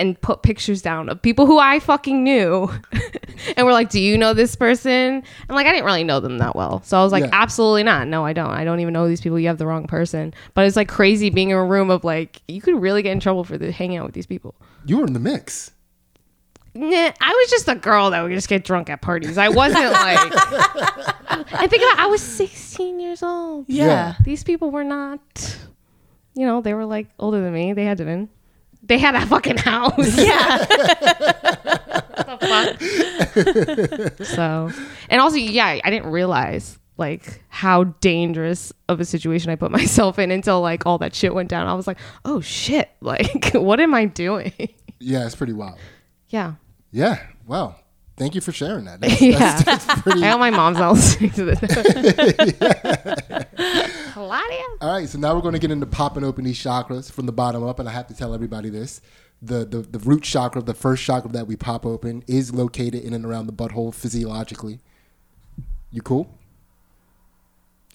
and 0.00 0.20
put 0.20 0.42
pictures 0.42 0.82
down 0.82 1.08
of 1.08 1.22
people 1.22 1.46
who 1.46 1.58
I 1.58 1.78
fucking 1.78 2.24
knew. 2.24 2.68
and 3.56 3.66
we're 3.66 3.72
like, 3.72 3.90
"Do 3.90 4.00
you 4.00 4.18
know 4.18 4.34
this 4.34 4.56
person?" 4.56 4.90
And 4.90 5.50
like 5.50 5.66
I 5.66 5.70
didn't 5.70 5.84
really 5.84 6.02
know 6.04 6.18
them 6.18 6.38
that 6.38 6.56
well. 6.56 6.82
So 6.84 6.98
I 6.98 7.02
was 7.04 7.12
like, 7.12 7.24
Yeah. 7.24 7.30
"Absolutely 7.32 7.82
not. 7.84 8.08
No, 8.08 8.24
I 8.24 8.32
don't. 8.32 8.50
I 8.50 8.64
don't 8.64 8.80
even 8.80 8.92
know 8.94 9.06
these 9.06 9.20
people. 9.20 9.38
You 9.38 9.48
have 9.48 9.58
the 9.58 9.66
wrong 9.66 9.86
person." 9.86 10.34
But 10.54 10.66
it's 10.66 10.76
like 10.76 10.88
crazy 10.88 11.30
being 11.30 11.50
in 11.50 11.56
a 11.56 11.64
room 11.64 11.90
of 11.90 12.02
like 12.02 12.42
you 12.48 12.60
could 12.60 12.80
really 12.80 13.02
get 13.02 13.12
in 13.12 13.20
trouble 13.20 13.44
for 13.44 13.56
the, 13.58 13.70
hanging 13.70 13.98
out 13.98 14.06
with 14.06 14.14
these 14.14 14.26
people. 14.26 14.54
you 14.86 14.98
were 14.98 15.06
in 15.06 15.12
the 15.12 15.20
mix. 15.20 15.70
Nah, 16.72 17.10
I 17.20 17.32
was 17.32 17.50
just 17.50 17.68
a 17.68 17.74
girl 17.74 18.10
that 18.10 18.22
would 18.22 18.30
just 18.32 18.48
get 18.48 18.64
drunk 18.64 18.88
at 18.90 19.02
parties. 19.02 19.36
I 19.38 19.48
wasn't 19.48 19.90
like 19.92 20.18
I 21.52 21.66
think 21.68 21.82
about 21.82 21.98
I 21.98 22.06
was 22.06 22.22
16 22.22 23.00
years 23.00 23.22
old. 23.24 23.66
Yeah. 23.68 23.86
Yeah. 23.86 24.14
These 24.24 24.44
people 24.44 24.70
were 24.70 24.84
not 24.84 25.20
you 26.34 26.46
know, 26.46 26.60
they 26.60 26.74
were 26.74 26.86
like 26.86 27.08
older 27.18 27.40
than 27.42 27.52
me. 27.52 27.72
They 27.72 27.84
had 27.84 27.98
to 27.98 28.04
been. 28.04 28.28
They 28.82 28.98
had 28.98 29.14
a 29.14 29.24
fucking 29.26 29.58
house. 29.58 30.16
Yeah. 30.16 30.64
the 32.38 34.16
fuck? 34.18 34.26
so, 34.26 34.70
and 35.08 35.20
also, 35.20 35.36
yeah, 35.36 35.78
I 35.84 35.90
didn't 35.90 36.10
realize 36.10 36.78
like 36.96 37.42
how 37.48 37.84
dangerous 37.84 38.72
of 38.88 39.00
a 39.00 39.04
situation 39.04 39.50
I 39.50 39.56
put 39.56 39.70
myself 39.80 40.18
in 40.18 40.30
until 40.30 40.60
like 40.60 40.86
all 40.86 40.98
that 40.98 41.14
shit 41.14 41.34
went 41.34 41.48
down. 41.48 41.66
I 41.66 41.74
was 41.74 41.86
like, 41.86 41.98
oh 42.24 42.40
shit, 42.40 42.90
like 43.00 43.52
what 43.54 43.80
am 43.80 43.94
I 43.94 44.04
doing? 44.04 44.52
Yeah, 44.98 45.24
it's 45.26 45.34
pretty 45.34 45.54
wild. 45.54 45.78
yeah, 46.28 46.54
Yeah. 46.92 47.18
Wow. 47.46 47.76
Thank 48.20 48.34
you 48.34 48.42
for 48.42 48.52
sharing 48.52 48.84
that. 48.84 49.00
That's, 49.00 49.18
Yeah. 49.22 49.38
that's, 49.38 49.64
that's 49.86 50.02
pretty. 50.02 50.22
I 50.22 50.28
hope 50.28 50.40
my 50.40 50.50
mom's 50.50 50.76
not 50.76 50.92
listening 50.92 51.30
to 51.30 51.44
this. 51.46 51.58
Claudia. 54.12 54.64
All 54.82 54.92
right, 54.92 55.08
so 55.08 55.18
now 55.18 55.34
we're 55.34 55.40
going 55.40 55.54
to 55.54 55.58
get 55.58 55.70
into 55.70 55.86
popping 55.86 56.22
open 56.22 56.44
these 56.44 56.58
chakras 56.62 57.10
from 57.10 57.24
the 57.24 57.32
bottom 57.32 57.62
up, 57.62 57.78
and 57.78 57.88
I 57.88 57.92
have 57.92 58.08
to 58.08 58.14
tell 58.14 58.34
everybody 58.34 58.68
this: 58.68 59.00
the 59.40 59.64
the, 59.64 59.78
the 59.78 59.98
root 60.00 60.22
chakra, 60.22 60.60
the 60.60 60.74
first 60.74 61.02
chakra 61.02 61.32
that 61.32 61.46
we 61.46 61.56
pop 61.56 61.86
open, 61.86 62.22
is 62.26 62.52
located 62.54 62.96
in 63.02 63.14
and 63.14 63.24
around 63.24 63.46
the 63.46 63.54
butthole 63.54 63.94
physiologically. 63.94 64.80
You 65.90 66.02
cool? 66.02 66.28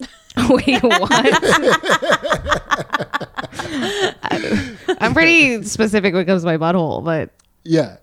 Wait, 0.50 0.82
what? 0.82 1.06
I'm 5.00 5.14
pretty 5.14 5.62
specific 5.62 6.12
when 6.14 6.22
it 6.22 6.26
comes 6.26 6.42
to 6.42 6.46
my 6.46 6.56
butthole, 6.58 7.04
but 7.04 7.30
Yeah. 7.64 7.98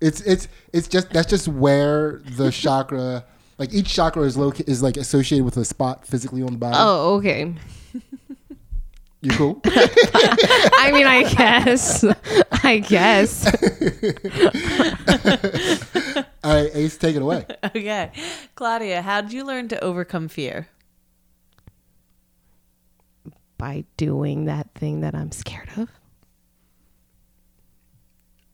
It's 0.00 0.20
it's 0.22 0.48
it's 0.72 0.88
just 0.88 1.10
that's 1.10 1.28
just 1.28 1.48
where 1.48 2.20
the 2.36 2.50
chakra 2.50 3.24
Like 3.58 3.72
each 3.72 3.88
chakra 3.88 4.22
is 4.22 4.36
loca- 4.36 4.68
is 4.68 4.82
like 4.82 4.96
associated 4.96 5.44
with 5.44 5.56
a 5.56 5.64
spot 5.64 6.06
physically 6.06 6.42
on 6.42 6.52
the 6.52 6.58
body. 6.58 6.76
Oh, 6.78 7.16
okay. 7.16 7.54
You 9.22 9.30
cool? 9.32 9.60
I 9.64 10.90
mean, 10.92 11.06
I 11.06 11.22
guess. 11.34 12.04
I 12.62 12.78
guess. 12.78 13.46
All 16.44 16.54
right, 16.62 16.70
Ace, 16.74 16.96
take 16.98 17.16
it 17.16 17.22
away. 17.22 17.46
Okay. 17.64 18.12
Claudia, 18.54 19.02
how 19.02 19.22
did 19.22 19.32
you 19.32 19.44
learn 19.44 19.68
to 19.68 19.82
overcome 19.82 20.28
fear? 20.28 20.68
By 23.58 23.84
doing 23.96 24.44
that 24.44 24.68
thing 24.74 25.00
that 25.00 25.14
I'm 25.14 25.32
scared 25.32 25.70
of. 25.76 25.88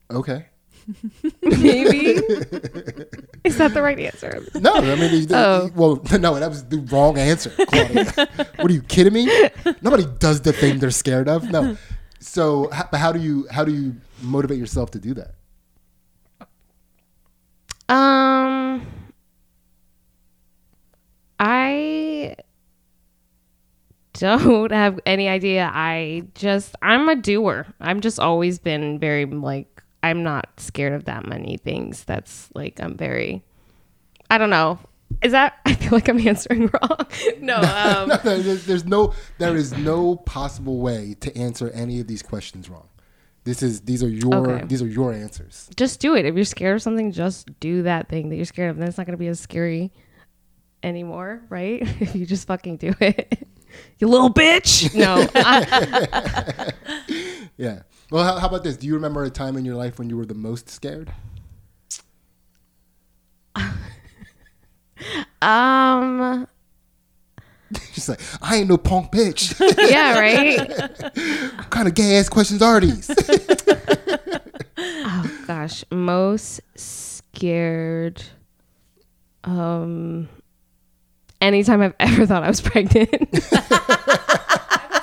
Okay. 0.09 0.45
Maybe. 1.41 2.15
Is 3.43 3.57
that 3.57 3.73
the 3.73 3.81
right 3.81 3.99
answer? 3.99 4.43
No, 4.55 4.73
I 4.75 4.95
mean, 4.95 5.09
he- 5.09 5.27
Oh. 5.31 5.69
well, 5.75 6.01
no, 6.19 6.39
that 6.39 6.49
was 6.49 6.63
the 6.65 6.77
wrong 6.91 7.17
answer. 7.17 7.49
Claudia. 7.67 8.05
what 8.57 8.69
are 8.71 8.73
you 8.73 8.81
kidding 8.83 9.13
me? 9.13 9.25
Nobody 9.81 10.05
does 10.19 10.41
the 10.41 10.53
thing 10.53 10.79
they're 10.79 10.91
scared 10.91 11.27
of. 11.27 11.49
No. 11.49 11.77
So, 12.19 12.69
how, 12.71 12.87
but 12.91 12.99
how 12.99 13.11
do 13.11 13.19
you 13.19 13.47
how 13.51 13.65
do 13.65 13.73
you 13.73 13.95
motivate 14.21 14.57
yourself 14.57 14.91
to 14.91 14.99
do 14.99 15.13
that? 15.15 15.35
Um, 17.89 18.85
I 21.39 22.35
don't 24.13 24.71
have 24.83 24.99
any 25.05 25.27
idea. 25.27 25.69
I 25.73 26.23
just 26.35 26.75
I'm 26.81 27.09
a 27.09 27.15
doer. 27.15 27.67
I'm 27.81 27.99
just 28.01 28.19
always 28.19 28.59
been 28.59 28.99
very 28.99 29.25
like 29.25 29.72
I'm 30.03 30.21
not 30.21 30.59
scared 30.59 30.93
of 30.93 31.05
that 31.05 31.25
many 31.25 31.57
things. 31.57 32.03
That's 32.03 32.49
like 32.53 32.79
I'm 32.79 32.95
very 32.97 33.43
I 34.29 34.37
don't 34.37 34.49
know. 34.51 34.77
Is 35.21 35.31
that 35.31 35.57
I 35.65 35.73
feel 35.75 35.91
like 35.91 36.07
I'm 36.09 36.19
answering 36.27 36.69
wrong. 36.73 37.07
no, 37.39 37.55
um 37.57 38.09
No, 38.09 38.19
no, 38.23 38.39
there's, 38.41 38.65
there's 38.65 38.85
no 38.85 39.13
there 39.39 39.55
is 39.55 39.75
no 39.77 40.15
possible 40.17 40.77
way 40.79 41.15
to 41.21 41.35
answer 41.37 41.69
any 41.71 41.99
of 41.99 42.07
these 42.07 42.21
questions 42.21 42.69
wrong. 42.69 42.89
This 43.45 43.61
is 43.63 43.81
these 43.81 44.01
are 44.03 44.09
your 44.09 44.35
Okay. 44.51 44.65
these 44.65 44.81
are 44.81 44.87
your 44.87 45.11
answers. 45.13 45.69
just 45.75 45.99
do 45.99 46.15
it. 46.15 46.25
If 46.25 46.35
you're 46.35 46.45
scared 46.45 46.75
of 46.75 46.81
something, 46.81 47.11
just 47.11 47.47
do 47.59 47.83
that 47.83 48.07
thing 48.09 48.29
that 48.29 48.35
you're 48.35 48.45
scared 48.45 48.69
of. 48.71 48.77
Then 48.77 48.87
it's 48.87 48.97
not 48.97 49.05
going 49.05 49.17
to 49.17 49.19
be 49.19 49.27
as 49.27 49.39
scary 49.39 49.91
anymore, 50.81 51.41
right? 51.49 51.81
if 52.01 52.15
you 52.15 52.25
just 52.25 52.47
fucking 52.47 52.77
do 52.77 52.93
it. 53.01 53.47
you 53.99 54.07
little 54.07 54.33
bitch. 54.33 54.93
No. 54.95 55.27
Yeah. 57.57 57.83
Well, 58.13 58.23
how, 58.23 58.37
how 58.37 58.47
about 58.47 58.63
this? 58.63 58.77
Do 58.77 58.85
you 58.85 58.93
remember 58.93 59.23
a 59.23 59.31
time 59.31 59.57
in 59.57 59.65
your 59.65 59.73
life 59.73 59.97
when 59.97 60.07
you 60.07 60.15
were 60.15 60.25
the 60.27 60.35
most 60.35 60.69
scared? 60.69 61.11
um. 65.41 66.47
She's 67.91 68.07
like, 68.07 68.19
I 68.39 68.57
ain't 68.57 68.69
no 68.69 68.77
punk 68.77 69.11
bitch. 69.11 69.59
Yeah. 69.89 70.19
Right. 70.19 70.59
what 71.57 71.71
kind 71.71 71.87
of 71.87 71.95
gay 71.95 72.19
ass 72.19 72.29
questions 72.29 72.61
are 72.61 72.79
these? 72.79 73.09
oh 74.77 75.43
gosh, 75.47 75.83
most 75.89 76.61
scared. 76.75 78.21
Um. 79.43 80.29
Anytime 81.41 81.81
I've 81.81 81.95
ever 81.99 82.27
thought 82.27 82.43
I 82.43 82.47
was 82.47 82.61
pregnant. 82.61 83.09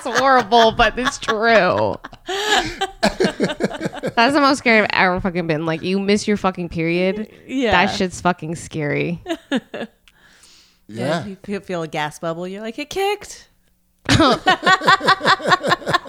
That's 0.05 0.19
horrible, 0.19 0.73
but 0.73 0.99
it's 0.99 1.19
true. 1.19 1.97
That's 4.15 4.35
the 4.35 4.41
most 4.41 4.59
scared 4.59 4.91
I've 4.93 5.07
ever 5.09 5.21
fucking 5.21 5.47
been. 5.47 5.67
Like 5.67 5.83
you 5.83 5.99
miss 5.99 6.27
your 6.29 6.37
fucking 6.37 6.69
period. 6.69 7.31
Yeah. 7.47 7.73
That 7.73 7.87
shit's 7.95 8.21
fucking 8.21 8.57
scary. 8.57 9.23
yeah. 10.89 11.27
You 11.27 11.37
feel- 11.43 11.61
feel 11.61 11.83
a 11.83 11.89
gas 11.89 12.19
bubble. 12.19 12.47
You're 12.49 12.63
like, 12.63 12.79
it 12.79 12.91
kicked. 12.91 13.49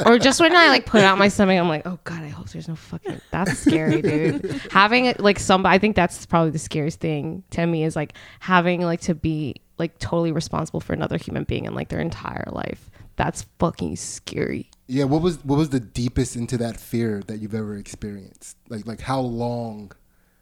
or 0.06 0.18
just 0.18 0.40
when 0.40 0.56
I 0.56 0.70
like 0.70 0.86
put 0.86 1.02
out 1.04 1.18
my 1.18 1.28
stomach, 1.28 1.60
I'm 1.60 1.68
like, 1.68 1.86
oh 1.86 2.00
god, 2.04 2.24
I 2.24 2.30
hope 2.30 2.50
there's 2.50 2.68
no 2.68 2.76
fucking. 2.76 3.20
That's 3.32 3.58
scary, 3.60 4.02
dude. 4.02 4.46
having 4.72 5.14
like 5.20 5.40
somebody, 5.40 5.76
I 5.76 5.80
think 5.80 5.96
that's 5.96 6.26
probably 6.26 6.52
the 6.52 6.60
scariest 6.60 7.00
thing 7.00 7.44
to 7.52 7.66
me 7.66 7.84
is 7.84 7.96
like 7.96 8.14
having 8.40 8.82
like 8.82 9.02
to 9.02 9.16
be 9.16 9.56
like 9.78 9.98
totally 10.00 10.32
responsible 10.32 10.80
for 10.80 10.94
another 10.94 11.18
human 11.18 11.44
being 11.44 11.66
and 11.68 11.76
like 11.76 11.90
their 11.90 12.00
entire 12.00 12.46
life. 12.52 12.90
That's 13.22 13.46
fucking 13.60 13.98
scary. 13.98 14.72
Yeah, 14.88 15.04
what 15.04 15.22
was 15.22 15.46
what 15.46 15.58
was 15.58 15.70
the 15.70 15.80
deepest 15.80 16.36
into 16.36 16.58
that 16.58 16.80
fear 16.80 17.22
that 17.28 17.38
you've 17.38 17.54
ever 17.54 17.78
experienced? 17.78 18.58
Like 18.68 18.88
like 18.88 19.02
how 19.02 19.20
long 19.20 19.92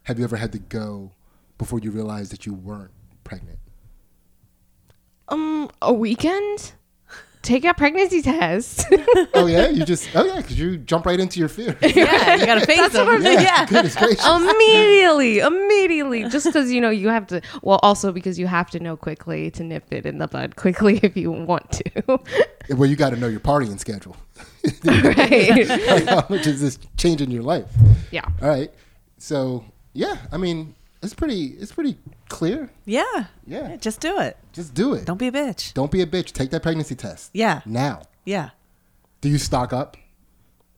have 0.04 0.18
you 0.18 0.24
ever 0.24 0.38
had 0.38 0.54
to 0.54 0.60
go 0.60 1.12
before 1.58 1.80
you 1.80 1.92
realized 1.92 2.32
that 2.32 2.46
you 2.46 2.54
weren't 2.54 2.94
pregnant? 3.26 3.60
Um, 5.28 5.70
a 5.82 5.94
weekend. 5.94 6.72
Take 7.42 7.64
a 7.64 7.74
pregnancy 7.74 8.22
test. 8.22 8.86
Oh 9.34 9.46
yeah, 9.48 9.70
you 9.70 9.86
just 9.86 10.10
oh 10.16 10.26
yeah, 10.26 10.38
because 10.38 10.60
you 10.60 10.78
jump 10.78 11.06
right 11.06 11.20
into 11.20 11.40
your 11.40 11.50
fear. 11.50 11.76
Yeah, 11.82 12.36
you 12.36 12.46
gotta 12.46 12.66
face 12.66 12.92
them. 12.92 13.22
Yeah, 13.22 13.40
Yeah. 13.42 13.66
goodness 13.70 13.96
gracious. 13.96 14.26
immediately, 14.26 15.40
immediately, 15.40 16.28
just 16.30 16.46
because 16.46 16.72
you 16.72 16.82
know 16.82 16.90
you 16.90 17.08
have 17.10 17.26
to. 17.28 17.42
Well, 17.62 17.80
also 17.82 18.12
because 18.12 18.38
you 18.38 18.48
have 18.48 18.70
to 18.72 18.80
know 18.80 18.98
quickly 18.98 19.50
to 19.52 19.64
nip 19.64 19.86
it 19.92 20.06
in 20.06 20.18
the 20.18 20.28
bud 20.28 20.56
quickly 20.58 21.00
if 21.04 21.16
you 21.16 21.32
want 21.32 21.72
to. 21.72 22.20
well, 22.76 22.90
you 22.90 22.96
got 22.96 23.12
to 23.12 23.16
know 23.18 23.28
your 23.28 23.40
partying 23.40 23.80
schedule. 23.80 24.16
right? 24.84 25.68
Like, 25.68 26.06
how 26.08 26.26
much 26.30 26.46
is 26.48 26.62
this 26.62 26.78
changing 26.98 27.32
your 27.32 27.44
life? 27.44 27.70
Yeah. 28.12 28.26
All 28.42 28.50
right, 28.50 28.72
so 29.18 29.64
yeah, 29.94 30.18
I 30.32 30.38
mean 30.38 30.76
it's 31.02 31.14
pretty 31.14 31.46
it's 31.60 31.72
pretty 31.72 31.98
clear. 32.28 32.70
Yeah. 32.86 33.26
Yeah. 33.48 33.76
Just 33.78 34.00
do 34.02 34.20
it. 34.20 34.38
Just 34.54 34.74
do 34.74 34.94
it. 34.94 35.06
Don't 35.06 35.18
be 35.18 35.28
a 35.28 35.32
bitch. 35.32 35.74
Don't 35.74 35.92
be 35.92 36.02
a 36.02 36.06
bitch. 36.08 36.32
Take 36.34 36.50
that 36.52 36.62
pregnancy 36.64 36.96
test 36.96 37.32
Yeah. 37.34 37.62
now. 37.66 38.02
Yeah. 38.26 38.50
Do 39.22 39.30
you 39.30 39.38
stock 39.38 39.74
up? 39.74 39.98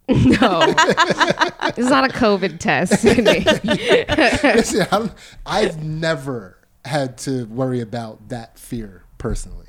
No, 0.09 0.61
it's 0.67 1.77
not 1.89 2.03
a 2.09 2.13
COVID 2.13 2.59
test. 2.59 3.03
Listen, 3.05 4.81
I 4.81 4.97
don't, 4.97 5.13
I've 5.45 5.81
never 5.83 6.57
had 6.83 7.17
to 7.19 7.45
worry 7.45 7.79
about 7.79 8.27
that 8.27 8.59
fear 8.59 9.03
personally. 9.19 9.67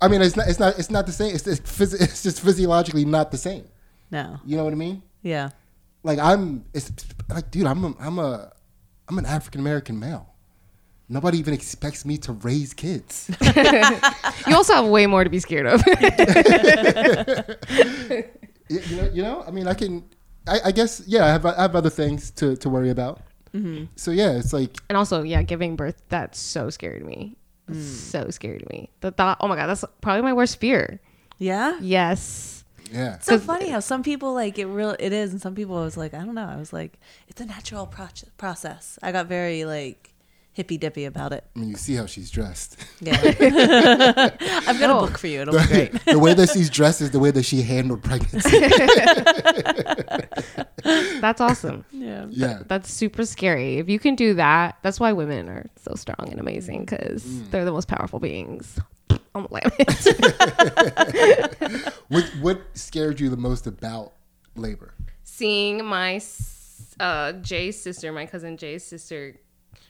I 0.00 0.08
mean, 0.08 0.22
it's 0.22 0.36
not. 0.36 0.48
It's 0.48 0.58
not. 0.60 0.78
It's 0.78 0.90
not 0.90 1.06
the 1.06 1.12
same. 1.12 1.34
It's 1.34 1.44
just, 1.44 1.64
phys- 1.64 2.00
it's 2.00 2.22
just 2.22 2.40
physiologically 2.40 3.04
not 3.04 3.30
the 3.30 3.36
same. 3.36 3.64
No. 4.10 4.38
You 4.46 4.56
know 4.56 4.64
what 4.64 4.72
I 4.72 4.76
mean? 4.76 5.02
Yeah. 5.22 5.50
Like 6.02 6.18
I'm. 6.18 6.64
It's 6.74 6.90
like, 7.28 7.50
dude, 7.50 7.66
I'm. 7.66 7.84
A, 7.84 7.94
I'm 8.00 8.18
a. 8.18 8.52
I'm 9.08 9.18
an 9.18 9.26
African 9.26 9.60
American 9.60 9.98
male. 9.98 10.34
Nobody 11.08 11.38
even 11.38 11.54
expects 11.54 12.04
me 12.04 12.18
to 12.18 12.32
raise 12.32 12.74
kids. 12.74 13.30
you 14.46 14.54
also 14.54 14.74
have 14.74 14.86
way 14.86 15.06
more 15.06 15.24
to 15.24 15.30
be 15.30 15.38
scared 15.38 15.66
of. 15.66 15.82
you, 18.68 18.80
you 18.80 18.96
know. 18.96 19.10
You 19.14 19.22
know. 19.22 19.44
I 19.46 19.50
mean, 19.50 19.66
I 19.66 19.74
can. 19.74 20.04
I, 20.46 20.60
I 20.66 20.72
guess. 20.72 21.02
Yeah. 21.06 21.24
I 21.24 21.28
have. 21.28 21.46
I 21.46 21.62
have 21.62 21.74
other 21.76 21.90
things 21.90 22.30
to 22.32 22.56
to 22.56 22.68
worry 22.68 22.90
about. 22.90 23.22
Mm-hmm. 23.54 23.84
So 23.96 24.10
yeah, 24.10 24.32
it's 24.32 24.52
like 24.52 24.76
and 24.88 24.96
also, 24.96 25.22
yeah, 25.22 25.42
giving 25.42 25.76
birth, 25.76 26.00
that's 26.08 26.38
so 26.38 26.70
scary 26.70 27.00
to 27.00 27.04
me. 27.04 27.36
Mm. 27.70 27.82
So 27.82 28.30
scary 28.30 28.58
to 28.58 28.66
me. 28.70 28.90
The 29.00 29.10
thought, 29.10 29.38
oh 29.40 29.48
my 29.48 29.56
God, 29.56 29.66
that's 29.66 29.84
probably 30.00 30.22
my 30.22 30.32
worst 30.32 30.58
fear. 30.58 31.00
Yeah. 31.38 31.78
Yes. 31.80 32.57
Yeah. 32.92 33.14
It's 33.16 33.26
so 33.26 33.38
funny 33.38 33.68
how 33.68 33.80
some 33.80 34.02
people 34.02 34.34
like 34.34 34.58
it 34.58 34.66
real 34.66 34.96
it 34.98 35.12
is 35.12 35.32
and 35.32 35.40
some 35.40 35.54
people 35.54 35.76
I 35.76 35.82
was 35.84 35.96
like 35.96 36.14
I 36.14 36.18
don't 36.24 36.34
know 36.34 36.46
I 36.46 36.56
was 36.56 36.72
like 36.72 36.98
it's 37.28 37.40
a 37.40 37.46
natural 37.46 37.86
proce- 37.86 38.28
process 38.36 38.98
I 39.02 39.12
got 39.12 39.26
very 39.26 39.64
like 39.64 40.14
hippy 40.52 40.76
dippy 40.76 41.04
about 41.04 41.32
it 41.32 41.44
I 41.54 41.58
mean, 41.60 41.68
you 41.68 41.76
see 41.76 41.94
how 41.94 42.06
she's 42.06 42.30
dressed. 42.32 42.76
yeah 43.00 43.16
I've 44.66 44.80
got 44.80 44.90
Oh. 44.90 44.98
a 44.98 45.06
book 45.06 45.18
for 45.18 45.28
you 45.28 45.42
it'll 45.42 45.56
be 45.58 45.66
great 45.66 46.04
the 46.04 46.18
way 46.18 46.34
that 46.34 46.50
she's 46.50 46.68
dressed 46.70 47.00
is 47.00 47.10
the 47.12 47.20
way 47.20 47.30
that 47.30 47.44
she 47.44 47.62
handled 47.62 48.02
pregnancy. 48.02 48.58
That's 51.20 51.40
awesome. 51.40 51.84
yeah 51.92 52.26
Yeah. 52.30 52.62
That's 52.66 52.92
super 52.92 53.24
scary. 53.24 53.78
If 53.78 53.88
you 53.88 53.98
can 53.98 54.14
do 54.14 54.34
that, 54.34 54.76
that's 54.82 55.00
why 55.00 55.12
women 55.12 55.48
are 55.48 55.66
so 55.76 55.94
strong 55.94 56.28
and 56.30 56.40
amazing 56.40 56.84
because 56.84 57.24
mm. 57.24 57.50
they're 57.50 57.64
the 57.64 57.72
most 57.72 57.88
powerful 57.88 58.20
beings 58.20 58.78
on 59.38 59.42
the 59.44 59.48
planet. 59.48 59.72
What 62.08 62.24
what 62.40 62.60
scared 62.74 63.20
you 63.20 63.28
the 63.28 63.36
most 63.36 63.66
about 63.66 64.14
labor? 64.56 64.94
Seeing 65.24 65.84
my 65.84 66.20
uh, 66.98 67.32
Jay's 67.32 67.80
sister, 67.80 68.12
my 68.12 68.26
cousin 68.26 68.56
Jay's 68.56 68.84
sister, 68.84 69.36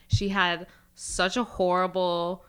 she 0.09 0.29
had 0.29 0.67
such 0.95 1.37
a 1.37 1.45
horrible 1.45 2.45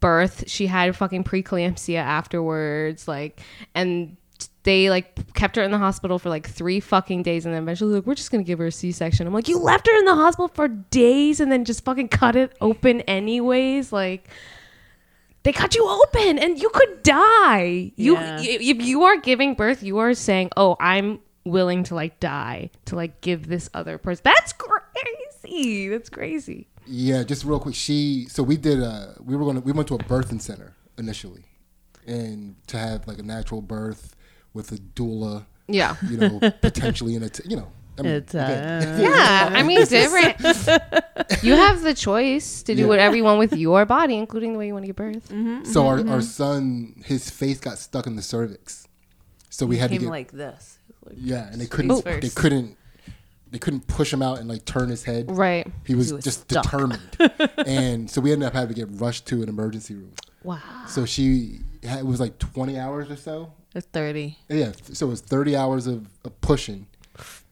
birth. 0.00 0.44
She 0.46 0.66
had 0.68 0.94
fucking 0.96 1.24
preeclampsia 1.24 1.98
afterwards, 1.98 3.08
like, 3.08 3.40
and 3.74 4.16
they 4.62 4.90
like 4.90 5.32
kept 5.34 5.56
her 5.56 5.62
in 5.62 5.70
the 5.70 5.78
hospital 5.78 6.18
for 6.18 6.28
like 6.28 6.48
three 6.48 6.78
fucking 6.80 7.24
days, 7.24 7.44
and 7.46 7.54
then 7.54 7.62
eventually 7.62 7.94
like 7.94 8.06
we're 8.06 8.14
just 8.14 8.30
gonna 8.30 8.44
give 8.44 8.58
her 8.60 8.66
a 8.66 8.72
C-section. 8.72 9.26
I'm 9.26 9.34
like, 9.34 9.48
you 9.48 9.58
left 9.58 9.86
her 9.86 9.98
in 9.98 10.04
the 10.04 10.14
hospital 10.14 10.48
for 10.48 10.68
days, 10.68 11.40
and 11.40 11.50
then 11.50 11.64
just 11.64 11.84
fucking 11.84 12.08
cut 12.08 12.36
it 12.36 12.56
open 12.60 13.00
anyways, 13.02 13.92
like. 13.92 14.28
They 15.46 15.52
cut 15.52 15.76
you 15.76 15.88
open 15.88 16.40
and 16.40 16.60
you 16.60 16.68
could 16.70 17.04
die. 17.04 17.92
You 17.94 18.14
Yeah. 18.14 18.40
if 18.42 18.82
you 18.84 19.04
are 19.04 19.16
giving 19.16 19.54
birth, 19.54 19.80
you 19.80 19.98
are 19.98 20.12
saying, 20.12 20.50
"Oh, 20.56 20.76
I'm 20.80 21.20
willing 21.44 21.84
to 21.84 21.94
like 21.94 22.18
die 22.18 22.70
to 22.86 22.96
like 22.96 23.20
give 23.20 23.46
this 23.46 23.70
other 23.72 23.96
person." 23.96 24.22
That's 24.24 24.52
crazy. 24.52 24.82
crazy. 25.40 25.88
That's 25.88 26.10
crazy. 26.10 26.66
Yeah, 26.84 27.22
just 27.22 27.44
real 27.44 27.60
quick. 27.60 27.76
She 27.76 28.26
so 28.28 28.42
we 28.42 28.56
did. 28.56 28.82
Uh, 28.82 29.12
we 29.24 29.36
were 29.36 29.44
gonna 29.44 29.60
we 29.60 29.70
went 29.70 29.86
to 29.86 29.94
a 29.94 29.98
birthing 29.98 30.40
center 30.40 30.74
initially, 30.98 31.44
and 32.08 32.56
to 32.66 32.76
have 32.78 33.06
like 33.06 33.20
a 33.20 33.22
natural 33.22 33.62
birth 33.62 34.16
with 34.52 34.72
a 34.72 34.78
doula. 34.78 35.46
Yeah. 35.68 35.94
You 36.10 36.16
know, 36.16 36.40
potentially 36.60 37.14
in 37.14 37.22
a 37.22 37.28
t- 37.28 37.48
you 37.48 37.54
know. 37.56 37.68
I 37.98 38.02
mean, 38.02 38.12
It's, 38.12 38.34
again, 38.34 38.88
uh, 38.88 38.98
Yeah, 39.00 39.50
I 39.52 39.62
mean, 39.62 39.84
different. 39.86 40.36
You 41.42 41.54
have 41.54 41.82
the 41.82 41.94
choice 41.94 42.62
to 42.64 42.74
do 42.74 42.82
Yeah. 42.82 42.88
whatever 42.88 43.16
you 43.16 43.24
want 43.24 43.38
with 43.38 43.54
your 43.54 43.84
body, 43.84 44.16
including 44.16 44.52
the 44.52 44.58
way 44.58 44.66
you 44.66 44.72
want 44.72 44.84
to 44.84 44.86
give 44.88 44.96
birth. 44.96 45.28
Mm-hmm, 45.28 45.48
mm-hmm, 45.48 45.64
so 45.64 45.86
our, 45.86 45.98
mm-hmm. 45.98 46.10
our 46.10 46.20
son, 46.20 47.02
his 47.04 47.30
face 47.30 47.58
got 47.60 47.78
stuck 47.78 48.06
in 48.06 48.16
the 48.16 48.22
cervix, 48.22 48.86
so 49.50 49.66
we 49.66 49.78
had 49.78 49.90
to 49.90 49.94
Came 49.96 50.02
get 50.02 50.10
like 50.10 50.32
this. 50.32 50.78
Like, 51.04 51.16
yeah, 51.18 51.48
and 51.50 51.60
they 51.60 51.66
couldn't 51.66 52.04
they 52.04 52.28
couldn't 52.30 52.76
they 53.50 53.58
couldn't 53.58 53.86
push 53.86 54.12
him 54.12 54.22
out 54.22 54.38
and 54.38 54.48
like 54.48 54.64
turn 54.64 54.88
his 54.88 55.04
head. 55.04 55.30
Right. 55.30 55.66
He 55.84 55.94
was, 55.94 56.08
He 56.08 56.14
was 56.14 56.24
just 56.24 56.42
stuck. 56.42 56.64
determined, 56.64 57.16
and 57.66 58.10
so 58.10 58.20
we 58.20 58.32
ended 58.32 58.48
up 58.48 58.54
having 58.54 58.74
to 58.74 58.74
get 58.74 58.88
rushed 59.00 59.26
to 59.28 59.42
an 59.42 59.48
emergency 59.48 59.94
room. 59.94 60.12
Wow. 60.42 60.58
So 60.88 61.06
she 61.06 61.60
had, 61.84 62.00
it 62.00 62.06
was 62.06 62.20
like 62.20 62.38
twenty 62.38 62.78
hours 62.78 63.10
or 63.10 63.16
so. 63.16 63.52
It's 63.74 63.86
30. 63.88 64.38
Yeah, 64.48 64.72
so 64.92 65.06
it 65.06 65.10
was 65.10 65.20
30 65.20 65.54
hours 65.54 65.86
of, 65.86 66.08
of 66.24 66.40
pushing, 66.40 66.86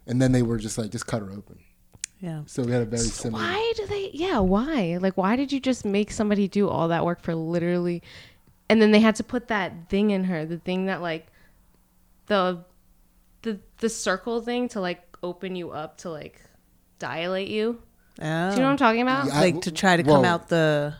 and 0.07 0.21
then 0.21 0.33
they 0.33 0.43
were 0.43 0.59
just 0.59 0.77
like, 0.79 0.91
just 0.91 1.07
cut 1.07 1.23
her 1.23 1.31
open. 1.31 1.59
Yeah. 2.21 2.43
So 2.47 2.63
we 2.63 2.73
had 2.73 2.83
a 2.83 2.87
very 2.87 3.03
similar. 3.03 3.43
Why 3.43 3.73
do 3.77 3.87
they? 3.87 4.11
Yeah, 4.15 4.39
why? 4.39 4.99
Like, 5.01 5.17
why 5.17 5.37
did 5.37 5.53
you 5.53 5.61
just 5.61 5.85
make 5.85 6.11
somebody 6.11 6.49
do 6.49 6.69
all 6.69 6.89
that 6.89 7.05
work 7.05 7.21
for 7.21 7.35
literally? 7.35 8.03
And 8.71 8.81
then 8.81 8.93
they 8.93 9.01
had 9.01 9.17
to 9.17 9.25
put 9.25 9.49
that 9.49 9.91
thing 9.91 10.11
in 10.11 10.25
her, 10.25 10.47
the 10.47 10.59
thing 10.59 10.87
that 10.87 11.03
like, 11.03 11.27
the, 12.27 12.65
the 13.43 13.61
the 13.79 13.89
circle 13.91 14.41
thing 14.41 14.69
to 14.69 14.81
like 14.81 15.03
open 15.23 15.55
you 15.55 15.71
up 15.71 15.99
to 15.99 16.11
like 16.11 16.41
dilate 16.99 17.49
you. 17.49 17.83
Oh. 18.23 18.51
Do 18.51 18.55
you 18.57 18.61
know 18.61 18.67
what 18.67 18.71
I'm 18.71 18.77
talking 18.79 19.03
about? 19.03 19.27
Yeah, 19.27 19.35
I- 19.37 19.41
like 19.41 19.61
to 19.63 19.71
try 19.73 19.97
to 19.97 20.03
come 20.03 20.25
out 20.25 20.49
the. 20.49 20.95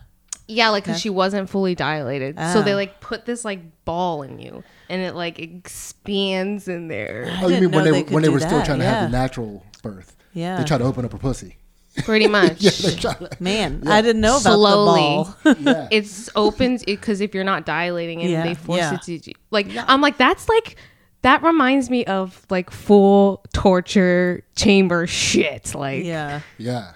Yeah, 0.47 0.69
like 0.69 0.83
'cause 0.85 1.01
she 1.01 1.09
wasn't 1.09 1.49
fully 1.49 1.73
dilated, 1.73 2.37
so 2.53 2.61
they 2.61 2.73
Ah. 2.73 2.75
like 2.75 2.99
put 3.01 3.25
this 3.25 3.43
like 3.43 3.83
ball 3.83 4.21
in 4.21 4.37
you, 4.37 4.63
and 4.89 5.01
it 5.01 5.15
like 5.15 5.39
expands 5.39 6.67
in 6.67 6.87
there. 6.87 7.27
Oh, 7.41 7.47
you 7.47 7.61
mean 7.61 7.71
when 7.71 7.83
they, 7.85 8.03
they 8.03 8.13
when 8.13 8.23
they 8.23 8.29
do 8.29 8.33
were 8.33 8.39
still 8.39 8.57
that, 8.57 8.65
trying 8.65 8.79
to 8.79 8.85
have 8.85 9.03
yeah. 9.03 9.05
the 9.05 9.11
natural 9.11 9.65
birth? 9.83 10.15
Yeah. 10.33 10.57
They 10.57 10.63
try 10.63 10.77
to 10.77 10.83
open 10.83 11.05
up 11.05 11.11
her 11.11 11.17
pussy. 11.17 11.57
Pretty 12.03 12.27
much. 12.39 12.61
Yeah, 12.61 12.71
they 12.81 12.95
tried 12.95 13.19
to. 13.19 13.29
Man, 13.39 13.83
I 13.87 14.01
didn't 14.01 14.21
know 14.21 14.37
about 14.37 14.55
Slowly. 14.55 15.01
the 15.43 15.53
ball. 15.53 15.55
Yeah. 15.73 15.87
it's 15.91 16.29
opens 16.35 16.83
because 16.83 17.21
if 17.21 17.33
you're 17.33 17.43
not 17.43 17.65
dilating 17.65 18.21
and 18.21 18.29
Yeah, 18.29 18.43
they 18.43 18.55
force 18.55 18.79
yeah. 18.79 18.95
it 18.95 19.23
to 19.23 19.33
like 19.51 19.67
i'm 19.87 20.01
like 20.01 20.17
that's 20.17 20.49
like 20.49 20.75
that 21.21 21.41
reminds 21.41 21.89
me 21.89 22.05
of 22.05 22.45
like 22.49 22.69
full 22.69 23.43
torture 23.53 24.43
chamber 24.55 25.07
shit 25.07 25.73
like 25.73 26.03
yeah. 26.03 26.41
yeah. 26.57 26.91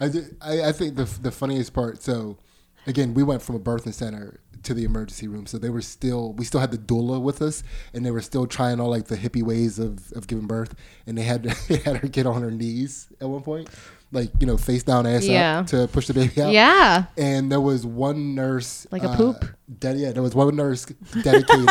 I, 0.00 0.06
I, 0.40 0.68
I 0.68 0.72
think 0.72 0.96
the, 0.96 1.04
the 1.20 1.30
funniest 1.30 1.74
part, 1.74 2.02
so 2.02 2.38
again, 2.86 3.14
we 3.14 3.22
went 3.22 3.42
from 3.42 3.54
a 3.56 3.60
birthing 3.60 3.94
center 3.94 4.40
to 4.62 4.74
the 4.74 4.84
emergency 4.84 5.26
room. 5.26 5.46
So 5.46 5.56
they 5.58 5.70
were 5.70 5.80
still, 5.80 6.32
we 6.34 6.44
still 6.44 6.60
had 6.60 6.70
the 6.70 6.78
doula 6.78 7.20
with 7.20 7.40
us, 7.40 7.62
and 7.94 8.04
they 8.04 8.10
were 8.10 8.20
still 8.20 8.46
trying 8.46 8.78
all 8.80 8.90
like 8.90 9.06
the 9.06 9.16
hippie 9.16 9.42
ways 9.42 9.78
of, 9.78 10.12
of 10.12 10.26
giving 10.26 10.46
birth. 10.46 10.74
And 11.06 11.16
they 11.16 11.22
had, 11.22 11.44
they 11.68 11.76
had 11.78 11.96
her 11.98 12.08
get 12.08 12.26
on 12.26 12.42
her 12.42 12.50
knees 12.50 13.08
at 13.22 13.28
one 13.28 13.42
point, 13.42 13.70
like, 14.12 14.30
you 14.38 14.46
know, 14.46 14.56
face 14.58 14.82
down, 14.82 15.06
ass 15.06 15.24
Yeah. 15.24 15.60
up 15.60 15.66
to 15.68 15.88
push 15.88 16.08
the 16.08 16.14
baby 16.14 16.42
out. 16.42 16.52
yeah 16.52 17.04
and 17.16 17.50
there 17.50 17.60
was 17.60 17.86
one 17.86 18.34
nurse 18.34 18.86
Like 18.90 19.02
a 19.04 19.08
uh, 19.08 19.16
poop? 19.16 19.44
Ded- 19.78 19.98
yeah, 19.98 20.12
there 20.12 20.22
was 20.22 20.34
one 20.34 20.54
nurse 20.56 20.84
dedicated 21.22 21.68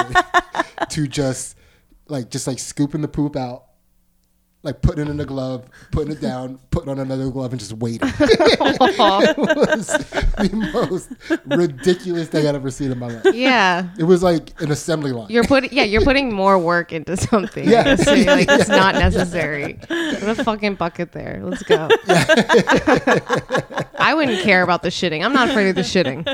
to 0.90 1.08
just 1.08 1.56
like 2.08 2.32
just 2.32 2.48
like 2.48 2.58
scooping 2.58 3.02
the 3.02 3.08
poop 3.08 3.36
out, 3.36 3.66
like 4.62 4.82
putting 4.82 5.08
it 5.08 5.10
in 5.10 5.18
a 5.22 5.26
glove, 5.26 5.66
putting 5.92 6.12
it 6.12 6.20
down, 6.20 6.60
putting 6.70 6.90
on 6.90 7.00
another 7.00 7.30
glove, 7.30 7.52
and 7.52 7.60
just 7.62 7.72
waiting. 7.74 8.10
it 8.20 8.60
was 9.38 9.88
the 9.88 10.70
most 10.74 11.10
ridiculous 11.46 12.28
thing 12.28 12.46
I'd 12.46 12.56
ever 12.56 12.70
seen 12.70 12.92
in 12.92 13.00
my 13.00 13.08
life. 13.08 13.34
yeah 13.34 13.88
It 13.98 14.04
was 14.04 14.22
like 14.22 14.60
an 14.62 14.72
assembly 14.72 15.12
line. 15.14 15.28
you're 15.30 15.44
putting 15.46 15.70
yeah 15.72 15.84
you're 15.84 16.02
putting 16.04 16.34
more 16.34 16.58
work 16.60 16.92
into 16.92 17.16
something 17.18 17.68
Yeah. 17.70 17.96
So 17.96 18.14
you're 18.14 18.38
it's 18.40 18.68
not 18.70 18.96
necessary 18.96 19.76
put 19.88 20.24
a 20.24 20.36
fucking 20.44 20.76
bucket 20.76 21.12
there 21.14 21.40
let's 21.44 21.64
go 21.64 21.88
i 23.98 24.14
wouldn't 24.16 24.42
care 24.42 24.62
about 24.64 24.82
the 24.84 24.90
shitting 24.90 25.24
i'm 25.24 25.34
not 25.34 25.50
afraid 25.50 25.70
of 25.70 25.76
the 25.76 25.82
shitting 25.82 26.26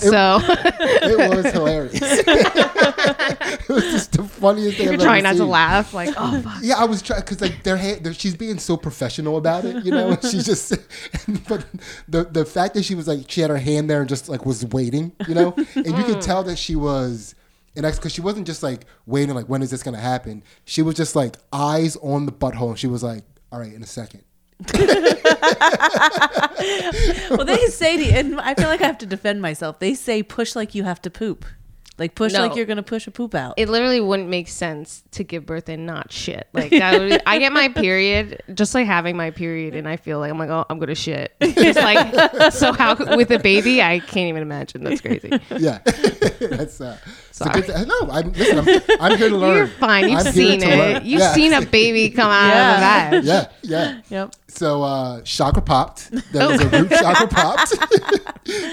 so 0.00 0.38
it 0.42 1.34
was 1.34 1.52
hilarious. 1.52 1.94
it 2.02 3.68
was 3.68 3.84
just 3.84 4.12
the 4.12 4.22
funniest 4.24 4.76
thing. 4.76 4.86
you're 4.86 4.94
I've 4.94 5.00
trying 5.00 5.22
not 5.24 5.36
to 5.36 5.44
laugh 5.44 5.92
like 5.94 6.10
oh 6.16 6.40
fuck 6.42 6.58
Yeah, 6.62 6.76
I 6.78 6.84
was 6.84 7.02
trying 7.02 7.20
because 7.20 7.40
like 7.40 7.62
their 7.70 7.76
hand, 7.76 8.04
they're- 8.04 8.12
she's 8.14 8.34
being 8.34 8.58
so 8.58 8.76
professional 8.76 9.36
about 9.36 9.64
it, 9.64 9.84
you 9.84 9.92
know. 9.92 10.16
She's 10.30 10.44
just, 10.44 10.70
but 11.48 11.64
the 12.08 12.24
the 12.24 12.44
fact 12.44 12.74
that 12.74 12.84
she 12.84 12.94
was 12.94 13.06
like 13.06 13.30
she 13.30 13.40
had 13.40 13.50
her 13.50 13.58
hand 13.58 13.88
there 13.88 14.00
and 14.00 14.08
just 14.08 14.28
like 14.28 14.44
was 14.44 14.64
waiting, 14.66 15.12
you 15.28 15.34
know, 15.34 15.54
and 15.74 15.86
you 15.86 16.04
could 16.04 16.16
mm. 16.16 16.24
tell 16.24 16.42
that 16.44 16.58
she 16.58 16.74
was, 16.76 17.34
and 17.76 17.84
that's 17.84 17.98
because 17.98 18.12
she 18.12 18.20
wasn't 18.20 18.46
just 18.46 18.62
like 18.62 18.86
waiting, 19.06 19.34
like 19.34 19.46
when 19.46 19.62
is 19.62 19.70
this 19.70 19.82
gonna 19.82 19.98
happen? 19.98 20.42
She 20.64 20.82
was 20.82 20.96
just 20.96 21.14
like 21.14 21.36
eyes 21.52 21.96
on 21.96 22.26
the 22.26 22.32
butthole. 22.32 22.76
She 22.76 22.88
was 22.88 23.02
like, 23.02 23.24
all 23.52 23.60
right, 23.60 23.72
in 23.72 23.82
a 23.82 23.86
second. 23.86 24.24
Well, 27.30 27.46
they 27.46 27.66
say 27.68 27.96
to 27.96 28.18
and 28.18 28.40
I 28.40 28.54
feel 28.54 28.66
like 28.66 28.82
I 28.82 28.86
have 28.86 28.98
to 28.98 29.06
defend 29.06 29.40
myself. 29.40 29.78
They 29.78 29.94
say 29.94 30.22
push 30.22 30.56
like 30.56 30.74
you 30.74 30.84
have 30.84 31.00
to 31.02 31.10
poop. 31.10 31.46
Like 32.00 32.14
push 32.16 32.32
No. 32.32 32.40
like 32.40 32.56
you're 32.56 32.66
gonna 32.66 32.82
push 32.82 33.06
a 33.06 33.10
poop 33.12 33.34
out. 33.34 33.54
it 33.58 33.68
literally 33.68 34.00
wouldn't 34.00 34.28
make 34.30 34.48
sense 34.48 35.04
to 35.12 35.22
give 35.22 35.46
birth 35.46 35.68
and 35.68 35.86
not 35.86 36.10
shit. 36.10 36.48
Like 36.54 36.70
that 36.70 36.98
would, 36.98 37.22
I 37.26 37.38
get 37.38 37.52
my 37.52 37.68
period 37.68 38.42
just 38.54 38.74
like 38.74 38.86
having 38.86 39.16
my 39.16 39.30
period, 39.30 39.74
and 39.76 39.86
I 39.86 39.96
feel 39.96 40.18
like 40.18 40.30
I'm 40.30 40.38
like, 40.38 40.50
oh, 40.50 40.64
I'm 40.68 40.78
gonna 40.78 40.94
shit. 40.94 41.32
It's 41.40 41.78
like 41.78 42.52
so 42.52 42.72
how 42.72 42.96
with 43.16 43.30
a 43.30 43.38
baby, 43.38 43.82
I 43.82 44.00
can't 44.00 44.28
even 44.30 44.42
imagine. 44.42 44.82
That's 44.82 45.00
crazy. 45.00 45.30
Yeah, 45.58 45.78
that's 45.84 46.80
uh, 46.80 46.96
it's 47.28 47.40
a 47.40 47.44
Sorry. 47.44 47.60
good 47.60 47.64
thing. 47.66 47.86
No, 47.88 48.08
I'm 48.10 48.32
listen. 48.32 48.58
I'm, 48.60 48.80
I'm 49.12 49.18
here 49.18 49.28
to 49.28 49.36
learn. 49.36 49.56
You're 49.58 49.66
fine. 49.66 50.08
You've 50.08 50.26
I'm 50.26 50.32
seen 50.32 50.62
it. 50.62 51.02
You've 51.04 51.20
Yeah. 51.20 51.32
seen 51.34 51.52
a 51.52 51.60
baby 51.66 52.08
come 52.10 52.30
out 52.30 52.48
Yeah. 52.48 52.70
of 53.16 53.24
the 53.24 53.30
bag. 53.30 53.50
Yeah, 53.62 53.70
yeah. 53.92 54.00
yep. 54.08 54.34
So 54.48 54.82
uh 54.82 55.20
chakra 55.22 55.60
popped. 55.62 56.10
That 56.32 56.48
was 56.50 56.60
a 56.62 56.68
root 56.68 56.90
chakra 56.90 57.28
popped. 57.28 57.74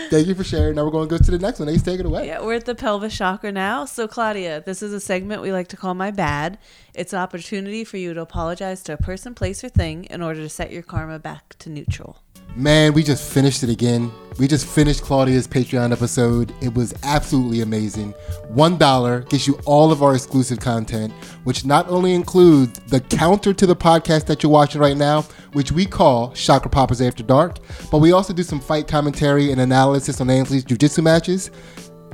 Thank 0.10 0.28
you 0.28 0.36
for 0.36 0.44
sharing. 0.44 0.76
Now 0.76 0.86
we're 0.86 0.92
going 0.92 1.08
to 1.08 1.18
go 1.18 1.24
to 1.24 1.32
the 1.32 1.38
next 1.40 1.60
one. 1.60 1.70
Ace, 1.70 1.82
take 1.84 2.00
it 2.00 2.06
away. 2.06 2.28
Yeah, 2.28 2.42
we're 2.44 2.54
at 2.56 2.66
the 2.66 2.74
pelvis 2.76 3.13
chakra 3.17 3.51
now. 3.51 3.84
So, 3.86 4.08
Claudia, 4.08 4.62
this 4.62 4.84
is 4.84 4.93
a 4.93 4.99
segment 4.99 5.41
we 5.41 5.51
like 5.51 5.69
to 5.69 5.77
call 5.77 5.95
My 5.95 6.12
Bad. 6.12 6.60
It's 6.93 7.13
an 7.13 7.19
opportunity 7.19 7.84
for 7.84 7.97
you 7.97 8.13
to 8.13 8.21
apologize 8.21 8.84
to 8.84 8.93
a 8.93 8.97
person, 8.97 9.34
place, 9.34 9.63
or 9.63 9.69
thing 9.69 10.06
in 10.06 10.21
order 10.21 10.41
to 10.41 10.49
set 10.49 10.71
your 10.71 10.84
karma 10.84 11.17
back 11.17 11.56
to 11.60 11.69
neutral. 11.69 12.21
Man, 12.56 12.93
we 12.93 13.03
just 13.03 13.32
finished 13.32 13.63
it 13.63 13.69
again. 13.69 14.12
We 14.39 14.47
just 14.47 14.67
finished 14.67 15.01
Claudia's 15.01 15.47
Patreon 15.47 15.91
episode. 15.91 16.53
It 16.62 16.73
was 16.73 16.93
absolutely 17.03 17.62
amazing. 17.62 18.12
One 18.49 18.77
dollar 18.77 19.21
gets 19.21 19.47
you 19.47 19.60
all 19.65 19.91
of 19.91 20.03
our 20.03 20.13
exclusive 20.13 20.60
content, 20.60 21.12
which 21.43 21.65
not 21.65 21.89
only 21.89 22.13
includes 22.13 22.80
the 22.88 22.99
counter 22.99 23.53
to 23.53 23.65
the 23.65 23.75
podcast 23.75 24.25
that 24.27 24.43
you're 24.43 24.51
watching 24.51 24.80
right 24.80 24.97
now, 24.97 25.23
which 25.53 25.71
we 25.71 25.86
call 25.86 26.32
Chakra 26.34 26.69
Poppers 26.69 27.01
After 27.01 27.23
Dark, 27.23 27.58
but 27.91 27.97
we 27.97 28.12
also 28.12 28.32
do 28.34 28.43
some 28.43 28.60
fight 28.60 28.88
commentary 28.88 29.51
and 29.51 29.60
analysis 29.60 30.21
on 30.21 30.30
Ansley's 30.30 30.63
jiu-jitsu 30.63 31.01
matches, 31.01 31.49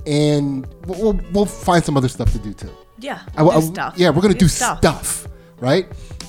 and 0.06 0.68
we'll, 0.86 1.14
we'll, 1.14 1.20
we'll 1.34 1.46
find 1.46 1.84
some 1.84 1.98
other 1.98 2.08
stuff 2.10 2.32
to 2.34 2.40
do 2.40 2.54
too. 2.54 2.70
Yeah, 3.00 3.20
I- 3.38 3.44
I- 3.46 3.60
stuff. 3.62 3.94
Yeah, 3.98 4.10
we're 4.10 4.22
gonna 4.22 4.34
Good 4.34 4.40
do 4.40 4.48
stuff. 4.48 5.28
Right? 5.60 5.88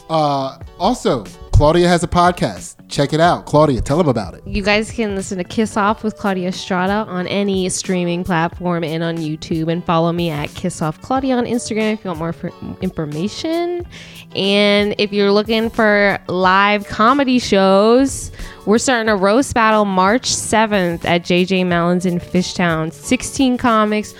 Uh, 0.08 0.58
also, 0.78 1.24
Claudia 1.52 1.86
has 1.86 2.02
a 2.02 2.08
podcast. 2.08 2.74
Check 2.88 3.12
it 3.12 3.20
out, 3.20 3.46
Claudia. 3.46 3.80
Tell 3.80 3.96
them 3.96 4.08
about 4.08 4.34
it. 4.34 4.46
You 4.46 4.62
guys 4.62 4.90
can 4.90 5.14
listen 5.14 5.38
to 5.38 5.44
Kiss 5.44 5.76
Off 5.76 6.02
with 6.02 6.16
Claudia 6.16 6.48
Estrada 6.48 7.08
on 7.08 7.26
any 7.28 7.68
streaming 7.68 8.24
platform 8.24 8.82
and 8.82 9.02
on 9.02 9.18
YouTube. 9.18 9.70
And 9.70 9.84
follow 9.84 10.12
me 10.12 10.30
at 10.30 10.52
Kiss 10.54 10.82
Off 10.82 11.00
Claudia 11.00 11.36
on 11.36 11.44
Instagram 11.44 11.92
if 11.92 12.04
you 12.04 12.08
want 12.08 12.18
more 12.18 12.32
for 12.32 12.50
information. 12.80 13.86
And 14.34 14.96
if 14.98 15.12
you're 15.12 15.30
looking 15.30 15.70
for 15.70 16.18
live 16.26 16.88
comedy 16.88 17.38
shows, 17.38 18.32
we're 18.66 18.78
starting 18.78 19.08
a 19.08 19.16
roast 19.16 19.54
battle 19.54 19.84
March 19.84 20.30
7th 20.30 21.04
at 21.04 21.22
JJ 21.22 21.66
Mallon's 21.66 22.04
in 22.04 22.18
Fishtown. 22.18 22.92
16 22.92 23.58
comics, 23.58 24.12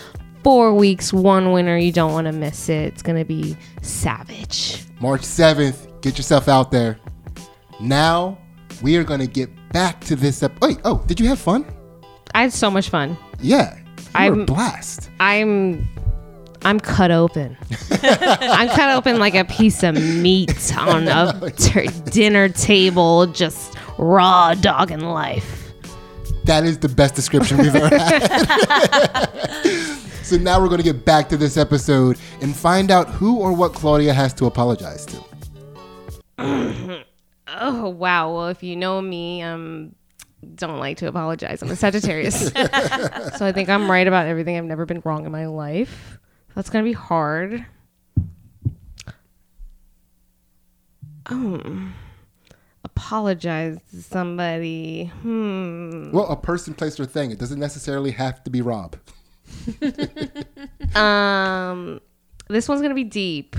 four 0.44 0.74
weeks, 0.74 1.12
one 1.12 1.50
winner. 1.52 1.76
You 1.76 1.90
don't 1.90 2.12
want 2.12 2.26
to 2.26 2.32
miss 2.32 2.68
it. 2.68 2.84
It's 2.92 3.02
going 3.02 3.18
to 3.18 3.24
be 3.24 3.56
savage. 3.82 4.84
March 5.00 5.22
7th. 5.22 6.00
Get 6.02 6.16
yourself 6.18 6.48
out 6.48 6.70
there. 6.70 6.98
Now, 7.80 8.38
we 8.82 8.96
are 8.96 9.04
going 9.04 9.20
to 9.20 9.26
get 9.26 9.50
back 9.72 10.00
to 10.02 10.14
this. 10.16 10.42
Ep- 10.42 10.60
Wait, 10.60 10.78
oh, 10.84 11.02
did 11.06 11.18
you 11.18 11.26
have 11.28 11.38
fun? 11.40 11.64
I 12.34 12.42
had 12.42 12.52
so 12.52 12.70
much 12.70 12.90
fun. 12.90 13.16
Yeah. 13.40 13.74
Were 13.74 13.80
a 14.20 14.22
I'm- 14.22 14.44
blast. 14.46 15.10
I'm 15.18 15.88
I'm 16.66 16.80
cut 16.80 17.10
open. 17.10 17.56
I'm 17.90 18.68
cut 18.68 18.96
open 18.96 19.18
like 19.18 19.34
a 19.34 19.44
piece 19.44 19.82
of 19.82 19.94
meat 19.96 20.74
on 20.78 21.08
a 21.08 21.50
t- 21.58 21.88
dinner 22.10 22.48
table, 22.48 23.26
just 23.26 23.76
raw 23.98 24.54
dog 24.54 24.90
in 24.90 25.00
life. 25.00 25.72
That 26.44 26.64
is 26.64 26.78
the 26.78 26.88
best 26.88 27.14
description 27.16 27.58
we've 27.58 27.74
ever 27.76 27.98
had. 27.98 29.30
so 30.24 30.36
now 30.36 30.60
we're 30.60 30.68
going 30.68 30.78
to 30.78 30.84
get 30.84 31.04
back 31.04 31.28
to 31.28 31.36
this 31.36 31.56
episode 31.56 32.18
and 32.40 32.56
find 32.56 32.90
out 32.90 33.08
who 33.08 33.38
or 33.38 33.52
what 33.52 33.74
Claudia 33.74 34.12
has 34.12 34.32
to 34.34 34.46
apologize 34.46 35.06
to. 35.06 37.04
Oh 37.56 37.88
wow. 37.88 38.34
Well, 38.34 38.48
if 38.48 38.62
you 38.62 38.74
know 38.74 39.00
me, 39.00 39.42
um, 39.42 39.94
don't 40.54 40.78
like 40.78 40.96
to 40.98 41.06
apologize. 41.06 41.62
I'm 41.62 41.70
a 41.70 41.76
Sagittarius, 41.76 42.48
so 42.52 43.46
I 43.46 43.52
think 43.52 43.68
I'm 43.68 43.90
right 43.90 44.06
about 44.06 44.26
everything. 44.26 44.56
I've 44.56 44.64
never 44.64 44.86
been 44.86 45.02
wrong 45.04 45.26
in 45.26 45.32
my 45.32 45.46
life. 45.46 46.18
That's 46.54 46.70
gonna 46.70 46.84
be 46.84 46.92
hard. 46.92 47.64
Oh, 51.30 51.88
apologize 52.82 53.78
to 53.90 54.02
somebody. 54.02 55.06
Hmm. 55.22 56.10
Well, 56.12 56.26
a 56.28 56.36
person, 56.36 56.74
place, 56.74 56.98
or 56.98 57.06
thing. 57.06 57.30
It 57.30 57.38
doesn't 57.38 57.60
necessarily 57.60 58.10
have 58.12 58.42
to 58.44 58.50
be 58.50 58.60
Rob. 58.62 58.96
Um, 60.94 62.00
this 62.48 62.68
one's 62.68 62.80
gonna 62.80 62.94
be 62.94 63.02
deep. 63.02 63.56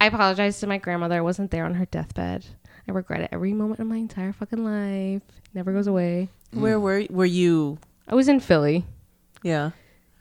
I 0.00 0.06
apologize 0.06 0.58
to 0.60 0.66
my 0.66 0.78
grandmother. 0.78 1.16
I 1.16 1.20
wasn't 1.20 1.50
there 1.52 1.64
on 1.64 1.74
her 1.74 1.84
deathbed. 1.84 2.44
I 2.88 2.92
regret 2.92 3.20
it 3.20 3.28
every 3.30 3.52
moment 3.52 3.78
of 3.78 3.86
my 3.86 3.98
entire 3.98 4.32
fucking 4.32 4.64
life. 4.64 5.22
Never 5.54 5.72
goes 5.72 5.86
away. 5.86 6.28
Where 6.52 6.78
mm. 6.78 6.82
were 6.82 7.06
were 7.10 7.24
you? 7.24 7.78
I 8.08 8.16
was 8.16 8.28
in 8.28 8.40
Philly. 8.40 8.84
Yeah. 9.42 9.70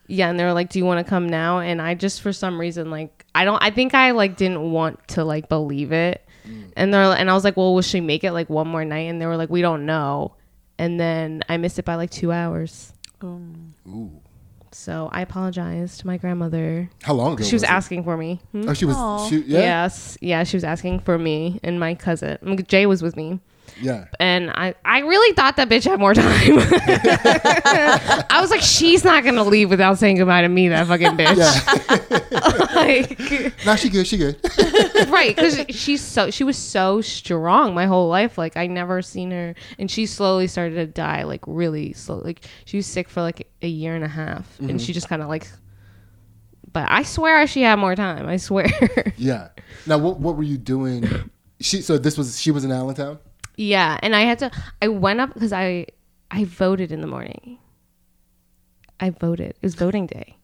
Yeah, 0.07 0.29
and 0.29 0.39
they 0.39 0.43
were 0.43 0.53
like, 0.53 0.69
"Do 0.69 0.79
you 0.79 0.85
want 0.85 1.05
to 1.05 1.09
come 1.09 1.29
now?" 1.29 1.59
And 1.59 1.81
I 1.81 1.93
just, 1.93 2.21
for 2.21 2.33
some 2.33 2.59
reason, 2.59 2.89
like, 2.89 3.25
I 3.33 3.45
don't. 3.45 3.61
I 3.63 3.69
think 3.69 3.93
I 3.93 4.11
like 4.11 4.37
didn't 4.37 4.71
want 4.71 5.07
to 5.09 5.23
like 5.23 5.49
believe 5.49 5.91
it. 5.91 6.25
Mm. 6.47 6.73
And 6.75 6.93
they're 6.93 7.03
and 7.03 7.29
I 7.29 7.33
was 7.33 7.43
like, 7.43 7.57
"Well, 7.57 7.73
will 7.73 7.81
she 7.81 8.01
make 8.01 8.23
it 8.23 8.31
like 8.31 8.49
one 8.49 8.67
more 8.67 8.83
night?" 8.83 9.09
And 9.09 9.21
they 9.21 9.25
were 9.25 9.37
like, 9.37 9.49
"We 9.49 9.61
don't 9.61 9.85
know." 9.85 10.35
And 10.77 10.99
then 10.99 11.43
I 11.47 11.57
missed 11.57 11.77
it 11.77 11.85
by 11.85 11.95
like 11.95 12.09
two 12.09 12.31
hours. 12.31 12.91
Um. 13.21 13.75
Ooh. 13.87 14.18
So 14.79 15.09
I 15.11 15.19
apologize 15.21 15.97
to 15.97 16.07
my 16.07 16.15
grandmother. 16.15 16.89
How 17.03 17.13
long 17.13 17.33
ago? 17.33 17.43
She 17.43 17.53
was 17.53 17.63
it? 17.63 17.69
asking 17.69 18.05
for 18.05 18.15
me. 18.15 18.39
Hmm? 18.53 18.69
Oh, 18.69 18.73
she 18.73 18.85
was. 18.85 18.95
Aw. 18.95 19.27
She, 19.27 19.39
yeah. 19.41 19.59
Yes, 19.59 20.17
yeah, 20.21 20.45
she 20.45 20.55
was 20.55 20.63
asking 20.63 21.01
for 21.01 21.17
me 21.19 21.59
and 21.63 21.81
my 21.81 21.95
cousin. 21.95 22.37
Jay 22.65 22.85
was 22.85 23.03
with 23.03 23.17
me, 23.17 23.41
Yeah. 23.81 24.05
and 24.21 24.49
I, 24.49 24.75
I 24.85 24.99
really 24.99 25.35
thought 25.35 25.57
that 25.57 25.67
bitch 25.67 25.83
had 25.83 25.99
more 25.99 26.13
time. 26.15 26.25
I 28.29 28.39
was 28.39 28.51
like, 28.51 28.61
she's 28.61 29.03
not 29.03 29.25
gonna 29.25 29.43
leave 29.43 29.69
without 29.69 29.97
saying 29.97 30.15
goodbye 30.15 30.43
to 30.43 30.47
me, 30.47 30.69
that 30.69 30.87
fucking 30.87 31.07
bitch. 31.17 31.35
Yeah. 31.35 32.75
like, 33.55 33.65
nah, 33.65 33.75
she 33.75 33.89
good. 33.89 34.07
She 34.07 34.15
good. 34.17 34.37
right? 35.07 35.35
Because 35.35 35.65
she's 35.69 36.01
so 36.01 36.31
she 36.31 36.43
was 36.43 36.57
so 36.57 37.01
strong 37.01 37.73
my 37.73 37.85
whole 37.85 38.09
life. 38.09 38.37
Like 38.37 38.57
I 38.57 38.67
never 38.67 39.01
seen 39.01 39.31
her, 39.31 39.55
and 39.77 39.89
she 39.89 40.05
slowly 40.05 40.47
started 40.47 40.75
to 40.75 40.85
die, 40.87 41.23
like 41.23 41.41
really 41.47 41.93
slow. 41.93 42.17
Like 42.19 42.45
she 42.65 42.77
was 42.77 42.87
sick 42.87 43.09
for 43.09 43.21
like 43.21 43.47
a 43.61 43.67
year 43.67 43.95
and 43.95 44.03
a 44.03 44.07
half, 44.07 44.59
and 44.59 44.69
mm-hmm. 44.69 44.77
she 44.77 44.93
just 44.93 45.09
kind 45.09 45.21
of 45.21 45.27
like. 45.27 45.47
But 46.71 46.87
I 46.89 47.01
swear 47.03 47.47
she 47.47 47.63
had 47.63 47.77
more 47.77 47.95
time. 47.95 48.27
I 48.27 48.37
swear. 48.37 48.67
yeah. 49.17 49.49
Now, 49.87 49.97
what 49.97 50.19
what 50.19 50.35
were 50.37 50.43
you 50.43 50.57
doing? 50.57 51.07
She. 51.59 51.81
So 51.81 51.97
this 51.97 52.17
was. 52.17 52.39
She 52.39 52.51
was 52.51 52.63
in 52.63 52.71
Allentown. 52.71 53.19
Yeah, 53.57 53.97
and 54.01 54.15
I 54.15 54.21
had 54.21 54.39
to. 54.39 54.51
I 54.81 54.87
went 54.87 55.19
up 55.19 55.33
because 55.33 55.51
I 55.51 55.87
I 56.31 56.45
voted 56.45 56.91
in 56.91 57.01
the 57.01 57.07
morning. 57.07 57.57
I 58.99 59.09
voted. 59.09 59.51
It 59.51 59.61
was 59.61 59.75
voting 59.75 60.07
day, 60.07 60.37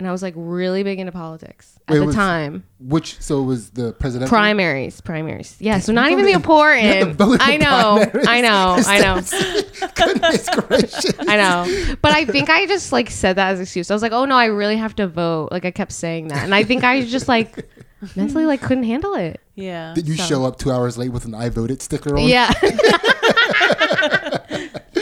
and 0.00 0.08
I 0.08 0.12
was 0.12 0.22
like 0.22 0.34
really 0.36 0.82
big 0.82 0.98
into 0.98 1.12
politics 1.12 1.78
at 1.86 1.92
Wait, 1.92 1.98
the 2.00 2.06
was- 2.06 2.14
time. 2.16 2.64
Which 2.80 3.20
so 3.20 3.40
it 3.40 3.44
was 3.44 3.70
the 3.70 3.92
presidential. 3.92 4.30
Primaries, 4.34 5.00
primaries. 5.02 5.56
Yeah, 5.60 5.78
so 5.78 5.92
not 5.92 6.10
even 6.10 6.24
the 6.24 6.32
voted 6.38 6.78
in- 6.78 6.84
you 6.84 6.88
had 6.88 7.00
to 7.04 7.10
important. 7.10 7.18
vote 7.18 7.34
in 7.34 7.40
I 7.42 7.56
know. 7.58 8.22
I 8.26 8.40
know, 8.40 8.76
I 8.86 8.98
know, 9.04 9.88
Goodness 9.94 10.48
gracious. 10.66 11.14
I 11.20 11.36
know. 11.36 11.94
But 12.02 12.12
I 12.12 12.24
think 12.24 12.48
I 12.50 12.66
just 12.66 12.90
like 12.92 13.10
said 13.10 13.36
that 13.36 13.50
as 13.52 13.58
an 13.58 13.62
excuse. 13.64 13.90
I 13.90 13.94
was 13.94 14.02
like, 14.02 14.12
oh 14.12 14.24
no, 14.24 14.34
I 14.36 14.46
really 14.46 14.76
have 14.78 14.94
to 14.96 15.06
vote. 15.06 15.50
Like 15.52 15.64
I 15.64 15.70
kept 15.70 15.92
saying 15.92 16.28
that, 16.28 16.44
and 16.44 16.54
I 16.54 16.64
think 16.64 16.82
I 16.82 17.02
just 17.04 17.28
like 17.28 17.68
mentally 18.16 18.46
like 18.46 18.62
couldn't 18.62 18.84
handle 18.84 19.14
it. 19.14 19.40
Yeah. 19.54 19.92
Did 19.94 20.08
you 20.08 20.16
So- 20.16 20.24
show 20.24 20.44
up 20.46 20.58
two 20.58 20.72
hours 20.72 20.96
late 20.96 21.10
with 21.12 21.26
an 21.26 21.34
"I 21.34 21.50
voted" 21.50 21.82
sticker 21.82 22.16
on? 22.16 22.26
Yeah. 22.26 22.50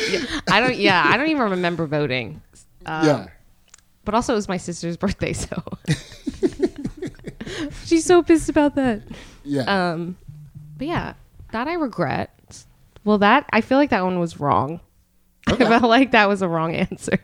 Yeah, 0.01 0.41
I 0.51 0.61
don't. 0.61 0.77
Yeah, 0.77 1.03
I 1.07 1.17
don't 1.17 1.29
even 1.29 1.51
remember 1.51 1.87
voting. 1.87 2.41
Um, 2.87 3.07
Yeah. 3.07 3.27
But 4.09 4.15
also, 4.15 4.33
it 4.33 4.37
was 4.37 4.49
my 4.49 4.57
sister's 4.57 4.97
birthday, 5.05 5.35
so 5.35 5.63
she's 7.85 8.07
so 8.07 8.23
pissed 8.23 8.49
about 8.49 8.75
that. 8.77 9.03
Yeah. 9.45 9.65
Um, 9.65 10.17
but 10.79 10.87
yeah, 10.87 11.13
that 11.53 11.69
I 11.69 11.75
regret. 11.75 12.65
Well, 13.05 13.19
that 13.19 13.45
I 13.53 13.61
feel 13.61 13.77
like 13.77 13.91
that 13.91 14.03
one 14.05 14.19
was 14.19 14.41
wrong. 14.41 14.81
Okay. 15.51 15.67
I 15.67 15.69
felt 15.69 15.91
like 15.91 16.13
that 16.13 16.27
was 16.27 16.41
a 16.41 16.49
wrong 16.49 16.75
answer. 16.75 17.19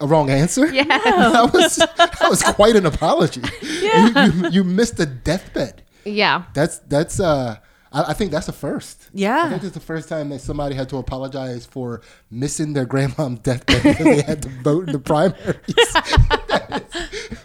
a 0.00 0.06
wrong 0.08 0.30
answer. 0.30 0.66
Yeah. 0.66 0.82
that 0.84 1.52
was 1.52 1.76
that 1.76 2.26
was 2.28 2.42
quite 2.42 2.74
an 2.74 2.86
apology. 2.86 3.42
Yeah. 3.62 4.26
You, 4.26 4.32
you, 4.32 4.48
you 4.50 4.64
missed 4.64 4.98
a 4.98 5.06
deathbed. 5.06 5.84
Yeah. 6.04 6.42
That's 6.54 6.80
that's 6.80 7.20
uh. 7.20 7.58
I, 7.92 8.10
I 8.10 8.12
think 8.12 8.30
that's 8.30 8.46
the 8.46 8.52
first. 8.52 9.08
Yeah. 9.12 9.44
I 9.46 9.50
think 9.50 9.64
it's 9.64 9.74
the 9.74 9.80
first 9.80 10.08
time 10.08 10.28
that 10.30 10.40
somebody 10.40 10.74
had 10.74 10.88
to 10.90 10.96
apologize 10.98 11.66
for 11.66 12.02
missing 12.30 12.72
their 12.72 12.84
grandmom's 12.86 13.40
deathbed 13.40 13.82
because 13.82 14.04
they 14.04 14.22
had 14.22 14.42
to 14.42 14.48
vote 14.62 14.86
in 14.88 14.92
the 14.92 14.98
primaries. 14.98 15.56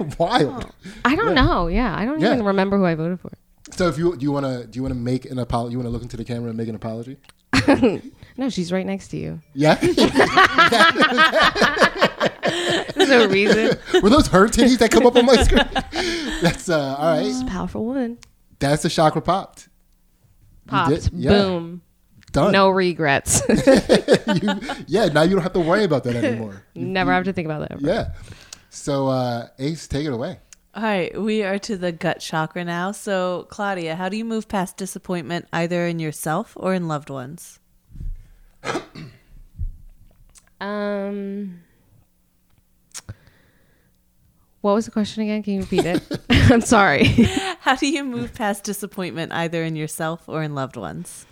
Wild. 0.20 0.72
I 1.04 1.16
don't 1.16 1.34
know. 1.36 1.68
Yeah, 1.68 1.96
I 1.96 2.06
don't 2.06 2.20
Yeah. 2.20 2.34
even 2.34 2.46
remember 2.46 2.78
who 2.78 2.86
I 2.86 2.96
voted 2.96 3.20
for. 3.20 3.32
So 3.72 3.88
if 3.88 3.98
you 3.98 4.16
do 4.16 4.24
you 4.24 4.32
want 4.32 4.46
to 4.46 4.68
do 4.68 4.78
you 4.78 4.84
want 4.84 4.94
to 4.94 5.00
make 5.00 5.26
an 5.26 5.40
apology? 5.40 5.72
You 5.74 5.80
want 5.80 5.88
to 5.88 5.92
look 5.92 6.04
into 6.04 6.18
the 6.18 6.24
camera 6.24 6.50
and 6.50 6.58
make 6.58 6.68
an 6.68 6.76
apology? 6.76 7.18
No, 8.38 8.50
she's 8.50 8.70
right 8.70 8.86
next 8.86 9.08
to 9.10 9.18
you. 9.18 9.40
Yeah. 9.54 9.76
There's 12.96 13.10
no 13.10 13.28
reason. 13.28 13.78
Were 14.02 14.10
those 14.10 14.28
her 14.28 14.48
titties 14.48 14.78
that 14.80 14.92
come 14.92 15.06
up 15.06 15.16
on 15.16 15.26
my 15.26 15.42
screen? 15.44 15.64
That's 16.42 16.68
uh 16.70 16.96
all 16.98 17.16
right. 17.18 17.26
She's 17.26 17.42
a 17.42 17.46
powerful 17.46 17.86
woman. 17.86 18.18
That's 18.60 18.84
the 18.84 18.90
chakra 18.90 19.22
popped. 19.22 19.65
Popped. 20.68 20.90
did- 20.90 21.10
yeah. 21.14 21.30
Boom. 21.32 21.82
Done. 22.32 22.52
No 22.52 22.70
regrets. 22.70 23.42
you, 23.50 24.60
yeah. 24.88 25.06
Now 25.06 25.22
you 25.22 25.32
don't 25.36 25.44
have 25.44 25.54
to 25.54 25.60
worry 25.62 25.86
about 25.86 26.04
that 26.04 26.16
anymore. 26.16 26.64
You, 26.74 26.86
Never 26.86 27.14
have 27.14 27.24
to 27.26 27.34
think 27.34 27.46
about 27.46 27.62
that. 27.62 27.72
Ever. 27.74 27.82
Yeah. 27.82 28.14
So 28.70 29.08
uh 29.08 29.48
Ace, 29.58 29.88
take 29.88 30.06
it 30.06 30.12
away. 30.12 30.40
All 30.74 30.84
right, 30.84 31.18
we 31.18 31.44
are 31.44 31.58
to 31.60 31.78
the 31.78 31.94
gut 31.94 32.20
chakra 32.20 32.66
now. 32.66 32.92
So, 32.92 33.48
Claudia, 33.50 33.96
how 33.96 34.10
do 34.10 34.18
you 34.18 34.26
move 34.26 34.50
past 34.50 34.76
disappointment 34.76 35.48
either 35.54 35.88
in 35.88 36.00
yourself 36.00 36.52
or 36.58 36.74
in 36.74 36.90
loved 36.90 37.10
ones? 37.10 37.60
Um. 40.60 41.62
What 44.66 44.74
was 44.74 44.86
the 44.86 44.92
question 44.92 45.22
again? 45.22 45.44
Can 45.44 45.54
you 45.54 45.60
repeat 45.60 45.86
it? 45.86 46.02
I'm 46.52 46.62
sorry. 46.62 47.04
How 47.60 47.76
do 47.76 47.88
you 47.88 48.04
move 48.04 48.34
past 48.34 48.64
disappointment 48.64 49.32
either 49.32 49.64
in 49.64 49.76
yourself 49.76 50.28
or 50.28 50.42
in 50.42 50.56
loved 50.56 50.76
ones? 50.76 51.28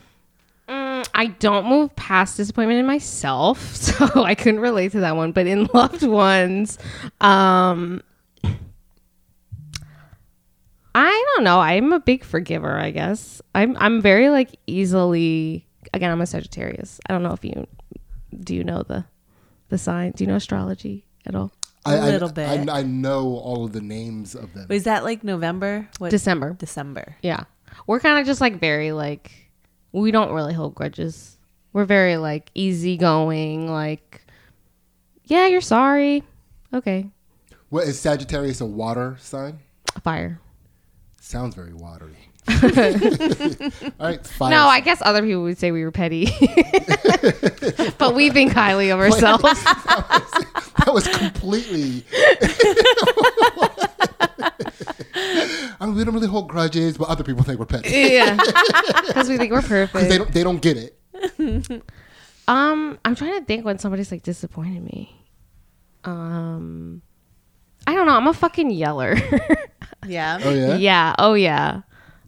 Mm, 0.70 1.10
I 1.16 1.26
don't 1.26 1.66
move 1.66 1.96
past 1.96 2.38
disappointment 2.38 2.80
in 2.80 2.86
myself, 2.86 3.60
so 3.76 4.24
I 4.24 4.36
couldn't 4.36 4.60
relate 4.60 4.92
to 4.92 5.00
that 5.00 5.16
one. 5.16 5.32
But 5.32 5.48
in 5.48 5.68
loved 5.74 6.04
ones, 6.04 6.78
um, 7.22 8.04
I 10.94 11.26
don't 11.34 11.44
know. 11.44 11.60
I'm 11.60 11.92
a 11.92 12.00
big 12.00 12.24
forgiver. 12.24 12.78
I 12.78 12.92
guess 12.92 13.42
I'm. 13.56 13.76
I'm 13.80 14.00
very 14.00 14.30
like 14.30 14.60
easily. 14.68 15.66
Again, 15.92 16.12
I'm 16.12 16.22
a 16.22 16.28
Sagittarius. 16.28 17.00
I 17.10 17.14
don't 17.14 17.24
know 17.24 17.34
if 17.34 17.44
you 17.44 17.66
do. 18.44 18.54
You 18.54 18.64
know 18.64 18.84
the 18.84 19.06
the 19.70 19.80
sign? 19.80 20.12
Do 20.12 20.24
you 20.24 20.28
know 20.28 20.36
astrology 20.36 21.08
at 21.26 21.34
all? 21.34 21.52
A 21.86 21.90
I, 21.90 22.00
little 22.00 22.30
I, 22.30 22.32
bit. 22.32 22.70
I, 22.70 22.80
I 22.80 22.84
know 22.84 23.38
all 23.38 23.66
of 23.66 23.74
the 23.74 23.82
names 23.82 24.36
of 24.36 24.54
them. 24.54 24.68
Was 24.70 24.84
that 24.84 25.04
like 25.04 25.24
November? 25.24 25.90
What? 25.98 26.12
December. 26.12 26.54
December. 26.54 27.18
Yeah. 27.22 27.44
We're 27.88 28.00
kind 28.00 28.20
of 28.20 28.26
just 28.26 28.40
like 28.42 28.60
very 28.60 28.92
like 28.92 29.32
we 29.92 30.12
don't 30.12 30.32
really 30.32 30.54
hold 30.54 30.76
grudges. 30.76 31.38
We're 31.74 31.86
very 31.86 32.18
like 32.18 32.52
easygoing, 32.54 33.70
like 33.70 34.22
yeah, 35.26 35.48
you're 35.48 35.62
sorry. 35.62 36.24
Okay. 36.74 37.10
What 37.70 37.88
is 37.88 38.00
Sagittarius 38.00 38.62
a 38.62 38.66
water 38.66 39.18
sign? 39.20 39.60
Fire. 40.04 40.40
Sounds 41.20 41.56
very 41.56 41.74
watery. 41.74 42.30
all 42.50 44.08
right, 44.08 44.26
fire. 44.28 44.50
No, 44.50 44.68
I 44.68 44.82
guess 44.84 45.02
other 45.02 45.22
people 45.22 45.44
would 45.44 45.58
say 45.58 45.72
we 45.72 45.84
were 45.84 45.92
petty. 45.92 46.26
but 47.98 48.14
we 48.16 48.30
think 48.30 48.52
highly 48.52 48.90
of 48.90 49.00
ourselves. 49.02 49.44
that 49.44 50.90
was 50.94 51.08
completely. 51.08 52.04
I 55.80 55.86
mean, 55.86 55.96
we 55.96 56.04
don't 56.04 56.14
really 56.14 56.28
hold 56.28 56.50
grudges, 56.50 56.98
but 56.98 57.08
other 57.08 57.24
people 57.24 57.44
think 57.44 57.60
we're 57.60 57.66
petty 57.66 57.90
yeah. 57.90 58.38
Cuz 59.14 59.30
we 59.30 59.38
think 59.38 59.52
we're 59.52 59.62
because 59.62 59.88
perfect. 59.92 60.10
they 60.10 60.18
don't. 60.18 60.32
They 60.34 60.44
don't 60.44 60.62
get 60.62 60.78
it. 60.78 61.00
Um, 62.48 63.00
I'm 63.06 63.16
trying 63.16 63.40
to 63.40 63.46
think 63.46 63.64
when 63.64 63.80
somebody's 63.80 64.12
like 64.12 64.24
disappointed 64.24 64.84
me. 64.84 65.18
Um, 66.04 67.02
I 67.88 67.96
don't 67.96 68.06
know. 68.06 68.16
I'm 68.18 68.28
a 68.28 68.34
fucking 68.34 68.70
yeller. 68.72 69.16
Yeah. 70.06 70.40
Oh 70.44 70.54
yeah. 70.54 70.76
yeah. 70.76 71.16
Oh 71.18 71.34
yeah. 71.36 71.82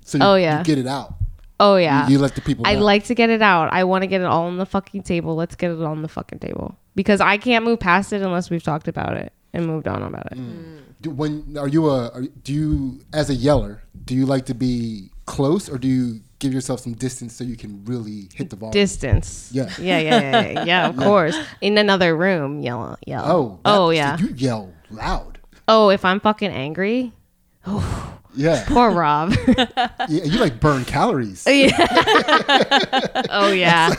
So 0.05 0.19
oh, 0.21 0.21
you, 0.21 0.31
Oh, 0.31 0.35
yeah. 0.35 0.59
You 0.59 0.63
get 0.63 0.77
it 0.77 0.87
out. 0.87 1.15
Oh 1.59 1.77
yeah. 1.77 2.05
You, 2.07 2.13
you 2.13 2.19
let 2.19 2.35
the 2.35 2.41
people. 2.41 2.65
I 2.67 2.75
know. 2.75 2.83
like 2.83 3.05
to 3.05 3.15
get 3.15 3.29
it 3.29 3.41
out. 3.41 3.71
I 3.71 3.83
want 3.85 4.03
to 4.03 4.07
get 4.07 4.21
it 4.21 4.25
all 4.25 4.45
on 4.47 4.57
the 4.57 4.65
fucking 4.65 5.03
table. 5.03 5.35
Let's 5.35 5.55
get 5.55 5.71
it 5.71 5.81
on 5.81 6.01
the 6.01 6.07
fucking 6.07 6.39
table 6.39 6.77
because 6.95 7.21
I 7.21 7.37
can't 7.37 7.63
move 7.63 7.79
past 7.79 8.13
it 8.13 8.21
unless 8.21 8.49
we've 8.49 8.63
talked 8.63 8.87
about 8.87 9.15
it 9.17 9.31
and 9.53 9.65
moved 9.65 9.87
on 9.87 10.01
about 10.01 10.31
it. 10.33 10.37
Mm. 10.37 10.81
Do, 11.01 11.09
when 11.11 11.57
are 11.57 11.67
you 11.67 11.89
a? 11.89 12.09
Are, 12.09 12.21
do 12.21 12.53
you 12.53 13.01
as 13.13 13.29
a 13.29 13.35
yeller? 13.35 13.83
Do 14.03 14.15
you 14.15 14.25
like 14.25 14.45
to 14.47 14.53
be 14.53 15.11
close 15.25 15.69
or 15.69 15.77
do 15.77 15.87
you 15.87 16.19
give 16.39 16.53
yourself 16.53 16.81
some 16.81 16.93
distance 16.93 17.33
so 17.33 17.43
you 17.43 17.55
can 17.55 17.83
really 17.85 18.29
hit 18.33 18.49
the 18.49 18.57
ball? 18.57 18.71
Distance. 18.71 19.49
Yeah. 19.53 19.69
Yeah, 19.79 19.99
yeah, 19.99 20.19
yeah, 20.19 20.47
yeah, 20.47 20.63
yeah, 20.65 20.87
of 20.89 20.97
course. 20.97 21.37
In 21.61 21.77
another 21.77 22.15
room, 22.17 22.59
yell, 22.59 22.97
yell. 23.05 23.23
oh, 23.25 23.59
oh, 23.63 23.89
yeah. 23.91 24.17
so 24.17 24.25
you 24.25 24.33
yell 24.35 24.73
loud. 24.91 25.39
Oh, 25.67 25.89
if 25.89 26.03
I'm 26.05 26.19
fucking 26.19 26.51
angry, 26.51 27.13
oh, 27.65 28.19
Yeah, 28.35 28.63
poor 28.67 28.91
Rob. 28.91 29.33
yeah 29.47 30.07
you 30.07 30.39
like 30.39 30.59
burn 30.59 30.85
calories. 30.85 31.45
Yeah. 31.55 31.71
oh 33.29 33.51
yeah, 33.51 33.95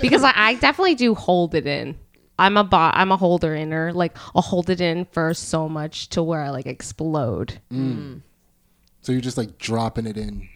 because 0.00 0.22
I, 0.22 0.32
I 0.34 0.54
definitely 0.54 0.94
do 0.94 1.14
hold 1.14 1.54
it 1.54 1.66
in. 1.66 1.98
I'm 2.38 2.56
a 2.56 2.64
bot. 2.64 2.94
I'm 2.96 3.12
a 3.12 3.16
holder 3.16 3.54
inner. 3.54 3.92
Like 3.92 4.16
I'll 4.34 4.42
hold 4.42 4.70
it 4.70 4.80
in 4.80 5.04
for 5.06 5.34
so 5.34 5.68
much 5.68 6.08
to 6.10 6.22
where 6.22 6.40
I 6.40 6.50
like 6.50 6.66
explode. 6.66 7.60
Mm. 7.72 7.96
Mm. 7.96 8.20
So 9.02 9.12
you're 9.12 9.20
just 9.20 9.36
like 9.36 9.58
dropping 9.58 10.06
it 10.06 10.16
in, 10.16 10.48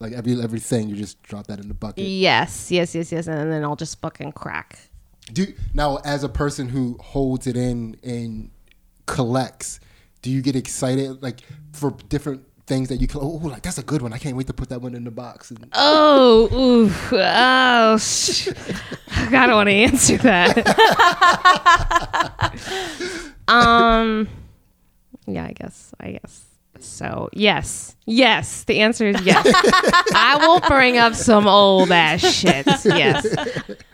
like 0.00 0.12
every 0.12 0.40
everything. 0.42 0.88
You 0.88 0.96
just 0.96 1.22
drop 1.22 1.46
that 1.48 1.60
in 1.60 1.68
the 1.68 1.74
bucket. 1.74 2.04
Yes, 2.04 2.70
yes, 2.70 2.94
yes, 2.94 3.12
yes, 3.12 3.26
and 3.26 3.52
then 3.52 3.62
I'll 3.62 3.76
just 3.76 4.00
fucking 4.00 4.32
crack. 4.32 4.78
Do 5.32 5.46
now 5.74 5.98
as 6.04 6.24
a 6.24 6.28
person 6.28 6.68
who 6.68 6.96
holds 7.00 7.46
it 7.46 7.56
in 7.56 7.96
and 8.02 8.50
collects, 9.06 9.80
do 10.22 10.30
you 10.30 10.40
get 10.42 10.56
excited 10.56 11.22
like 11.22 11.40
for 11.72 11.90
different 12.08 12.42
things 12.66 12.88
that 12.88 13.00
you 13.00 13.06
can? 13.08 13.20
Oh, 13.22 13.26
like 13.42 13.62
that's 13.62 13.78
a 13.78 13.82
good 13.82 14.02
one. 14.02 14.12
I 14.12 14.18
can't 14.18 14.36
wait 14.36 14.46
to 14.46 14.52
put 14.52 14.68
that 14.70 14.80
one 14.80 14.94
in 14.94 15.04
the 15.04 15.10
box. 15.10 15.50
And, 15.50 15.66
Oh, 15.74 16.48
oof, 16.52 17.12
oh, 17.12 17.98
sh- 17.98 18.48
I 19.10 19.46
don't 19.46 19.54
want 19.56 19.68
to 19.68 19.74
answer 19.74 20.16
that. 20.18 20.56
um, 23.48 24.28
yeah, 25.26 25.44
I 25.46 25.52
guess, 25.52 25.92
I 26.00 26.12
guess. 26.12 26.44
So 26.80 27.28
yes, 27.32 27.94
yes. 28.06 28.64
The 28.64 28.80
answer 28.80 29.06
is 29.06 29.20
yes. 29.22 29.46
I 30.14 30.36
will 30.40 30.58
bring 30.68 30.98
up 30.98 31.14
some 31.14 31.46
old 31.46 31.92
ass 31.92 32.20
shit. 32.22 32.66
Yes. 32.84 33.26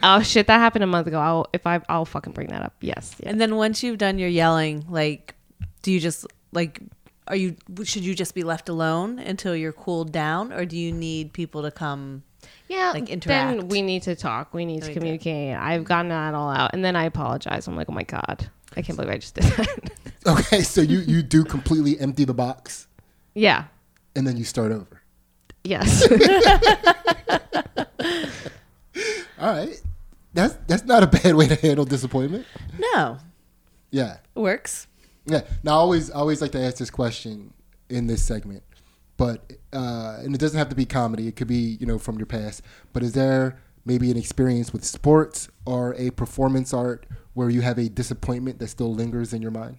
Oh 0.03 0.23
shit, 0.23 0.47
that 0.47 0.59
happened 0.59 0.85
a 0.85 0.87
month 0.87 1.07
ago. 1.07 1.19
I'll 1.21 1.47
if 1.53 1.67
I 1.67 1.83
I'll 1.91 2.07
fucking 2.07 2.33
bring 2.33 2.49
that 2.49 2.63
up. 2.63 2.75
Yes. 2.81 3.15
yes. 3.19 3.31
And 3.31 3.39
then 3.41 3.57
once 3.57 3.83
you've 3.83 3.99
done 3.99 4.19
your 4.19 4.31
yelling, 4.31 4.87
like, 4.89 5.35
do 5.83 5.93
you 5.93 6.01
just 6.01 6.27
like, 6.53 6.81
are 7.27 7.37
you 7.37 7.57
should 7.85 8.05
you 8.05 8.15
just 8.15 8.35
be 8.35 8.43
left 8.43 8.69
alone 8.69 9.19
until 9.19 9.55
you're 9.57 9.73
cooled 9.73 10.13
down, 10.13 10.53
or 10.53 10.65
do 10.65 10.77
you 10.77 10.93
need 10.93 11.33
people 11.33 11.63
to 11.63 11.71
come? 11.71 12.23
yeah, 12.69 12.93
like, 12.93 13.09
interact? 13.09 13.59
Then 13.59 13.69
we 13.69 13.83
need 13.83 14.03
to 14.03 14.15
talk. 14.15 14.55
We 14.55 14.65
need 14.65 14.83
to 14.83 14.89
we 14.89 14.95
do. 14.95 15.01
communicate. 15.01 15.57
I've 15.57 15.85
gotten 15.85 16.09
that 16.11 16.35
all 16.35 16.51
out, 16.51 16.71
and 16.73 16.85
then 16.85 16.97
I 16.97 17.05
apologize. 17.05 17.67
I'm 17.67 17.77
like, 17.77 17.89
oh 17.89 17.93
my 17.93 18.05
god, 18.05 18.49
I 18.77 18.83
can't 18.83 18.97
believe 18.97 19.13
I 19.13 19.19
just 19.19 19.35
did 19.37 19.45
that. 19.45 19.91
okay, 20.27 20.63
so 20.63 20.81
you 20.81 21.01
you 21.01 21.23
do 21.23 21.45
completely 21.45 21.99
empty 22.01 22.25
the 22.25 22.35
box 22.35 22.87
yeah. 23.35 23.65
and 24.17 24.27
then 24.27 24.37
you 24.37 24.45
start 24.45 24.73
over. 24.73 25.03
Yes. 25.65 26.07
All 29.41 29.53
right, 29.53 29.81
that's 30.35 30.55
that's 30.67 30.85
not 30.85 31.03
a 31.03 31.07
bad 31.07 31.35
way 31.37 31.47
to 31.47 31.55
handle 31.55 31.85
disappointment. 31.85 32.47
No, 32.79 33.19
Yeah. 33.91 34.17
it 34.35 34.41
works. 34.41 34.87
Yeah. 35.29 35.43
Now, 35.63 35.73
I 35.73 35.75
always, 35.77 36.11
I 36.11 36.15
always 36.17 36.41
like 36.41 36.53
to 36.53 36.61
ask 36.61 36.79
this 36.79 36.91
question 36.91 37.53
in 37.91 38.07
this 38.07 38.23
segment, 38.25 38.63
but 39.17 39.53
uh, 39.73 40.17
and 40.21 40.35
it 40.35 40.39
doesn't 40.39 40.59
have 40.59 40.69
to 40.71 40.75
be 40.77 40.87
comedy. 40.87 41.29
It 41.29 41.37
could 41.37 41.49
be, 41.49 41.77
you 41.81 41.87
know, 41.87 41.99
from 41.99 42.17
your 42.19 42.27
past. 42.27 42.63
But 42.93 43.03
is 43.03 43.13
there 43.13 43.61
maybe 43.85 44.11
an 44.11 44.17
experience 44.17 44.73
with 44.73 44.85
sports 44.85 45.49
or 45.67 45.95
a 45.97 46.11
performance 46.11 46.73
art 46.75 47.07
where 47.35 47.51
you 47.51 47.61
have 47.61 47.79
a 47.79 47.89
disappointment 47.89 48.59
that 48.59 48.69
still 48.69 48.93
lingers 48.95 49.33
in 49.35 49.43
your 49.43 49.51
mind? 49.51 49.79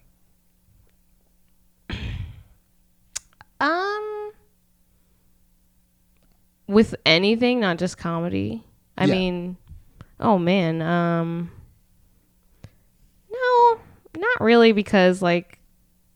um 3.59 4.31
with 6.67 6.95
anything, 7.05 7.59
not 7.59 7.77
just 7.79 7.97
comedy. 7.97 8.63
I 8.97 9.05
Yeah. 9.05 9.13
mean, 9.15 9.57
oh 10.19 10.38
man, 10.38 10.81
um 10.81 11.51
No, 13.31 13.79
not 14.19 14.41
really 14.41 14.71
because 14.71 15.21
like 15.21 15.60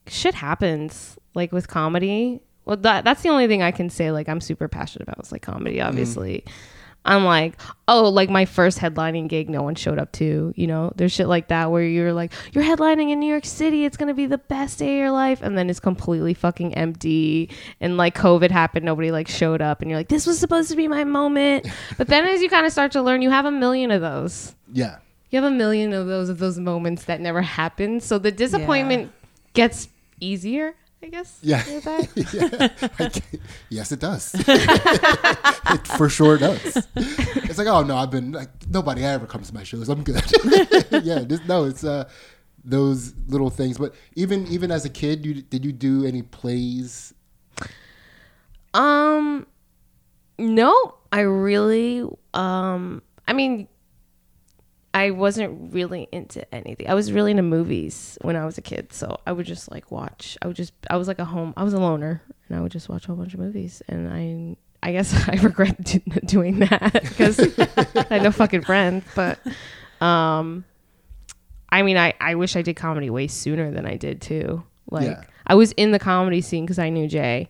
shit 0.08 0.36
happens 0.36 1.18
like 1.34 1.52
with 1.52 1.68
comedy. 1.68 2.42
Well, 2.66 2.78
that 2.78 3.04
that's 3.04 3.22
the 3.22 3.30
only 3.30 3.48
thing 3.48 3.62
I 3.62 3.72
can 3.72 3.90
say 3.90 4.12
like 4.12 4.30
I'm 4.30 4.42
super 4.42 4.68
passionate 4.68 5.08
about. 5.08 5.20
It's 5.20 5.32
like 5.32 5.42
comedy, 5.42 5.78
mm. 5.78 5.88
obviously. 5.88 6.46
I'm 7.06 7.26
like, 7.26 7.60
oh, 7.88 8.08
like 8.10 8.30
my 8.30 8.46
first 8.46 8.80
headlining 8.80 9.28
gig, 9.28 9.50
no 9.50 9.62
one 9.62 9.76
showed 9.76 10.00
up 10.00 10.14
to. 10.14 10.54
You 10.56 10.68
know, 10.68 10.94
there's 10.96 11.12
shit 11.12 11.28
like 11.28 11.50
that 11.50 11.70
where 11.70 11.84
you're 11.84 12.14
like, 12.14 12.32
you're 12.54 12.64
headlining 12.64 13.12
in 13.12 13.20
New 13.20 13.30
York 13.30 13.46
City, 13.46 13.84
it's 13.84 13.98
gonna 13.98 14.14
be 14.14 14.26
the 14.26 14.38
best 14.38 14.80
day 14.80 14.94
of 14.94 15.00
your 15.00 15.12
life, 15.12 15.42
and 15.42 15.58
then 15.58 15.70
it's 15.70 15.82
completely 15.82 16.34
fucking 16.34 16.76
empty. 16.76 17.50
And 17.82 17.98
like 17.98 18.18
COVID 18.18 18.52
happened, 18.52 18.86
nobody 18.86 19.12
like 19.12 19.28
showed 19.28 19.62
up, 19.62 19.82
and 19.82 19.90
you're 19.90 20.00
like, 20.00 20.08
this 20.08 20.26
was 20.26 20.40
supposed 20.40 20.70
to 20.70 20.78
be 20.78 20.88
my 20.88 21.04
moment. 21.04 21.68
but 21.98 22.08
then 22.08 22.26
as 22.26 22.42
you 22.42 22.50
kind 22.50 22.66
of 22.66 22.72
start 22.72 22.94
to 22.94 23.02
learn, 23.02 23.22
you 23.22 23.30
have 23.30 23.46
a 23.46 23.52
million 23.52 23.92
of 23.92 24.00
those. 24.00 24.56
Yeah. 24.72 24.98
You 25.34 25.42
have 25.42 25.52
a 25.52 25.56
million 25.56 25.94
of 25.94 26.06
those 26.06 26.30
of 26.30 26.38
those 26.38 26.60
moments 26.60 27.06
that 27.06 27.20
never 27.20 27.42
happen. 27.42 28.00
So 28.02 28.20
the 28.20 28.32
disappointment 28.32 29.12
gets 29.54 29.90
easier, 30.20 30.76
I 31.02 31.08
guess. 31.08 31.40
Yeah. 31.42 31.64
yeah. 32.34 33.10
Yes, 33.68 33.92
it 33.92 34.00
does. 34.00 34.36
it 34.38 35.88
for 35.98 36.08
sure 36.08 36.38
does. 36.38 36.88
It's 36.96 37.58
like, 37.58 37.66
oh 37.66 37.82
no, 37.82 37.98
I've 37.98 38.12
been 38.12 38.34
like 38.34 38.50
nobody 38.70 39.04
ever 39.04 39.26
comes 39.26 39.48
to 39.48 39.56
my 39.56 39.64
shows. 39.64 39.90
I'm 39.90 40.04
good. 40.04 40.24
yeah, 41.04 41.24
this, 41.26 41.44
no, 41.48 41.64
it's 41.64 41.84
uh 41.84 42.08
those 42.64 43.16
little 43.26 43.50
things. 43.50 43.80
But 43.80 43.96
even 44.14 44.46
even 44.50 44.70
as 44.70 44.86
a 44.86 44.90
kid, 44.90 45.26
you 45.26 45.42
did 45.42 45.66
you 45.66 45.72
do 45.72 46.06
any 46.06 46.22
plays? 46.22 47.12
Um, 48.76 49.48
no, 50.38 50.94
I 51.12 51.22
really, 51.22 52.08
um, 52.36 53.02
I 53.28 53.34
mean, 53.34 53.68
I 54.94 55.10
wasn't 55.12 55.74
really 55.74 56.08
into 56.12 56.46
anything. 56.54 56.88
I 56.88 56.94
was 56.94 57.12
really 57.12 57.32
into 57.32 57.44
movies 57.44 58.18
when 58.22 58.36
I 58.36 58.46
was 58.46 58.58
a 58.58 58.62
kid, 58.62 58.94
so 58.94 59.20
I 59.26 59.32
would 59.32 59.46
just 59.46 59.72
like 59.72 59.90
watch. 59.92 60.38
I 60.42 60.48
would 60.48 60.56
just, 60.56 60.74
I 60.90 60.98
was 60.98 61.08
like 61.08 61.18
a 61.20 61.26
home. 61.26 61.54
I 61.58 61.64
was 61.64 61.74
a 61.74 61.80
loner, 61.80 62.22
and 62.48 62.58
I 62.58 62.62
would 62.62 62.72
just 62.72 62.90
watch 62.90 63.06
a 63.06 63.08
whole 63.08 63.16
bunch 63.16 63.34
of 63.34 63.40
movies. 63.40 63.82
And 63.88 64.08
I, 64.12 64.56
I 64.88 64.92
guess 64.92 65.14
I 65.28 65.36
regret 65.42 65.84
do, 65.84 66.00
doing 66.26 66.60
that 66.60 66.94
because 66.94 67.40
I 67.60 68.06
had 68.10 68.24
no 68.24 68.32
fucking 68.32 68.62
friends. 68.62 69.04
But, 69.16 69.40
um, 70.00 70.64
I 71.70 71.82
mean, 71.82 71.98
I 71.98 72.14
I 72.22 72.36
wish 72.36 72.56
I 72.56 72.62
did 72.62 72.76
comedy 72.76 73.10
way 73.10 73.26
sooner 73.28 73.72
than 73.72 73.88
I 73.88 73.98
did 73.98 74.22
too. 74.22 74.64
Like 74.92 75.08
Yeah. 75.08 75.24
I 75.48 75.56
was 75.56 75.72
in 75.72 75.92
the 75.92 76.00
comedy 76.00 76.42
scene 76.42 76.66
because 76.66 76.78
I 76.80 76.90
knew 76.90 77.08
Jay 77.08 77.50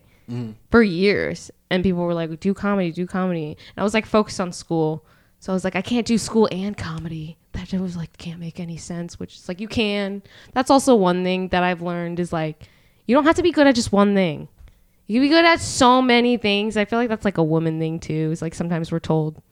for 0.70 0.82
years 0.82 1.50
and 1.68 1.84
people 1.84 2.02
were 2.02 2.14
like 2.14 2.40
do 2.40 2.54
comedy 2.54 2.90
do 2.90 3.06
comedy 3.06 3.48
and 3.48 3.76
i 3.76 3.82
was 3.82 3.92
like 3.92 4.06
focused 4.06 4.40
on 4.40 4.50
school 4.52 5.04
so 5.44 5.52
i 5.52 5.54
was 5.54 5.62
like 5.62 5.76
i 5.76 5.82
can't 5.82 6.06
do 6.06 6.16
school 6.16 6.48
and 6.50 6.74
comedy. 6.74 7.36
That 7.52 7.68
just 7.68 7.82
was 7.82 7.98
like 7.98 8.16
can't 8.16 8.40
make 8.40 8.58
any 8.58 8.78
sense 8.78 9.20
which 9.20 9.34
is 9.34 9.46
like 9.46 9.60
you 9.60 9.68
can. 9.68 10.22
That's 10.54 10.70
also 10.70 10.94
one 10.94 11.22
thing 11.22 11.48
that 11.48 11.62
i've 11.62 11.82
learned 11.82 12.18
is 12.18 12.32
like 12.32 12.66
you 13.06 13.14
don't 13.14 13.24
have 13.24 13.36
to 13.36 13.42
be 13.42 13.52
good 13.52 13.66
at 13.66 13.74
just 13.74 13.92
one 13.92 14.14
thing. 14.14 14.48
You 15.06 15.16
can 15.16 15.22
be 15.22 15.28
good 15.28 15.44
at 15.44 15.60
so 15.60 16.00
many 16.00 16.38
things. 16.38 16.78
I 16.78 16.86
feel 16.86 16.98
like 16.98 17.10
that's 17.10 17.26
like 17.26 17.36
a 17.36 17.44
woman 17.44 17.78
thing 17.78 18.00
too 18.00 18.30
it's 18.32 18.40
like 18.40 18.54
sometimes 18.54 18.90
we're 18.90 19.00
told 19.00 19.42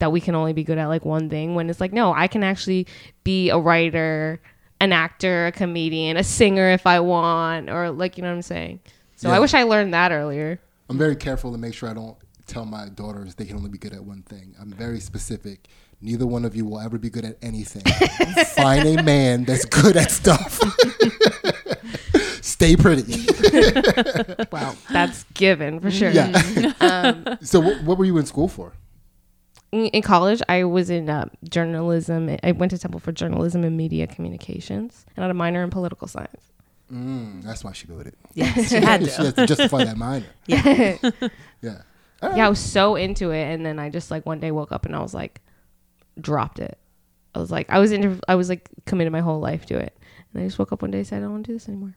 that 0.00 0.10
we 0.10 0.22
can 0.22 0.34
only 0.34 0.54
be 0.54 0.64
good 0.64 0.78
at 0.78 0.86
like 0.86 1.04
one 1.04 1.28
thing 1.28 1.54
when 1.54 1.68
it's 1.68 1.82
like 1.82 1.92
no 1.92 2.14
i 2.14 2.28
can 2.28 2.42
actually 2.42 2.86
be 3.22 3.50
a 3.50 3.58
writer 3.58 4.40
an 4.80 4.90
actor 4.90 5.48
a 5.48 5.52
comedian 5.52 6.16
a 6.16 6.24
singer 6.24 6.70
if 6.70 6.86
i 6.86 6.98
want 6.98 7.68
or 7.68 7.90
like 7.90 8.16
you 8.16 8.22
know 8.22 8.30
what 8.30 8.36
i'm 8.36 8.42
saying? 8.42 8.80
So 9.16 9.28
i 9.28 9.38
wish 9.38 9.52
i 9.52 9.64
learned 9.64 9.92
that 9.92 10.12
earlier. 10.12 10.60
I'm 10.88 10.96
very 10.96 11.16
careful 11.16 11.52
to 11.52 11.58
make 11.58 11.74
sure 11.74 11.90
I 11.90 11.94
don't 11.94 12.16
tell 12.46 12.64
my 12.64 12.88
daughters 12.88 13.34
they 13.34 13.44
can 13.44 13.56
only 13.56 13.70
be 13.70 13.78
good 13.78 13.92
at 13.92 14.04
one 14.04 14.22
thing. 14.22 14.54
I'm 14.60 14.70
very 14.72 15.00
specific. 15.00 15.68
Neither 16.00 16.26
one 16.26 16.44
of 16.44 16.54
you 16.54 16.64
will 16.64 16.80
ever 16.80 16.98
be 16.98 17.10
good 17.10 17.24
at 17.24 17.38
anything. 17.42 17.82
Find 18.54 18.86
a 18.98 19.02
man 19.02 19.44
that's 19.44 19.64
good 19.64 19.96
at 19.96 20.10
stuff. 20.10 20.60
Stay 22.42 22.76
pretty. 22.76 23.26
Wow, 24.52 24.74
that's 24.90 25.24
given 25.34 25.80
for 25.80 25.90
sure. 25.90 26.10
Yeah. 26.10 27.36
so, 27.42 27.60
what, 27.60 27.82
what 27.82 27.98
were 27.98 28.04
you 28.04 28.16
in 28.18 28.26
school 28.26 28.48
for? 28.48 28.72
In, 29.72 29.86
in 29.86 30.02
college, 30.02 30.40
I 30.48 30.64
was 30.64 30.88
in 30.88 31.10
uh, 31.10 31.28
journalism. 31.48 32.36
I 32.42 32.52
went 32.52 32.70
to 32.70 32.78
Temple 32.78 33.00
for 33.00 33.12
journalism 33.12 33.64
and 33.64 33.76
media 33.76 34.06
communications, 34.06 35.04
and 35.16 35.24
I 35.24 35.26
had 35.26 35.30
a 35.30 35.34
minor 35.34 35.62
in 35.62 35.70
political 35.70 36.06
science. 36.06 36.52
Mm, 36.92 37.42
that's 37.42 37.64
why 37.64 37.72
she 37.72 37.86
wrote 37.88 38.06
it. 38.06 38.14
Yes, 38.34 38.72
you 38.72 38.80
had 38.80 39.02
she 39.02 39.10
to. 39.10 39.16
has 39.16 39.34
to 39.34 39.46
justify 39.46 39.84
that 39.84 39.96
minor. 39.96 40.26
Yeah. 40.46 40.98
Yeah. 41.60 41.82
Yeah, 42.22 42.46
I 42.46 42.48
was 42.48 42.58
so 42.58 42.96
into 42.96 43.30
it, 43.30 43.44
and 43.44 43.64
then 43.64 43.78
I 43.78 43.90
just 43.90 44.10
like 44.10 44.24
one 44.26 44.40
day 44.40 44.50
woke 44.50 44.72
up 44.72 44.86
and 44.86 44.96
I 44.96 45.00
was 45.00 45.14
like, 45.14 45.40
dropped 46.20 46.58
it. 46.58 46.78
I 47.34 47.38
was 47.38 47.50
like, 47.50 47.68
I 47.70 47.78
was 47.78 47.92
into, 47.92 48.18
I 48.26 48.34
was 48.34 48.48
like 48.48 48.68
committed 48.86 49.12
my 49.12 49.20
whole 49.20 49.40
life 49.40 49.66
to 49.66 49.76
it, 49.78 49.96
and 50.32 50.42
I 50.42 50.46
just 50.46 50.58
woke 50.58 50.72
up 50.72 50.82
one 50.82 50.90
day 50.90 50.98
and 50.98 51.06
said, 51.06 51.18
I 51.18 51.20
don't 51.20 51.32
want 51.32 51.46
to 51.46 51.52
do 51.52 51.56
this 51.56 51.68
anymore. 51.68 51.94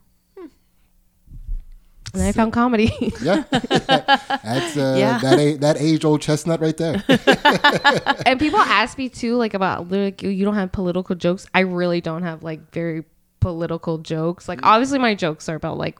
And 2.12 2.20
then 2.20 2.28
I 2.28 2.32
found 2.32 2.52
comedy. 2.52 2.92
Yeah. 3.22 3.44
that's 3.50 4.76
uh, 4.76 4.96
Yeah. 4.98 5.18
that 5.18 5.38
a, 5.38 5.56
that 5.58 5.76
age 5.78 6.04
old 6.04 6.20
chestnut 6.20 6.60
right 6.60 6.76
there. 6.76 7.04
and 8.26 8.40
people 8.40 8.58
ask 8.58 8.98
me 8.98 9.08
too, 9.08 9.36
like 9.36 9.54
about 9.54 9.88
like 9.90 10.22
you 10.22 10.44
don't 10.44 10.56
have 10.56 10.72
political 10.72 11.14
jokes. 11.14 11.46
I 11.54 11.60
really 11.60 12.00
don't 12.00 12.22
have 12.24 12.42
like 12.42 12.72
very 12.72 13.04
political 13.38 13.98
jokes. 13.98 14.48
Like 14.48 14.58
obviously 14.64 14.98
my 14.98 15.14
jokes 15.14 15.48
are 15.48 15.54
about 15.54 15.78
like, 15.78 15.98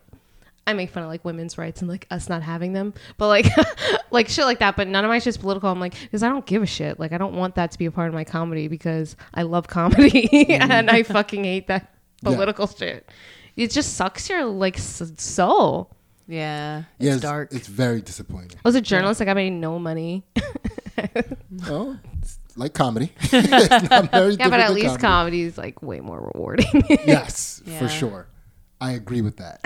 I 0.71 0.73
make 0.73 0.89
fun 0.89 1.03
of 1.03 1.09
like 1.09 1.23
women's 1.23 1.57
rights 1.57 1.81
and 1.81 1.89
like 1.89 2.07
us 2.09 2.27
not 2.29 2.41
having 2.41 2.73
them, 2.73 2.93
but 3.17 3.27
like 3.27 3.45
like 4.11 4.27
shit 4.27 4.45
like 4.45 4.59
that. 4.59 4.75
But 4.75 4.87
none 4.87 5.05
of 5.05 5.09
my 5.09 5.19
shit's 5.19 5.37
political. 5.37 5.69
I'm 5.69 5.79
like 5.79 5.93
because 6.01 6.23
I 6.23 6.29
don't 6.29 6.45
give 6.45 6.63
a 6.63 6.65
shit. 6.65 6.99
Like 6.99 7.11
I 7.11 7.17
don't 7.17 7.35
want 7.35 7.55
that 7.55 7.71
to 7.71 7.77
be 7.77 7.85
a 7.85 7.91
part 7.91 8.07
of 8.07 8.13
my 8.13 8.23
comedy 8.23 8.67
because 8.67 9.15
I 9.33 9.43
love 9.43 9.67
comedy 9.67 10.47
and 10.49 10.89
I 10.89 11.03
mm-hmm. 11.03 11.13
fucking 11.13 11.43
hate 11.43 11.67
that 11.67 11.93
Yeah. 12.23 12.33
political 12.35 12.67
shit. 12.67 13.09
It 13.55 13.71
just 13.71 13.95
sucks 13.95 14.29
your 14.29 14.45
like 14.45 14.77
s- 14.77 15.11
soul. 15.17 15.91
Yeah. 16.27 16.83
It's 16.99 17.05
Yeah, 17.05 17.13
it's 17.13 17.21
dark. 17.21 17.53
It's 17.53 17.67
very 17.67 18.01
disappointing. 18.01 18.57
I 18.63 18.67
was 18.67 18.75
a 18.75 18.81
journalist. 18.81 19.19
Like 19.19 19.29
I 19.29 19.33
made 19.33 19.49
no 19.51 19.77
money. 19.79 20.23
Oh, 21.67 21.97
it's 22.21 22.37
like 22.55 22.73
comedy. 22.73 23.11
it's 23.21 23.89
not 23.89 24.11
very 24.11 24.33
Yeah, 24.35 24.49
but 24.49 24.59
at 24.59 24.71
least 24.73 24.99
comedy. 24.99 25.01
comedy 25.01 25.41
is 25.41 25.57
like 25.57 25.81
way 25.81 25.99
more 25.99 26.19
rewarding. 26.33 26.83
Yes, 26.89 27.61
Yeah. 27.65 27.79
for 27.79 27.87
sure. 27.87 28.27
I 28.79 28.91
agree 28.93 29.21
with 29.21 29.37
that. 29.37 29.61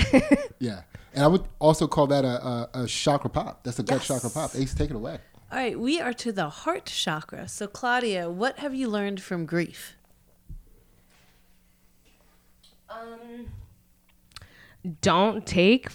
yeah, 0.60 0.82
and 1.16 1.24
I 1.24 1.28
would 1.28 1.44
also 1.60 1.88
call 1.88 2.08
that 2.08 2.24
a 2.26 2.46
a, 2.76 2.84
a 2.84 2.88
chakra 2.88 3.30
pop. 3.30 3.64
That's 3.64 3.80
a 3.80 3.84
gut 3.84 4.00
Yes. 4.00 4.08
chakra 4.08 4.30
pop. 4.30 4.56
Ace, 4.56 4.74
take 4.74 4.90
it 4.92 4.96
away. 4.96 5.18
All 5.52 5.58
right, 5.60 5.80
we 5.80 6.02
are 6.02 6.14
to 6.14 6.32
the 6.32 6.50
heart 6.50 6.86
chakra. 6.86 7.48
So, 7.48 7.68
Claudia, 7.68 8.30
what 8.30 8.60
have 8.60 8.74
you 8.76 8.88
learned 8.90 9.22
from 9.22 9.46
grief? 9.46 9.96
Um, 12.90 13.48
don't 15.02 15.46
take 15.46 15.88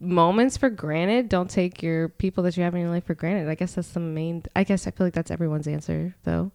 moments 0.00 0.56
for 0.56 0.70
granted. 0.70 1.28
Don't 1.28 1.50
take 1.50 1.82
your 1.82 2.08
people 2.08 2.42
that 2.44 2.56
you 2.56 2.62
have 2.62 2.74
in 2.74 2.80
your 2.80 2.90
life 2.90 3.04
for 3.04 3.14
granted. 3.14 3.48
I 3.48 3.54
guess 3.54 3.74
that's 3.74 3.88
the 3.90 4.00
main. 4.00 4.44
I 4.54 4.64
guess 4.64 4.86
I 4.86 4.90
feel 4.90 5.06
like 5.06 5.14
that's 5.14 5.30
everyone's 5.30 5.66
answer, 5.68 6.14
though. 6.24 6.50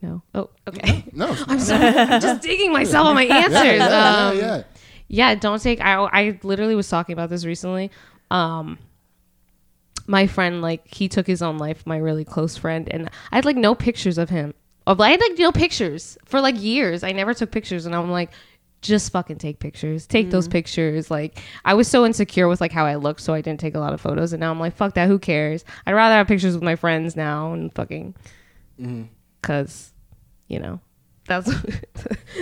No. 0.00 0.22
Oh, 0.34 0.50
okay. 0.68 1.04
No, 1.12 1.34
I'm 1.48 1.58
sorry. 1.58 1.86
I'm 1.86 2.20
just 2.20 2.42
digging 2.42 2.72
myself 2.72 3.06
on 3.08 3.14
my 3.14 3.24
answers. 3.30 3.52
yeah, 3.62 3.74
yeah, 3.88 4.26
um, 4.28 4.38
yeah. 4.38 4.62
Yeah, 5.08 5.34
don't 5.34 5.60
take. 5.60 5.80
I 5.80 5.94
I 5.94 6.38
literally 6.42 6.74
was 6.74 6.88
talking 6.88 7.14
about 7.14 7.30
this 7.30 7.44
recently. 7.44 7.90
Um, 8.30 8.78
my 10.06 10.26
friend 10.26 10.62
like 10.62 10.86
he 10.86 11.08
took 11.08 11.26
his 11.26 11.42
own 11.42 11.58
life. 11.58 11.86
My 11.86 11.96
really 11.96 12.24
close 12.24 12.56
friend, 12.56 12.88
and 12.90 13.10
I 13.32 13.36
had 13.36 13.44
like 13.44 13.56
no 13.56 13.74
pictures 13.74 14.18
of 14.18 14.28
him. 14.30 14.54
Of 14.86 15.00
I 15.00 15.10
had 15.10 15.20
like 15.20 15.38
no 15.38 15.50
pictures 15.50 16.18
for 16.24 16.40
like 16.40 16.60
years. 16.60 17.02
I 17.02 17.12
never 17.12 17.32
took 17.34 17.50
pictures, 17.50 17.86
and 17.86 17.94
I'm 17.94 18.10
like, 18.10 18.30
just 18.82 19.12
fucking 19.12 19.38
take 19.38 19.58
pictures. 19.58 20.06
Take 20.06 20.30
those 20.30 20.46
pictures. 20.48 21.10
Like 21.10 21.42
I 21.64 21.74
was 21.74 21.88
so 21.88 22.04
insecure 22.04 22.46
with 22.46 22.60
like 22.60 22.72
how 22.72 22.84
I 22.84 22.96
looked, 22.96 23.20
so 23.20 23.32
I 23.32 23.40
didn't 23.40 23.60
take 23.60 23.74
a 23.74 23.80
lot 23.80 23.94
of 23.94 24.00
photos. 24.00 24.32
And 24.34 24.40
now 24.40 24.50
I'm 24.50 24.60
like, 24.60 24.76
fuck 24.76 24.94
that. 24.94 25.08
Who 25.08 25.18
cares? 25.18 25.64
I'd 25.86 25.92
rather 25.92 26.16
have 26.16 26.28
pictures 26.28 26.54
with 26.54 26.62
my 26.62 26.76
friends 26.76 27.16
now 27.16 27.52
and 27.54 27.74
fucking, 27.74 28.14
cause, 29.42 29.92
you 30.48 30.60
know, 30.60 30.80
that's. 31.26 31.50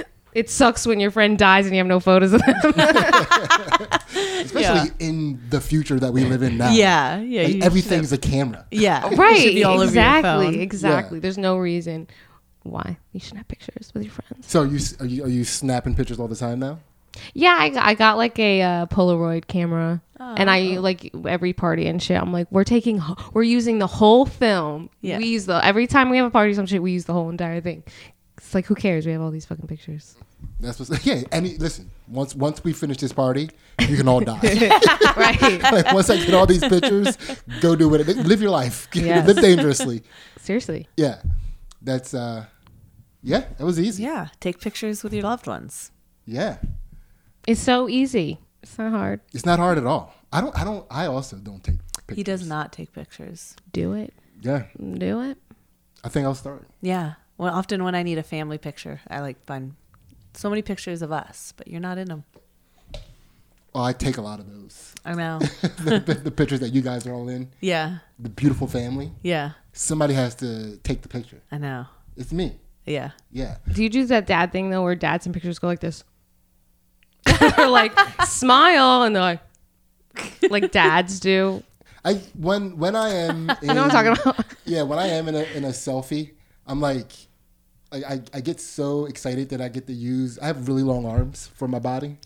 It 0.36 0.50
sucks 0.50 0.86
when 0.86 1.00
your 1.00 1.10
friend 1.10 1.38
dies 1.38 1.64
and 1.66 1.74
you 1.74 1.78
have 1.78 1.86
no 1.86 1.98
photos 1.98 2.32
of 2.34 2.42
them. 2.44 2.56
Especially 4.16 4.60
Yeah. 4.60 4.84
in 4.98 5.40
the 5.50 5.60
future 5.60 5.98
that 5.98 6.12
we 6.12 6.24
live 6.24 6.42
in 6.42 6.58
now. 6.58 6.70
Yeah, 6.70 7.20
yeah. 7.20 7.42
Like, 7.44 7.54
you 7.54 7.62
everything's 7.62 8.12
a 8.12 8.18
camera. 8.18 8.66
yeah. 8.70 9.08
Right 9.16 9.54
be 9.54 9.64
all 9.64 9.80
exactly 9.82 10.60
exactly 10.60 11.18
Yeah. 11.18 11.22
there's 11.22 11.38
no 11.38 11.56
reason 11.58 12.06
why 12.62 12.98
you 13.12 13.20
shouldn't 13.20 13.38
have 13.38 13.48
pictures 13.48 13.90
with 13.94 14.02
your 14.04 14.12
friends 14.12 14.46
So 14.46 14.62
are 14.62 14.66
you 14.66 14.78
are 15.00 15.06
you 15.06 15.24
are 15.24 15.28
you 15.28 15.44
snapping 15.44 15.94
pictures 15.94 16.18
all 16.20 16.28
the 16.28 16.36
time 16.36 16.58
now? 16.58 16.78
yeah 17.32 17.56
i, 17.58 17.70
got- 17.70 17.84
I 17.86 17.94
got 17.94 18.16
like 18.18 18.38
a 18.38 18.60
uh, 18.60 18.86
polaroid 18.86 19.46
camera 19.46 20.02
and 20.20 20.50
Oh. 20.50 20.52
i 20.52 20.58
like 20.78 21.10
every 21.26 21.54
party 21.54 21.86
and 21.86 22.02
shit 22.02 22.20
i'm 22.20 22.30
like 22.30 22.46
we're 22.50 22.64
taking 22.64 23.00
we're 23.32 23.42
using 23.42 23.78
the 23.78 23.86
whole 23.86 24.26
film 24.26 24.90
Yeah. 25.00 25.16
we 25.16 25.24
use 25.26 25.46
the 25.46 25.64
every 25.64 25.86
time 25.86 26.10
we 26.10 26.18
have 26.18 26.26
a 26.26 26.30
party 26.30 26.52
some 26.52 26.66
shit 26.66 26.82
we 26.82 26.92
use 26.92 27.06
the 27.06 27.14
whole 27.14 27.30
entire 27.30 27.62
thing 27.62 27.84
it's 28.46 28.54
like 28.54 28.66
who 28.66 28.74
cares 28.74 29.04
we 29.06 29.12
have 29.12 29.20
all 29.20 29.32
these 29.32 29.44
fucking 29.44 29.66
pictures 29.66 30.14
That's 30.60 30.78
what. 30.78 31.04
Yeah. 31.10 31.22
Any 31.32 31.56
listen. 31.58 31.90
Once 32.08 32.34
once 32.34 32.62
we 32.62 32.72
finish 32.72 32.98
this 32.98 33.12
party, 33.12 33.50
you 33.88 33.96
can 33.96 34.06
all 34.08 34.20
die. 34.20 34.38
right 35.16 35.40
like 35.76 35.92
once 35.92 36.08
I 36.10 36.16
get 36.18 36.34
all 36.34 36.46
these 36.46 36.60
pictures, 36.60 37.16
go 37.60 37.74
do 37.74 37.92
it. 37.94 38.06
Live 38.06 38.40
your 38.40 38.50
life. 38.50 38.88
Yes. 38.94 39.26
Live 39.26 39.40
dangerously. 39.40 40.02
seriously 40.38 40.86
Yeah. 40.96 41.22
That's 41.82 42.14
uh. 42.14 42.44
Yeah, 43.22 43.42
that 43.58 43.64
was 43.64 43.80
easy. 43.80 44.04
Yeah, 44.04 44.28
take 44.38 44.60
pictures 44.60 45.02
with 45.02 45.12
your 45.12 45.24
loved 45.24 45.46
ones. 45.48 45.90
Yeah. 46.24 46.58
it's 47.46 47.60
so 47.60 47.88
easy 47.88 48.38
it's 48.62 48.78
not 48.78 48.92
hard 48.92 49.20
It's 49.34 49.46
not 49.46 49.58
hard 49.58 49.78
at 49.78 49.86
all. 49.86 50.14
I 50.32 50.40
don't. 50.40 50.54
I 50.60 50.62
don't. 50.64 50.86
I 50.90 51.06
also 51.06 51.36
don't 51.36 51.62
take 51.64 51.78
pictures. 52.06 52.16
He 52.16 52.22
does 52.22 52.46
not 52.46 52.72
take 52.72 52.92
pictures. 52.92 53.56
do 53.72 53.94
it 53.94 54.14
Yeah. 54.42 54.62
do 54.78 55.22
it 55.22 55.38
I 56.04 56.08
think 56.08 56.24
I'll 56.26 56.34
start. 56.46 56.62
Yeah. 56.82 57.14
Well, 57.38 57.52
often 57.54 57.84
when 57.84 57.94
I 57.94 58.02
need 58.02 58.18
a 58.18 58.22
family 58.22 58.58
picture, 58.58 59.00
I 59.08 59.20
like 59.20 59.44
find 59.44 59.74
so 60.34 60.48
many 60.48 60.62
pictures 60.62 61.02
of 61.02 61.12
us, 61.12 61.52
but 61.56 61.68
you're 61.68 61.80
not 61.80 61.98
in 61.98 62.08
them. 62.08 62.24
Oh, 63.74 63.82
I 63.82 63.92
take 63.92 64.16
a 64.16 64.22
lot 64.22 64.40
of 64.40 64.50
those. 64.50 64.94
I 65.04 65.12
know. 65.14 65.38
the, 65.84 66.02
the, 66.04 66.14
the 66.14 66.30
pictures 66.30 66.60
that 66.60 66.70
you 66.72 66.80
guys 66.80 67.06
are 67.06 67.12
all 67.12 67.28
in. 67.28 67.50
yeah. 67.60 67.98
The 68.18 68.30
beautiful 68.30 68.66
family. 68.66 69.12
Yeah. 69.22 69.50
Somebody 69.74 70.14
has 70.14 70.34
to 70.36 70.78
take 70.78 71.02
the 71.02 71.08
picture. 71.08 71.42
I 71.52 71.58
know. 71.58 71.84
It's 72.16 72.32
me. 72.32 72.58
Yeah. 72.86 73.10
Yeah. 73.30 73.58
Do 73.70 73.82
you 73.82 73.90
do 73.90 74.06
that 74.06 74.26
dad 74.26 74.50
thing 74.52 74.70
though, 74.70 74.82
where 74.82 74.94
dads 74.94 75.26
and 75.26 75.34
pictures 75.34 75.58
go 75.58 75.66
like 75.66 75.80
this, 75.80 76.04
or 77.58 77.66
like 77.68 77.92
smile 78.24 79.02
and 79.02 79.14
they're 79.14 79.22
like, 79.22 79.40
like 80.50 80.72
dads 80.72 81.20
do? 81.20 81.62
I 82.04 82.14
when 82.38 82.78
when 82.78 82.96
I 82.96 83.10
am. 83.10 83.50
In, 83.62 83.68
You 83.68 83.74
know 83.74 83.82
what 83.82 83.94
I'm 83.94 84.14
talking 84.14 84.22
about? 84.22 84.46
Yeah, 84.64 84.82
when 84.82 84.98
I 84.98 85.08
am 85.08 85.28
in 85.28 85.34
a 85.34 85.42
in 85.54 85.64
a 85.64 85.70
selfie, 85.70 86.30
I'm 86.66 86.80
like, 86.80 87.12
I, 87.92 87.96
I 87.98 88.20
I 88.34 88.40
get 88.40 88.60
so 88.60 89.06
excited 89.06 89.48
that 89.50 89.60
I 89.60 89.68
get 89.68 89.86
to 89.86 89.92
use. 89.92 90.38
I 90.38 90.46
have 90.46 90.66
really 90.68 90.82
long 90.82 91.06
arms 91.06 91.48
for 91.54 91.68
my 91.68 91.78
body, 91.78 92.16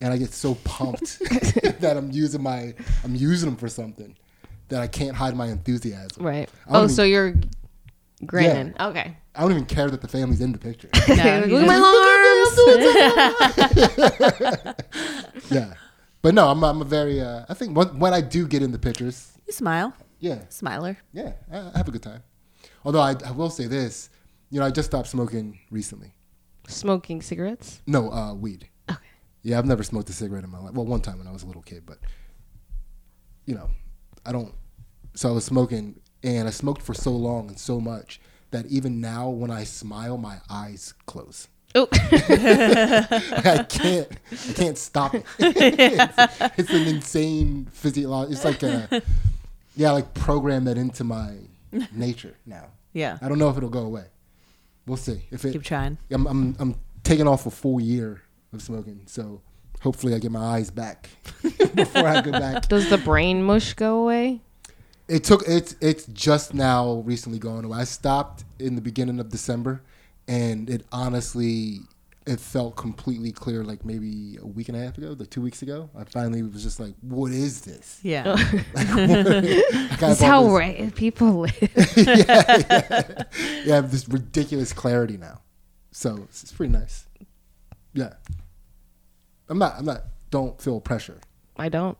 and 0.00 0.12
I 0.12 0.16
get 0.16 0.32
so 0.32 0.54
pumped 0.64 1.18
that 1.80 1.94
I'm 1.96 2.10
using 2.10 2.42
my 2.42 2.74
I'm 3.04 3.14
using 3.14 3.50
them 3.50 3.56
for 3.58 3.68
something 3.68 4.16
that 4.68 4.80
I 4.82 4.86
can't 4.86 5.14
hide 5.16 5.34
my 5.36 5.46
enthusiasm. 5.48 6.24
Right. 6.24 6.48
Oh, 6.68 6.84
even- 6.84 6.88
so 6.94 7.02
you're 7.02 7.34
grinning. 8.26 8.74
Okay. 8.80 9.16
I 9.34 9.42
don't 9.42 9.52
even 9.52 9.66
care 9.66 9.88
that 9.88 10.00
the 10.00 10.08
family's 10.08 10.40
in 10.40 10.50
the 10.52 10.58
picture. 10.58 10.88
No, 11.08 11.14
Look 11.14 11.18
at 11.22 11.48
just- 11.48 11.66
my 11.66 11.78
arms. 15.28 15.40
yeah, 15.50 15.74
but 16.22 16.34
no, 16.34 16.48
I'm 16.48 16.62
I'm 16.64 16.80
a 16.80 16.84
very. 16.84 17.20
Uh, 17.20 17.44
I 17.48 17.54
think 17.54 17.76
when, 17.76 17.98
when 17.98 18.12
I 18.14 18.20
do 18.20 18.46
get 18.46 18.62
in 18.62 18.72
the 18.72 18.78
pictures, 18.78 19.32
You 19.46 19.52
smile. 19.52 19.92
yeah, 20.18 20.40
Smiler. 20.48 20.96
yeah, 21.12 21.32
I, 21.52 21.58
I 21.74 21.76
have 21.78 21.88
a 21.88 21.90
good 21.92 22.02
time. 22.02 22.22
Although 22.88 23.02
I, 23.02 23.16
I 23.26 23.32
will 23.32 23.50
say 23.50 23.66
this, 23.66 24.08
you 24.48 24.58
know, 24.58 24.64
I 24.64 24.70
just 24.70 24.88
stopped 24.88 25.08
smoking 25.08 25.58
recently. 25.70 26.14
Smoking 26.68 27.20
cigarettes. 27.20 27.82
No, 27.86 28.10
uh, 28.10 28.32
weed. 28.32 28.66
Okay. 28.90 28.98
Yeah, 29.42 29.58
I've 29.58 29.66
never 29.66 29.82
smoked 29.82 30.08
a 30.08 30.14
cigarette 30.14 30.42
in 30.42 30.48
my 30.48 30.58
life. 30.58 30.72
Well, 30.72 30.86
one 30.86 31.02
time 31.02 31.18
when 31.18 31.26
I 31.26 31.30
was 31.30 31.42
a 31.42 31.46
little 31.46 31.60
kid, 31.60 31.82
but 31.84 31.98
you 33.44 33.54
know, 33.54 33.68
I 34.24 34.32
don't. 34.32 34.54
So 35.12 35.28
I 35.28 35.32
was 35.32 35.44
smoking, 35.44 36.00
and 36.22 36.48
I 36.48 36.50
smoked 36.50 36.80
for 36.80 36.94
so 36.94 37.10
long 37.10 37.48
and 37.48 37.58
so 37.58 37.78
much 37.78 38.22
that 38.52 38.64
even 38.68 39.02
now, 39.02 39.28
when 39.28 39.50
I 39.50 39.64
smile, 39.64 40.16
my 40.16 40.38
eyes 40.48 40.94
close. 41.04 41.46
Oh, 41.74 41.88
I 41.92 43.66
can't. 43.68 44.08
I 44.32 44.52
can't 44.54 44.78
stop 44.78 45.14
it. 45.14 45.26
it's, 45.38 46.58
it's 46.58 46.70
an 46.70 46.88
insane 46.88 47.68
physiological. 47.70 48.32
It's 48.32 48.44
like 48.46 48.62
a 48.62 49.02
yeah, 49.76 49.90
like 49.90 50.14
program 50.14 50.64
that 50.64 50.78
into 50.78 51.04
my 51.04 51.34
nature 51.92 52.34
now. 52.46 52.68
Yeah. 52.92 53.18
I 53.22 53.28
don't 53.28 53.38
know 53.38 53.48
if 53.50 53.56
it'll 53.56 53.68
go 53.68 53.82
away. 53.82 54.06
We'll 54.86 54.96
see. 54.96 55.22
If 55.30 55.44
it, 55.44 55.52
Keep 55.52 55.64
trying. 55.64 55.98
I'm, 56.10 56.26
I'm, 56.26 56.56
I'm 56.58 56.74
taking 57.04 57.28
off 57.28 57.46
a 57.46 57.50
full 57.50 57.80
year 57.80 58.22
of 58.52 58.62
smoking, 58.62 59.02
so 59.06 59.42
hopefully 59.80 60.14
I 60.14 60.18
get 60.18 60.30
my 60.32 60.40
eyes 60.40 60.70
back 60.70 61.10
before 61.74 62.06
I 62.06 62.20
go 62.22 62.32
back. 62.32 62.68
does 62.68 62.88
the 62.88 62.98
brain 62.98 63.42
mush 63.42 63.74
go 63.74 64.02
away? 64.02 64.40
It 65.08 65.24
took 65.24 65.42
it's 65.48 65.74
it's 65.80 66.04
just 66.06 66.52
now 66.52 67.02
recently 67.06 67.38
gone 67.38 67.64
away. 67.64 67.78
I 67.78 67.84
stopped 67.84 68.44
in 68.58 68.74
the 68.74 68.82
beginning 68.82 69.20
of 69.20 69.30
December, 69.30 69.82
and 70.26 70.68
it 70.68 70.84
honestly 70.92 71.80
it 72.28 72.38
felt 72.40 72.76
completely 72.76 73.32
clear 73.32 73.64
like 73.64 73.84
maybe 73.84 74.36
a 74.40 74.46
week 74.46 74.68
and 74.68 74.76
a 74.76 74.80
half 74.80 74.98
ago, 74.98 75.14
the 75.14 75.26
two 75.26 75.40
weeks 75.40 75.62
ago. 75.62 75.88
I 75.96 76.04
finally 76.04 76.42
was 76.42 76.62
just 76.62 76.78
like, 76.78 76.94
what 77.00 77.32
is 77.32 77.62
this? 77.62 77.98
Yeah. 78.02 78.24
Like, 78.74 78.88
what- 79.08 79.08
like, 79.26 80.00
This 80.00 80.02
is 80.02 80.20
how 80.20 80.42
this- 80.44 80.80
ra- 80.84 80.90
people 80.94 81.40
live. 81.40 81.58
yeah, 81.96 82.14
yeah. 82.26 83.22
yeah, 83.64 83.72
I 83.72 83.76
have 83.76 83.90
this 83.90 84.08
ridiculous 84.08 84.72
clarity 84.72 85.16
now. 85.16 85.40
So 85.90 86.16
it's, 86.24 86.42
it's 86.42 86.52
pretty 86.52 86.72
nice. 86.72 87.06
Yeah. 87.94 88.12
I'm 89.48 89.58
not, 89.58 89.74
I'm 89.78 89.84
not, 89.86 90.02
don't 90.30 90.60
feel 90.60 90.80
pressure. 90.80 91.18
I 91.56 91.68
don't. 91.68 91.96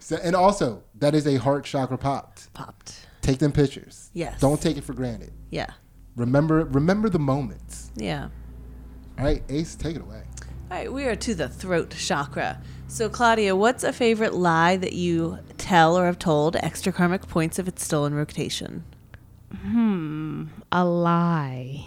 So, 0.00 0.16
and 0.22 0.34
also, 0.34 0.82
that 0.98 1.14
is 1.14 1.26
a 1.26 1.36
heart 1.36 1.64
chakra 1.64 1.96
popped. 1.96 2.52
Popped. 2.52 3.06
Take 3.22 3.38
them 3.38 3.52
pictures. 3.52 4.10
Yes. 4.12 4.40
Don't 4.40 4.60
take 4.60 4.76
it 4.76 4.82
for 4.84 4.92
granted. 4.94 5.32
Yeah. 5.50 5.68
Remember, 6.20 6.64
remember 6.64 7.08
the 7.08 7.18
moments. 7.18 7.90
Yeah. 7.96 8.28
All 9.18 9.24
right, 9.24 9.42
Ace, 9.48 9.74
take 9.74 9.96
it 9.96 10.02
away. 10.02 10.22
All 10.70 10.76
right, 10.76 10.92
we 10.92 11.04
are 11.04 11.16
to 11.16 11.34
the 11.34 11.48
throat 11.48 11.94
chakra. 11.96 12.60
So, 12.88 13.08
Claudia, 13.08 13.56
what's 13.56 13.84
a 13.84 13.92
favorite 13.92 14.34
lie 14.34 14.76
that 14.76 14.92
you 14.92 15.38
tell 15.56 15.96
or 15.98 16.04
have 16.06 16.18
told 16.18 16.56
extra 16.56 16.92
karmic 16.92 17.26
points 17.26 17.58
if 17.58 17.66
it's 17.66 17.82
still 17.82 18.04
in 18.04 18.14
rotation? 18.14 18.84
Hmm, 19.62 20.46
a 20.70 20.84
lie. 20.84 21.86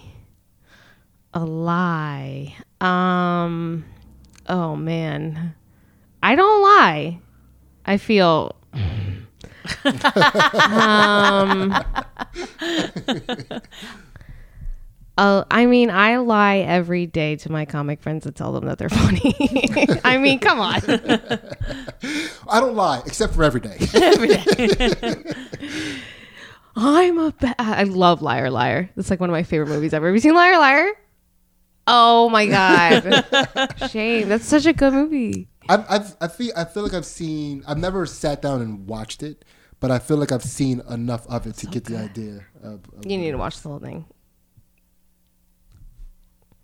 A 1.34 1.46
lie. 1.46 2.56
Um, 2.82 3.86
Oh 4.48 4.76
man, 4.76 5.56
I 6.22 6.36
don't 6.36 6.62
lie. 6.62 7.20
I 7.86 7.98
feel. 7.98 8.56
um. 10.66 11.76
Uh, 15.18 15.44
I 15.52 15.68
mean, 15.68 15.90
I 15.92 16.18
lie 16.18 16.58
every 16.58 17.06
day 17.06 17.36
to 17.38 17.52
my 17.52 17.66
comic 17.66 18.02
friends 18.02 18.24
to 18.24 18.32
tell 18.32 18.52
them 18.52 18.66
that 18.66 18.80
they're 18.80 18.90
funny. 18.90 19.36
I 20.04 20.18
mean, 20.18 20.40
come 20.40 20.60
on. 20.60 20.82
I 22.50 22.60
don't 22.60 22.76
lie, 22.76 23.02
except 23.06 23.36
for 23.36 23.44
every 23.44 23.60
day. 23.62 23.78
Every 23.94 24.28
day. 24.30 24.96
I'm 26.76 27.20
a 27.20 27.32
ba- 27.32 27.56
I 27.60 27.84
love 27.84 28.22
Liar 28.24 28.50
Liar. 28.50 28.90
It's 28.98 29.12
like 29.12 29.20
one 29.20 29.30
of 29.30 29.34
my 29.34 29.44
favorite 29.44 29.70
movies 29.70 29.94
ever. 29.94 30.08
Have 30.08 30.16
you 30.16 30.20
seen 30.22 30.34
Liar 30.34 30.58
Liar? 30.58 30.92
Oh 31.86 32.30
my 32.30 32.46
god, 32.48 33.90
shame. 33.92 34.30
That's 34.30 34.46
such 34.46 34.66
a 34.66 34.74
good 34.74 34.94
movie. 34.94 35.50
I've, 35.70 35.86
I've, 35.90 36.16
I 36.22 36.28
feel 36.30 36.52
I 36.56 36.64
feel 36.66 36.82
like 36.84 36.94
I've 36.94 37.06
seen. 37.06 37.64
I've 37.68 37.78
never 37.78 38.06
sat 38.08 38.42
down 38.42 38.62
and 38.62 38.88
watched 38.88 39.22
it, 39.22 39.46
but 39.80 39.92
I 39.92 40.00
feel 40.00 40.18
like 40.18 40.32
I've 40.32 40.44
seen 40.44 40.82
enough 40.90 41.28
of 41.28 41.46
it 41.46 41.56
to 41.58 41.68
get 41.68 41.84
the 41.86 41.98
idea. 41.98 42.46
Of, 42.64 42.86
of- 42.98 43.06
You 43.06 43.18
need 43.18 43.32
to 43.32 43.38
watch 43.38 43.62
the 43.62 43.70
whole 43.70 43.80
thing. 43.80 44.06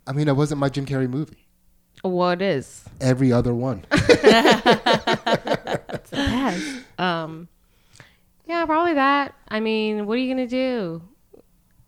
I 0.10 0.12
mean, 0.12 0.28
it 0.28 0.36
wasn't 0.36 0.60
my 0.60 0.70
Jim 0.70 0.88
Carrey 0.88 1.08
movie. 1.08 1.48
What 2.02 2.42
is? 2.42 2.84
Every 3.00 3.32
other 3.32 3.54
one. 3.54 3.86
Yes. 6.12 6.82
Um. 6.98 7.48
Yeah, 8.48 8.66
probably 8.66 8.96
that. 8.96 9.36
I 9.48 9.60
mean, 9.60 10.06
what 10.08 10.16
are 10.16 10.18
you 10.22 10.34
gonna 10.34 10.48
do? 10.48 11.02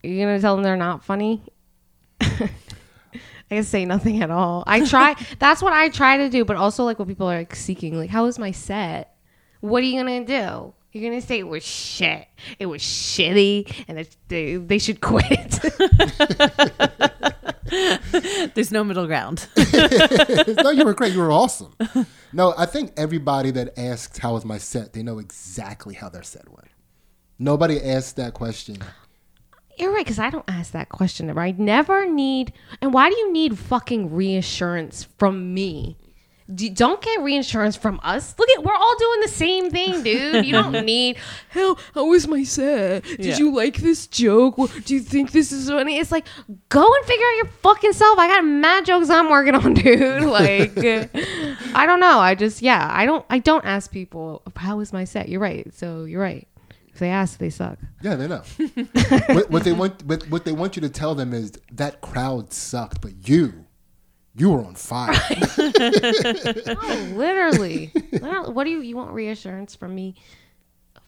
Are 0.04 0.08
you 0.08 0.24
gonna 0.24 0.40
tell 0.40 0.56
them 0.56 0.64
they're 0.64 0.78
not 0.78 1.04
funny? 1.04 1.42
I 2.22 2.50
can 3.50 3.64
say 3.64 3.84
nothing 3.86 4.22
at 4.22 4.30
all. 4.30 4.64
I 4.68 4.86
try. 4.86 5.16
that's 5.40 5.62
what 5.62 5.74
I 5.74 5.90
try 5.90 6.18
to 6.18 6.30
do, 6.30 6.46
but 6.46 6.56
also 6.56 6.84
like 6.84 7.00
what 7.00 7.08
people 7.08 7.30
are 7.30 7.38
like 7.38 7.56
seeking. 7.56 7.98
Like, 7.98 8.10
how 8.12 8.26
was 8.26 8.38
my 8.38 8.52
set? 8.52 9.16
What 9.60 9.82
are 9.82 9.86
you 9.86 10.00
gonna 10.00 10.24
do? 10.24 10.74
You're 10.92 11.10
gonna 11.10 11.22
say 11.22 11.40
it 11.40 11.48
was 11.48 11.64
shit. 11.64 12.28
It 12.60 12.68
was 12.68 12.82
shitty, 12.82 13.86
and 13.88 14.00
it, 14.00 14.16
they 14.28 14.56
they 14.58 14.78
should 14.78 15.02
quit. 15.02 15.60
There's 18.54 18.72
no 18.72 18.84
middle 18.84 19.08
ground. 19.08 19.48
no, 20.64 20.72
you 20.72 20.84
were 20.84 20.94
great. 20.94 21.14
You 21.14 21.20
were 21.20 21.32
awesome. 21.32 21.74
No, 22.34 22.54
I 22.58 22.66
think 22.66 22.92
everybody 22.98 23.52
that 23.52 23.78
asks 23.80 24.18
how 24.18 24.34
was 24.34 24.44
my 24.44 24.58
set, 24.58 24.94
they 24.94 25.04
know 25.04 25.20
exactly 25.20 25.96
how 25.96 26.10
their 26.10 26.24
set 26.24 26.50
went. 26.50 26.68
Nobody 27.40 27.82
asked 27.82 28.18
that 28.18 28.34
question. 28.34 28.78
You're 29.78 29.94
right, 29.94 30.06
because 30.06 30.20
I 30.20 30.30
don't 30.30 30.46
ask 30.48 30.74
that 30.74 30.90
question. 30.90 31.36
I 31.38 31.52
never 31.52 32.06
need. 32.06 32.54
And 32.82 32.94
why 32.94 33.10
do 33.10 33.18
you 33.18 33.32
need 33.32 33.58
fucking 33.58 34.14
reassurance 34.14 35.08
from 35.18 35.54
me? 35.54 35.98
Don't 36.74 37.02
get 37.02 37.22
reinsurance 37.22 37.76
from 37.78 38.00
us. 38.04 38.36
Look 38.38 38.50
at, 38.58 38.64
we're 38.64 38.74
all 38.76 38.96
doing 39.00 39.22
the 39.22 39.28
same 39.30 39.70
thing, 39.70 40.04
dude. 40.04 40.46
You 40.46 40.52
don't 40.52 40.86
need. 40.86 41.18
How 41.50 41.78
how 41.94 42.06
was 42.06 42.28
my 42.28 42.44
set? 42.44 43.04
Did 43.04 43.20
Yeah. 43.26 43.38
you 43.38 43.54
like 43.54 43.78
this 43.78 44.08
joke? 44.08 44.56
Do 44.86 44.94
you 44.94 45.00
think 45.00 45.32
this 45.32 45.52
is 45.52 45.70
funny? 45.70 45.98
It's 45.98 46.12
like 46.12 46.28
go 46.70 46.84
and 46.86 47.06
figure 47.06 47.26
out 47.26 47.36
your 47.38 47.46
fucking 47.64 47.94
self. 47.94 48.20
I 48.20 48.28
got 48.28 48.44
mad 48.44 48.86
jokes 48.86 49.10
I'm 49.10 49.30
working 49.30 49.56
on, 49.56 49.74
dude. 49.76 50.24
Like 50.24 50.78
I 50.78 51.86
don't 51.86 52.00
know. 52.00 52.20
I 52.20 52.36
just 52.36 52.62
yeah. 52.62 52.90
I 52.92 53.06
don't 53.06 53.26
I 53.30 53.40
don't 53.40 53.66
ask 53.66 53.92
people 53.92 54.42
how 54.56 54.78
was 54.78 54.92
my 54.92 55.06
set. 55.06 55.30
You're 55.30 55.40
right. 55.42 55.74
So 55.74 56.04
you're 56.04 56.22
right. 56.22 56.48
If 56.94 57.00
they 57.00 57.10
ask, 57.10 57.38
they 57.40 57.50
suck. 57.50 57.78
Yeah, 58.02 58.16
they 58.16 58.28
know. 58.28 58.44
what, 59.30 59.50
what 59.50 59.64
they 59.64 59.72
want, 59.72 60.04
what, 60.06 60.24
what 60.30 60.44
they 60.44 60.52
want 60.52 60.76
you 60.76 60.82
to 60.82 60.90
tell 60.90 61.16
them 61.16 61.34
is 61.34 61.54
that 61.72 62.02
crowd 62.02 62.52
sucked, 62.52 63.00
but 63.02 63.30
you, 63.30 63.61
you 64.36 64.50
were 64.50 64.64
on 64.64 64.76
fire. 64.76 65.14
Oh, 66.84 67.14
literally. 67.16 67.92
What 68.20 68.64
do 68.64 68.70
you 68.70 68.82
you 68.82 68.96
want 68.96 69.12
reassurance 69.12 69.76
from 69.76 69.94
me? 69.94 70.16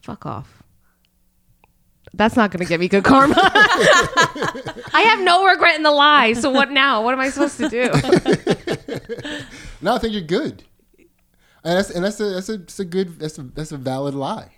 Fuck 0.01 0.25
off. 0.25 0.63
That's 2.13 2.35
not 2.35 2.51
gonna 2.51 2.65
get 2.65 2.79
me 2.79 2.87
good 2.87 3.03
karma. 3.03 3.35
I 4.93 5.01
have 5.07 5.21
no 5.21 5.45
regret 5.45 5.75
in 5.75 5.83
the 5.83 5.91
lie. 5.91 6.33
So 6.33 6.51
what 6.51 6.69
now? 6.71 7.03
What 7.03 7.13
am 7.13 7.19
I 7.19 7.29
supposed 7.29 7.57
to 7.57 7.69
do? 7.69 7.85
no, 9.81 9.95
I 9.95 9.99
think 9.99 10.13
you're 10.13 10.21
good, 10.21 10.63
and 11.63 11.77
that's 11.77 11.89
and 11.89 12.05
that's 12.05 12.19
a 12.19 12.25
that's 12.25 12.49
a, 12.49 12.57
that's 12.57 12.79
a 12.79 12.85
good 12.85 13.19
that's 13.19 13.39
a 13.39 13.43
that's 13.43 13.71
a 13.71 13.77
valid 13.77 14.13
lie. 14.13 14.51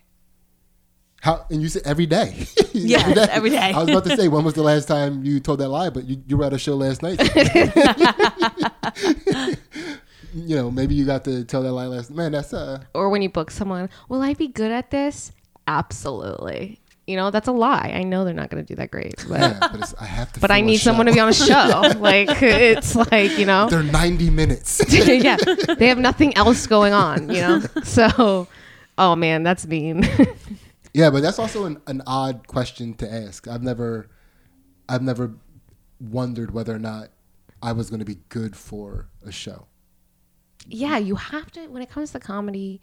How 1.26 1.44
and 1.50 1.60
you 1.60 1.70
said 1.70 1.82
every 1.86 2.06
day. 2.06 2.46
Yes, 2.76 3.30
every 3.32 3.52
day. 3.52 3.72
I 3.74 3.80
was 3.80 3.90
about 3.90 4.04
to 4.04 4.18
say 4.18 4.28
when 4.28 4.44
was 4.44 4.54
the 4.54 4.62
last 4.62 4.86
time 4.86 5.24
you 5.24 5.40
told 5.40 5.60
that 5.60 5.70
lie, 5.70 5.90
but 5.90 6.04
you, 6.04 6.22
you 6.28 6.36
were 6.36 6.44
at 6.44 6.52
a 6.52 6.60
show 6.60 6.76
last 6.76 7.02
night. 7.02 7.18
you 10.36 10.58
know, 10.58 10.70
maybe 10.70 10.94
you 10.94 11.06
got 11.06 11.24
to 11.24 11.46
tell 11.46 11.64
that 11.64 11.72
lie 11.72 11.88
last. 11.88 12.12
Man, 12.12 12.34
that's 12.34 12.54
uh. 12.54 12.84
or 12.94 13.10
when 13.10 13.22
you 13.22 13.30
book 13.30 13.50
someone, 13.50 13.90
will 14.10 14.22
I 14.22 14.34
be 14.34 14.50
good 14.50 14.72
at 14.72 14.92
this? 14.92 15.32
Absolutely. 15.68 16.82
You 17.08 17.16
know, 17.16 17.32
that's 17.32 17.48
a 17.48 17.54
lie. 17.54 17.94
I 17.96 18.04
know 18.04 18.26
they're 18.26 18.34
not 18.34 18.50
gonna 18.50 18.62
do 18.62 18.76
that 18.76 18.92
great. 18.92 19.26
But 19.28 19.40
Yeah, 19.40 19.58
but 19.60 19.94
I 20.00 20.06
have 20.06 20.34
to. 20.34 20.42
but 20.42 20.52
I 20.52 20.60
need 20.60 20.78
someone 20.78 21.06
to 21.06 21.14
be 21.14 21.20
on 21.22 21.30
a 21.30 21.34
show. 21.34 21.94
like 21.98 22.44
it's 22.44 22.94
like, 22.94 23.40
you 23.40 23.46
know. 23.46 23.70
They're 23.70 23.84
90 23.84 24.30
minutes. 24.32 24.82
yeah. 24.94 25.38
They 25.78 25.88
have 25.88 25.98
nothing 25.98 26.36
else 26.36 26.68
going 26.68 26.92
on, 26.92 27.30
you 27.30 27.42
know? 27.42 27.62
So 27.84 28.50
oh 28.98 29.16
man, 29.16 29.44
that's 29.44 29.66
mean. 29.66 30.06
Yeah, 30.96 31.10
but 31.10 31.22
that's 31.22 31.40
also 31.40 31.66
an, 31.66 31.82
an 31.88 32.02
odd 32.08 32.48
question 32.48 32.94
to 32.96 33.14
ask. 33.14 33.48
I've 33.50 33.62
never, 33.64 34.08
I've 34.88 35.02
never 35.02 35.34
wondered 36.00 36.52
whether 36.52 36.74
or 36.74 36.80
not 36.80 37.10
I 37.62 37.74
was 37.74 37.90
going 37.90 38.00
to 38.00 38.06
be 38.06 38.20
good 38.30 38.56
for 38.56 39.10
a 39.26 39.32
show. 39.32 39.68
yeah, 40.68 40.98
you 40.98 41.16
have 41.16 41.52
to 41.52 41.68
when 41.68 41.82
it 41.84 41.90
comes 41.90 42.12
to 42.12 42.20
comedy, 42.20 42.80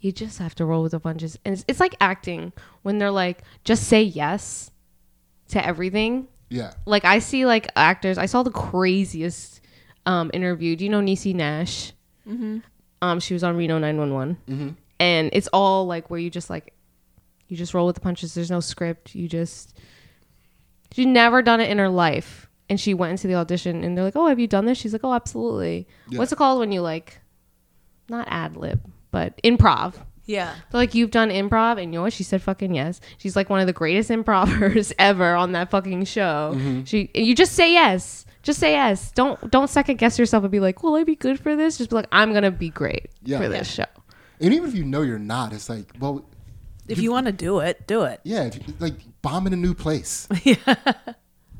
you 0.00 0.12
just 0.12 0.38
have 0.38 0.54
to 0.54 0.64
roll 0.64 0.82
with 0.84 0.92
the 0.92 1.00
punches. 1.00 1.36
And 1.44 1.52
it's, 1.54 1.64
it's 1.66 1.80
like 1.80 1.96
acting 2.00 2.52
when 2.82 2.98
they're 2.98 3.10
like, 3.10 3.42
just 3.64 3.84
say 3.88 4.02
yes 4.02 4.70
to 5.48 5.64
everything. 5.66 6.28
Yeah, 6.50 6.72
Like 6.86 7.04
I 7.04 7.18
see 7.18 7.44
like 7.44 7.66
actors. 7.76 8.16
I 8.18 8.26
saw 8.26 8.42
the 8.44 8.50
craziest 8.52 9.60
um, 10.06 10.30
interview. 10.32 10.76
Do 10.76 10.84
you 10.84 10.90
know 10.90 11.00
Niecy 11.00 11.34
Nash? 11.34 11.92
Mm-hmm. 12.26 12.58
Um, 13.02 13.20
she 13.20 13.34
was 13.34 13.42
on 13.44 13.56
Reno 13.56 13.78
911, 13.78 14.36
Mm-hmm. 14.48 14.68
and 15.00 15.30
it's 15.32 15.48
all 15.52 15.86
like 15.86 16.08
where 16.10 16.18
you 16.20 16.30
just 16.30 16.48
like, 16.50 16.72
you 17.48 17.56
just 17.56 17.74
roll 17.74 17.86
with 17.86 17.94
the 17.96 18.00
punches. 18.00 18.34
There's 18.34 18.50
no 18.50 18.60
script. 18.60 19.14
You 19.14 19.28
just. 19.28 19.76
She'd 20.92 21.06
never 21.08 21.42
done 21.42 21.60
it 21.60 21.70
in 21.70 21.78
her 21.78 21.88
life, 21.88 22.48
and 22.68 22.80
she 22.80 22.94
went 22.94 23.10
into 23.12 23.26
the 23.26 23.34
audition, 23.34 23.84
and 23.84 23.96
they're 23.96 24.04
like, 24.04 24.16
"Oh, 24.16 24.26
have 24.26 24.38
you 24.38 24.46
done 24.46 24.64
this?" 24.64 24.78
She's 24.78 24.92
like, 24.92 25.04
"Oh, 25.04 25.12
absolutely." 25.12 25.86
Yeah. 26.08 26.18
What's 26.18 26.32
it 26.32 26.36
called 26.36 26.60
when 26.60 26.72
you 26.72 26.80
like, 26.80 27.20
not 28.08 28.26
ad 28.30 28.56
lib, 28.56 28.80
but 29.10 29.40
improv? 29.42 29.94
Yeah. 30.24 30.54
They're 30.70 30.80
like, 30.82 30.94
you've 30.94 31.10
done 31.10 31.30
improv, 31.30 31.82
and 31.82 31.92
you 31.92 31.98
know 31.98 32.02
what? 32.02 32.12
She 32.12 32.22
said 32.22 32.42
fucking 32.42 32.74
yes. 32.74 33.00
She's 33.16 33.34
like 33.34 33.48
one 33.48 33.60
of 33.60 33.66
the 33.66 33.72
greatest 33.72 34.10
improvers 34.18 34.92
ever 34.98 35.34
on 35.34 35.52
that 35.52 35.70
fucking 35.70 36.04
show. 36.04 36.52
Mm-hmm. 36.54 36.84
She, 36.84 37.10
you 37.14 37.34
just 37.34 37.52
say 37.52 37.72
yes. 37.72 38.26
Just 38.42 38.60
say 38.60 38.72
yes. 38.72 39.10
Don't 39.12 39.50
don't 39.50 39.68
second 39.68 39.96
guess 39.98 40.18
yourself 40.18 40.44
and 40.44 40.50
be 40.50 40.60
like, 40.60 40.82
will 40.82 40.94
I 40.96 41.04
be 41.04 41.16
good 41.16 41.40
for 41.40 41.56
this? 41.56 41.78
Just 41.78 41.90
be 41.90 41.96
like, 41.96 42.08
I'm 42.12 42.32
gonna 42.34 42.50
be 42.50 42.68
great 42.70 43.08
Yeah. 43.22 43.38
for 43.38 43.48
this 43.48 43.70
show. 43.70 43.84
and 44.40 44.52
even 44.54 44.68
if 44.68 44.74
you 44.74 44.84
know 44.84 45.00
you're 45.02 45.18
not, 45.18 45.52
it's 45.54 45.68
like, 45.70 45.92
well, 45.98 46.24
If 46.88 46.98
you 46.98 47.10
want 47.12 47.26
to 47.26 47.32
do 47.32 47.60
it, 47.60 47.86
do 47.86 48.02
it. 48.02 48.20
yeah, 48.24 48.44
if 48.44 48.56
you, 48.56 48.74
like 48.78 48.94
bombing 49.22 49.52
in 49.52 49.58
a 49.58 49.62
new 49.62 49.74
place. 49.74 50.26
Yeah. 50.44 50.74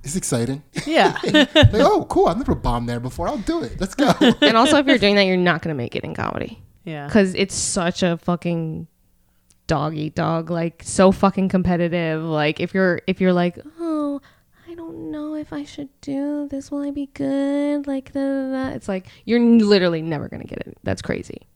It's 0.04 0.16
exciting. 0.16 0.62
Yeah. 0.86 1.18
like, 1.24 1.48
oh, 1.74 2.06
cool! 2.08 2.28
I've 2.28 2.38
never 2.38 2.54
bombed 2.54 2.88
there 2.88 3.00
before. 3.00 3.28
I'll 3.28 3.36
do 3.38 3.62
it. 3.62 3.78
Let's 3.80 3.94
go. 3.94 4.12
And 4.40 4.56
also, 4.56 4.78
if 4.78 4.86
you're 4.86 4.96
doing 4.96 5.16
that, 5.16 5.24
you're 5.24 5.36
not 5.36 5.60
gonna 5.60 5.74
make 5.74 5.96
it 5.96 6.04
in 6.04 6.14
comedy 6.14 6.62
Yeah. 6.84 7.06
because 7.06 7.34
it's 7.34 7.54
such 7.54 8.02
a 8.02 8.16
fucking 8.18 8.86
dog 9.66 9.96
eat 9.96 10.14
dog. 10.14 10.50
Like 10.50 10.82
so 10.84 11.12
fucking 11.12 11.48
competitive. 11.50 12.22
Like 12.22 12.60
if 12.60 12.72
you're 12.74 13.02
if 13.06 13.20
you're 13.20 13.32
like, 13.34 13.58
oh. 13.80 14.20
I 14.70 14.74
don't 14.74 15.10
know 15.10 15.34
if 15.34 15.52
I 15.52 15.64
should 15.64 15.88
do 16.02 16.46
this. 16.48 16.70
Will 16.70 16.82
I 16.82 16.90
be 16.90 17.06
good? 17.14 17.86
Like 17.86 18.12
the, 18.12 18.70
it's 18.74 18.86
like 18.86 19.06
you're 19.24 19.40
literally 19.40 20.02
never 20.02 20.28
gonna 20.28 20.44
get 20.44 20.58
it. 20.60 20.76
That's 20.84 21.00
crazy. 21.02 21.46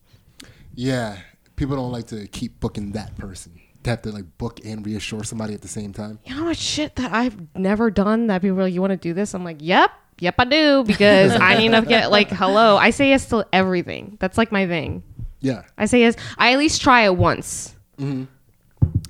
yeah, 0.74 1.18
people 1.56 1.76
don't 1.76 1.92
like 1.92 2.06
to 2.08 2.26
keep 2.28 2.58
booking 2.58 2.92
that 2.92 3.16
person. 3.18 3.52
To 3.84 3.90
have 3.90 4.02
to 4.02 4.10
like 4.12 4.38
book 4.38 4.60
and 4.64 4.84
reassure 4.86 5.24
somebody 5.24 5.54
at 5.54 5.60
the 5.62 5.68
same 5.68 5.92
time. 5.92 6.18
You 6.24 6.36
know 6.36 6.44
what 6.44 6.56
shit 6.56 6.94
that 6.96 7.12
I've 7.12 7.36
never 7.56 7.90
done 7.90 8.28
that 8.28 8.40
people 8.42 8.58
are 8.60 8.64
like, 8.64 8.72
you 8.74 8.80
want 8.80 8.92
to 8.92 8.96
do 8.96 9.12
this? 9.12 9.34
I'm 9.34 9.42
like, 9.44 9.56
yep, 9.60 9.90
yep, 10.20 10.36
I 10.38 10.44
do 10.44 10.84
because 10.84 11.32
I 11.32 11.58
need 11.58 11.72
to 11.72 11.82
get 11.88 12.10
like, 12.12 12.28
hello. 12.28 12.76
I 12.76 12.90
say 12.90 13.08
yes 13.08 13.26
to 13.30 13.44
everything. 13.52 14.16
That's 14.20 14.38
like 14.38 14.52
my 14.52 14.66
thing. 14.68 15.02
Yeah. 15.40 15.62
I 15.76 15.86
say 15.86 16.00
yes. 16.00 16.14
I 16.38 16.52
at 16.52 16.58
least 16.58 16.80
try 16.82 17.02
it 17.02 17.16
once 17.16 17.74
hmm 17.98 18.24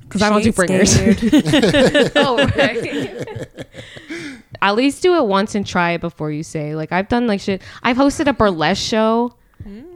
because 0.03 0.21
I 0.23 0.29
don't 0.29 0.43
do 0.43 0.45
She 0.45 0.49
ain't 0.49 0.57
bringers. 0.57 0.93
scared. 0.93 2.13
oh, 2.17 2.37
right. 2.57 3.57
at 4.61 4.75
least 4.75 5.03
do 5.03 5.17
it 5.17 5.25
once 5.27 5.55
and 5.55 5.67
try 5.67 5.93
it 5.93 6.01
before 6.01 6.31
you 6.31 6.43
say. 6.43 6.75
Like 6.75 6.93
I've 6.93 7.09
done 7.09 7.27
like 7.27 7.41
shit. 7.41 7.63
I've 7.83 7.97
hosted 7.97 8.27
a 8.27 8.33
burlesque 8.33 8.83
show. 8.83 9.35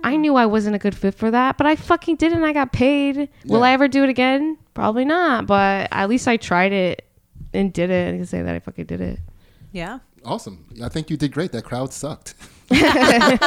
I 0.05 0.15
hmm. 0.15 0.21
knew 0.21 0.37
I 0.37 0.47
wasn't 0.47 0.77
a 0.77 0.79
good 0.79 0.95
fit 0.95 1.15
for 1.15 1.31
that, 1.31 1.57
but 1.57 1.67
I 1.67 1.77
fucking 1.77 2.17
did 2.17 2.33
it 2.33 2.37
and 2.37 2.47
I 2.47 2.53
got 2.53 2.73
paid. 2.73 3.29
Will 3.45 3.63
I 3.63 3.73
ever 3.73 3.89
do 3.89 4.05
it 4.05 4.09
again? 4.09 4.59
Probably 4.75 5.05
not, 5.05 5.47
but 5.47 5.89
at 5.91 6.09
least 6.09 6.29
I 6.29 6.37
tried 6.37 6.73
it 6.73 7.05
and 7.53 7.73
did 7.73 7.91
it. 7.91 8.15
I 8.15 8.17
can 8.19 8.27
say 8.27 8.43
that 8.43 8.55
I 8.55 8.59
fucking 8.59 8.87
did 8.87 9.01
it. 9.01 9.19
yeah. 9.73 10.01
Awesome. 10.25 10.65
I 10.83 10.89
think 10.89 11.09
you 11.09 11.17
did 11.17 11.31
great. 11.31 11.53
That 11.53 11.63
crowd 11.63 11.93
sucked. 11.93 12.35
yeah, 12.71 13.39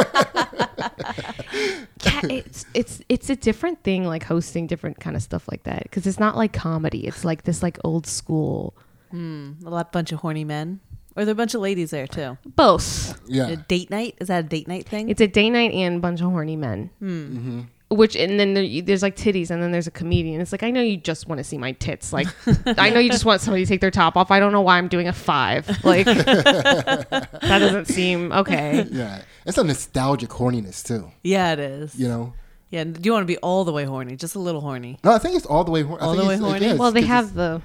it's 2.23 2.65
it's 2.73 3.01
it's 3.09 3.29
a 3.29 3.35
different 3.35 3.83
thing 3.83 4.05
like 4.05 4.23
hosting 4.23 4.65
different 4.65 5.01
kind 5.01 5.17
of 5.17 5.21
stuff 5.21 5.49
like 5.51 5.63
that 5.63 5.83
because 5.83 6.07
it's 6.07 6.19
not 6.19 6.37
like 6.37 6.53
comedy. 6.53 7.05
It's 7.05 7.25
like 7.25 7.43
this 7.43 7.61
like 7.61 7.77
old 7.83 8.07
school 8.07 8.73
hmm. 9.11 9.51
A 9.65 9.69
lot 9.69 9.91
bunch 9.91 10.13
of 10.13 10.19
horny 10.19 10.45
men. 10.45 10.79
Or 11.15 11.25
there 11.25 11.31
a 11.33 11.35
bunch 11.35 11.53
of 11.55 11.61
ladies 11.61 11.91
there 11.91 12.07
too. 12.07 12.37
both. 12.45 13.19
Yeah. 13.27 13.47
A 13.49 13.55
date 13.57 13.89
night? 13.89 14.15
Is 14.21 14.27
that 14.29 14.45
a 14.45 14.47
date 14.47 14.67
night 14.67 14.87
thing? 14.87 15.09
It's 15.09 15.21
a 15.21 15.27
day 15.27 15.49
night 15.49 15.71
and 15.73 15.97
a 15.97 15.99
bunch 15.99 16.21
of 16.21 16.29
horny 16.31 16.55
men. 16.55 16.89
Mm-hmm. 17.01 17.61
Which 17.91 18.15
and 18.15 18.39
then 18.39 18.53
there, 18.53 18.81
there's 18.83 19.01
like 19.01 19.15
titties 19.15 19.49
and 19.49 19.63
then 19.63 19.71
there's 19.71 19.87
a 19.87 19.91
comedian. 19.91 20.39
It's 20.41 20.51
like 20.51 20.61
I 20.61 20.69
know 20.69 20.81
you 20.81 20.95
just 20.97 21.27
want 21.27 21.39
to 21.39 21.43
see 21.43 21.57
my 21.57 21.71
tits. 21.71 22.13
Like 22.13 22.27
I 22.77 22.91
know 22.91 22.99
you 22.99 23.09
just 23.09 23.25
want 23.25 23.41
somebody 23.41 23.65
to 23.65 23.67
take 23.69 23.81
their 23.81 23.89
top 23.89 24.15
off. 24.15 24.29
I 24.29 24.39
don't 24.39 24.51
know 24.51 24.61
why 24.61 24.77
I'm 24.77 24.87
doing 24.87 25.07
a 25.07 25.13
five. 25.13 25.67
Like 25.83 26.05
that 26.05 27.39
doesn't 27.41 27.85
seem 27.85 28.31
okay. 28.31 28.85
Yeah. 28.91 29.23
It's 29.45 29.57
a 29.57 29.63
nostalgic 29.63 30.29
horniness 30.29 30.83
too. 30.85 31.11
yeah, 31.23 31.53
it 31.53 31.59
is. 31.59 31.95
You 31.99 32.07
know. 32.07 32.33
Yeah, 32.69 32.83
do 32.83 32.99
you 33.03 33.11
want 33.11 33.23
to 33.23 33.27
be 33.27 33.37
all 33.37 33.65
the 33.65 33.73
way 33.73 33.83
horny? 33.85 34.15
Just 34.15 34.35
a 34.35 34.39
little 34.39 34.61
horny. 34.61 34.99
No, 35.03 35.11
I 35.11 35.17
think 35.17 35.35
it's 35.35 35.47
all 35.47 35.63
the 35.63 35.71
way. 35.71 35.81
Hor- 35.81 35.99
I 35.99 36.05
All 36.05 36.11
think 36.11 36.21
the 36.21 36.27
way 36.27 36.33
it's- 36.35 36.41
like, 36.43 36.51
horny? 36.61 36.65
yeah, 36.67 36.73
Well, 36.79 36.91
they 36.91 37.01
have 37.01 37.33
the 37.33 37.63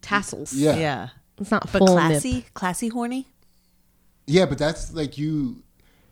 tassels. 0.00 0.52
Yeah. 0.52 0.76
Yeah. 0.76 1.08
It's 1.40 1.50
not 1.50 1.70
But 1.72 1.80
classy? 1.86 2.32
nip. 2.34 2.54
Classy 2.54 2.88
horny? 2.88 3.26
Yeah, 4.26 4.46
but 4.46 4.58
that's 4.58 4.92
like 4.94 5.18
you. 5.18 5.62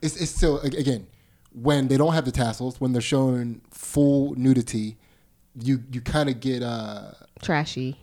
It's 0.00 0.16
it's 0.20 0.32
still 0.32 0.60
again 0.60 1.06
when 1.52 1.88
they 1.88 1.96
don't 1.96 2.14
have 2.14 2.24
the 2.24 2.32
tassels 2.32 2.80
when 2.80 2.92
they're 2.92 3.00
showing 3.02 3.60
full 3.70 4.34
nudity, 4.36 4.96
you 5.60 5.82
you 5.92 6.00
kind 6.00 6.28
of 6.28 6.40
get 6.40 6.62
uh 6.62 7.12
Trashy. 7.42 7.98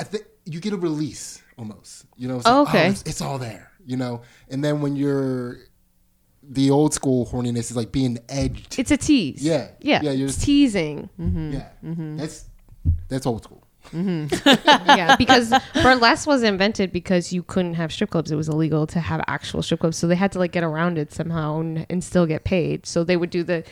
I 0.00 0.04
think 0.04 0.24
you 0.44 0.60
get 0.60 0.72
a 0.72 0.76
release 0.76 1.42
almost. 1.58 2.06
You 2.16 2.28
know, 2.28 2.36
it's 2.36 2.46
Oh, 2.46 2.62
like, 2.62 2.68
okay. 2.74 2.88
it's, 2.90 3.02
it's 3.02 3.20
all 3.20 3.38
there. 3.38 3.70
You 3.84 3.96
know, 3.96 4.22
and 4.50 4.62
then 4.64 4.80
when 4.80 4.96
you're 4.96 5.58
the 6.48 6.70
old 6.70 6.92
school 6.94 7.26
horniness 7.26 7.70
is 7.70 7.76
like 7.76 7.90
being 7.92 8.18
edged. 8.28 8.78
It's 8.78 8.90
a 8.90 8.96
tease. 8.96 9.42
Yeah. 9.42 9.68
Yeah. 9.80 10.00
Yeah, 10.02 10.10
you're 10.12 10.26
it's 10.26 10.34
just- 10.36 10.46
teasing. 10.46 11.08
yeah, 11.18 11.68
that's 12.16 12.44
that's 13.08 13.26
old 13.26 13.44
school. 13.44 13.65
Mm-hmm. 13.90 14.48
yeah, 14.88 15.16
because 15.16 15.52
burlesque 15.82 16.26
was 16.26 16.42
invented 16.42 16.92
because 16.92 17.32
you 17.32 17.42
couldn't 17.42 17.74
have 17.74 17.92
strip 17.92 18.10
clubs. 18.10 18.30
It 18.30 18.36
was 18.36 18.48
illegal 18.48 18.86
to 18.88 19.00
have 19.00 19.22
actual 19.26 19.62
strip 19.62 19.80
clubs, 19.80 19.96
so 19.96 20.06
they 20.06 20.16
had 20.16 20.32
to 20.32 20.38
like 20.38 20.52
get 20.52 20.64
around 20.64 20.98
it 20.98 21.12
somehow 21.12 21.60
and, 21.60 21.86
and 21.88 22.02
still 22.02 22.26
get 22.26 22.44
paid. 22.44 22.86
So 22.86 23.04
they 23.04 23.16
would 23.16 23.30
do 23.30 23.42
the 23.42 23.64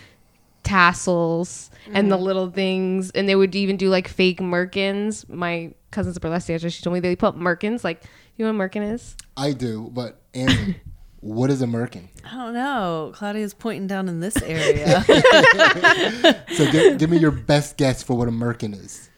tassels 0.62 1.70
and 1.92 2.10
the 2.10 2.16
mm-hmm. 2.16 2.24
little 2.24 2.50
things, 2.50 3.10
and 3.10 3.28
they 3.28 3.36
would 3.36 3.54
even 3.54 3.76
do 3.76 3.88
like 3.90 4.08
fake 4.08 4.40
merkins. 4.40 5.28
My 5.28 5.72
cousin's 5.90 6.16
a 6.16 6.20
burlesque 6.20 6.48
dancer. 6.48 6.70
She 6.70 6.82
told 6.82 6.94
me 6.94 7.00
they 7.00 7.16
put 7.16 7.36
merkins. 7.36 7.84
Like, 7.84 8.02
you 8.36 8.44
know 8.44 8.52
what 8.52 8.64
a 8.64 8.68
merkin 8.68 8.92
is? 8.92 9.16
I 9.36 9.52
do, 9.52 9.90
but 9.92 10.20
Andy, 10.32 10.76
what 11.20 11.50
is 11.50 11.62
a 11.62 11.66
merkin? 11.66 12.08
I 12.24 12.36
don't 12.36 12.54
know. 12.54 13.12
Claudia's 13.14 13.54
pointing 13.54 13.86
down 13.86 14.08
in 14.08 14.20
this 14.20 14.36
area. 14.42 15.04
So 16.54 16.70
give, 16.70 16.98
give 16.98 17.10
me 17.10 17.18
your 17.18 17.32
best 17.32 17.76
guess 17.76 18.02
for 18.02 18.16
what 18.16 18.28
a 18.28 18.30
merkin 18.30 18.74
is. 18.78 19.10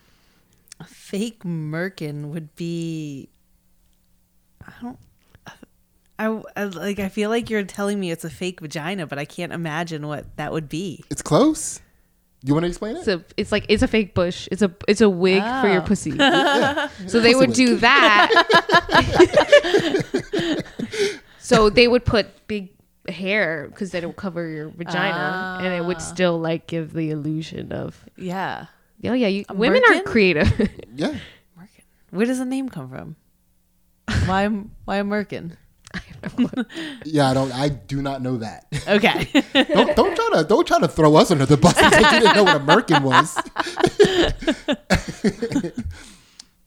A 1.07 1.18
fake 1.18 1.44
merkin 1.44 2.30
would 2.30 2.54
be. 2.57 3.28
I 4.66 4.72
don't. 4.82 4.98
I, 6.18 6.42
I 6.57 6.64
like. 6.64 6.98
I 6.98 7.09
feel 7.09 7.30
like 7.30 7.50
you're 7.50 7.62
telling 7.64 8.00
me 8.00 8.11
it's 8.11 8.24
a 8.24 8.30
fake 8.30 8.61
vagina, 8.61 9.07
but 9.07 9.18
I 9.18 9.24
can't 9.24 9.52
imagine 9.52 10.07
what 10.07 10.36
that 10.36 10.52
would 10.52 10.68
be. 10.68 11.04
It's 11.11 11.22
close. 11.22 11.80
You 12.42 12.54
want 12.54 12.64
to 12.64 12.68
explain 12.68 12.96
it? 12.96 13.07
It's 13.09 13.34
it's 13.36 13.52
like 13.52 13.66
it's 13.68 13.82
a 13.82 13.88
fake 13.88 14.14
bush. 14.14 14.48
It's 14.50 14.62
a 14.62 14.72
it's 14.88 15.00
a 15.00 15.11
wig 15.11 15.42
for 15.61 15.68
your 15.68 15.82
Oh. 15.82 15.86
pussy. 15.86 16.11
yeah. 16.18 16.88
So 17.07 17.20
they 17.20 17.34
would 17.34 17.48
wig. 17.50 17.57
do 17.57 17.76
that. 17.76 18.30
so 21.38 21.70
they 21.70 21.88
would 21.88 22.04
put 22.04 22.46
big 22.46 22.70
hair 23.09 23.68
because 23.70 23.90
then 23.90 24.04
it 24.04 24.07
would 24.07 24.16
cover 24.16 24.46
your 24.46 24.68
vagina, 24.68 25.59
and 25.62 25.72
it 25.74 25.84
would 25.84 25.96
ah. 25.96 26.00
still 26.00 26.38
like 26.38 26.66
give 26.66 26.92
the 26.92 27.11
illusion 27.11 27.72
of 27.72 28.04
Yeah, 28.16 28.66
oh 29.09 29.14
yeah, 29.14 29.28
you, 29.28 29.44
A 29.48 29.54
women 29.54 29.82
are 29.88 30.02
creative. 30.02 30.48
Yeah. 30.96 31.14
merkin. 31.59 31.84
Where 32.11 32.26
does 32.26 32.38
the 32.38 32.44
name 32.44 32.68
come 32.68 32.88
from? 32.88 33.16
Why? 34.26 34.46
Why 34.84 34.96
a 34.96 35.04
merkin? 35.04 35.57
Yeah, 37.04 37.30
I 37.30 37.34
don't. 37.34 37.52
I 37.52 37.68
do 37.70 38.02
not 38.02 38.20
know 38.20 38.36
that. 38.38 38.66
Okay. 38.88 39.28
don't, 39.74 39.96
don't 39.96 40.14
try 40.16 40.30
to 40.34 40.44
don't 40.48 40.66
try 40.66 40.78
to 40.80 40.88
throw 40.88 41.16
us 41.16 41.30
under 41.30 41.46
the 41.46 41.57
bus 41.57 41.76
and 41.78 41.92
say 41.94 42.00
you 42.00 42.20
didn't 42.20 42.36
know 42.36 42.44
what 42.44 42.57
a 42.57 42.61
merkin 42.61 43.02
was. 43.02 43.36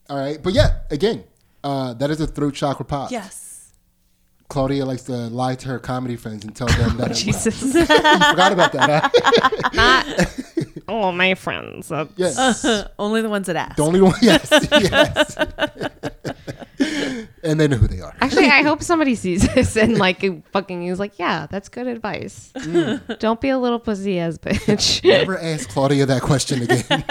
All 0.10 0.18
right, 0.18 0.42
but 0.42 0.54
yeah, 0.54 0.80
again, 0.90 1.24
uh, 1.64 1.94
that 1.96 2.10
is 2.10 2.20
a 2.22 2.26
throat 2.28 2.56
chakra 2.56 2.86
pop. 2.86 3.12
yes. 3.12 3.46
Claudia 4.48 4.84
likes 4.84 5.04
to 5.04 5.14
lie 5.14 5.54
to 5.54 5.68
her 5.68 5.78
comedy 5.78 6.16
friends 6.16 6.44
and 6.44 6.56
tell 6.56 6.66
them 6.68 6.98
that. 6.98 7.12
it- 7.12 7.14
Jesus, 7.14 7.62
you 7.62 7.84
forgot 7.86 8.52
about 8.52 8.72
that. 8.74 9.12
Huh? 9.76 10.59
Not 10.90 11.04
all 11.06 11.12
my 11.12 11.36
friends. 11.36 11.90
That's- 11.90 12.14
Yes. 12.18 12.66
Only 13.00 13.22
the 13.22 13.30
ones 13.30 13.48
that 13.48 13.56
ask. 13.56 13.76
The 13.78 13.84
only 13.84 14.02
one. 14.02 14.14
Yes. 14.22 14.50
Yes. 14.72 15.36
and 17.44 17.60
they 17.60 17.68
know 17.68 17.76
who 17.78 17.88
they 17.88 18.00
are. 18.02 18.16
Actually, 18.22 18.48
I 18.48 18.62
hope 18.64 18.82
somebody 18.82 19.16
sees 19.16 19.48
this 19.54 19.76
and 19.76 19.98
like 19.98 20.24
fucking 20.52 20.86
is 20.88 21.00
like, 21.00 21.20
yeah, 21.20 21.48
that's 21.50 21.68
good 21.70 21.88
advice. 21.88 22.52
Mm. 22.56 23.20
Don't 23.20 23.42
be 23.42 23.50
a 23.50 23.58
little 23.60 23.80
pussy 23.80 24.20
ass 24.20 24.38
bitch. 24.38 25.04
Never 25.04 25.38
ask 25.38 25.70
Claudia 25.70 26.06
that 26.06 26.22
question 26.22 26.62
again. 26.62 27.04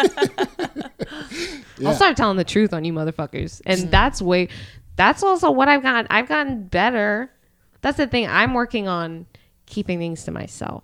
I'll 1.86 1.94
start 1.94 2.16
telling 2.16 2.36
the 2.36 2.44
truth 2.44 2.72
on 2.72 2.84
you 2.84 2.92
motherfuckers. 2.92 3.60
And 3.66 3.90
that's 3.90 4.20
way 4.22 4.48
that's 4.96 5.22
also 5.22 5.50
what 5.50 5.68
I've 5.68 5.82
gotten 5.82 6.06
I've 6.10 6.28
gotten 6.28 6.64
better. 6.64 7.30
That's 7.82 7.98
the 7.98 8.06
thing. 8.06 8.26
I'm 8.26 8.54
working 8.54 8.88
on 8.88 9.26
keeping 9.66 9.98
things 9.98 10.24
to 10.24 10.30
myself. 10.30 10.82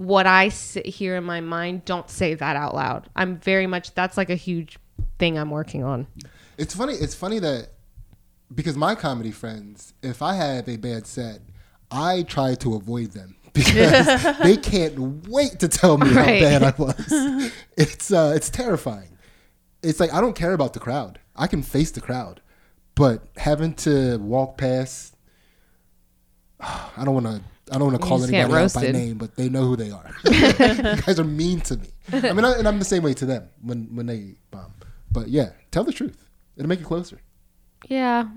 What 0.00 0.26
I 0.26 0.48
sit 0.48 0.86
here 0.86 1.16
in 1.16 1.24
my 1.24 1.42
mind, 1.42 1.84
don't 1.84 2.08
say 2.08 2.32
that 2.32 2.56
out 2.56 2.74
loud. 2.74 3.10
I'm 3.14 3.36
very 3.36 3.66
much 3.66 3.92
that's 3.92 4.16
like 4.16 4.30
a 4.30 4.34
huge 4.34 4.78
thing 5.18 5.38
I'm 5.38 5.50
working 5.50 5.84
on. 5.84 6.06
It's 6.56 6.74
funny. 6.74 6.94
It's 6.94 7.14
funny 7.14 7.38
that 7.40 7.68
because 8.54 8.78
my 8.78 8.94
comedy 8.94 9.30
friends, 9.30 9.92
if 10.02 10.22
I 10.22 10.36
have 10.36 10.70
a 10.70 10.78
bad 10.78 11.06
set, 11.06 11.40
I 11.90 12.22
try 12.22 12.54
to 12.54 12.76
avoid 12.76 13.10
them 13.10 13.36
because 13.52 14.38
they 14.42 14.56
can't 14.56 15.28
wait 15.28 15.60
to 15.60 15.68
tell 15.68 15.98
me 15.98 16.08
how 16.08 16.24
bad 16.24 16.62
I 16.62 16.70
was. 16.78 17.52
It's 17.76 18.10
uh, 18.10 18.32
it's 18.34 18.48
terrifying. 18.48 19.18
It's 19.82 20.00
like 20.00 20.14
I 20.14 20.22
don't 20.22 20.34
care 20.34 20.54
about 20.54 20.72
the 20.72 20.80
crowd. 20.80 21.18
I 21.36 21.46
can 21.46 21.62
face 21.62 21.90
the 21.90 22.00
crowd, 22.00 22.40
but 22.94 23.24
having 23.36 23.74
to 23.74 24.16
walk 24.16 24.56
past, 24.56 25.14
I 26.60 27.04
don't 27.04 27.12
want 27.12 27.26
to. 27.26 27.42
I 27.70 27.78
don't 27.78 27.90
want 27.92 28.00
to 28.02 28.06
call 28.08 28.18
anybody 28.22 28.38
out 28.38 28.50
by 28.50 28.56
roasted. 28.56 28.92
name, 28.94 29.16
but 29.18 29.36
they 29.36 29.48
know 29.48 29.64
who 29.64 29.76
they 29.76 29.90
are. 29.90 30.10
you 30.24 30.32
guys 31.02 31.20
are 31.20 31.24
mean 31.24 31.60
to 31.62 31.76
me. 31.76 31.88
I 32.12 32.32
mean, 32.32 32.44
I, 32.44 32.52
and 32.58 32.66
I'm 32.66 32.78
the 32.78 32.84
same 32.84 33.02
way 33.02 33.14
to 33.14 33.26
them 33.26 33.48
when 33.62 33.94
when 33.94 34.06
they 34.06 34.34
bomb. 34.50 34.72
But 35.12 35.28
yeah, 35.28 35.50
tell 35.70 35.84
the 35.84 35.92
truth. 35.92 36.28
It'll 36.56 36.68
make 36.68 36.80
you 36.80 36.86
closer. 36.86 37.20
Yeah. 37.88 38.28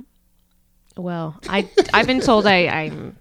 Well, 0.96 1.40
I 1.50 1.70
I've 1.94 2.08
been 2.08 2.22
told 2.22 2.46
I 2.46 2.68
I'm 2.68 3.18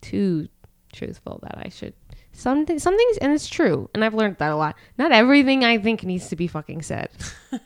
too 0.00 0.48
truthful 0.92 1.38
that 1.42 1.58
I 1.64 1.68
should 1.68 1.94
something 2.32 2.78
some 2.78 2.96
things 2.96 3.18
and 3.18 3.32
it's 3.32 3.48
true 3.48 3.88
and 3.94 4.04
I've 4.04 4.14
learned 4.14 4.36
that 4.38 4.50
a 4.50 4.56
lot. 4.56 4.76
Not 4.98 5.12
everything 5.12 5.64
I 5.64 5.78
think 5.78 6.04
needs 6.04 6.28
to 6.30 6.36
be 6.36 6.46
fucking 6.46 6.82
said. 6.82 7.10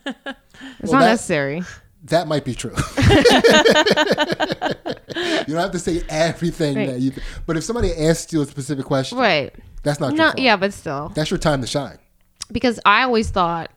It's 0.79 0.89
Well, 0.89 0.93
not 0.93 0.99
that- 1.01 1.11
necessary. 1.11 1.63
That 2.05 2.27
might 2.27 2.45
be 2.45 2.53
true. 2.53 2.71
you 5.47 5.53
don't 5.53 5.57
have 5.61 5.71
to 5.71 5.79
say 5.79 6.03
everything 6.09 6.77
Right. 6.77 6.87
that 6.87 6.99
you. 6.99 7.11
But 7.45 7.57
if 7.57 7.63
somebody 7.63 7.91
asks 7.93 8.31
you 8.33 8.41
a 8.41 8.45
specific 8.45 8.85
question, 8.85 9.17
Right. 9.17 9.53
that's 9.83 9.99
not 9.99 10.39
yeah, 10.39 10.55
but 10.55 10.73
still. 10.73 11.11
That's 11.15 11.31
your 11.31 11.37
time 11.39 11.61
to 11.61 11.67
shine. 11.67 11.97
Because 12.51 12.79
I 12.85 13.03
always 13.03 13.29
thought, 13.31 13.71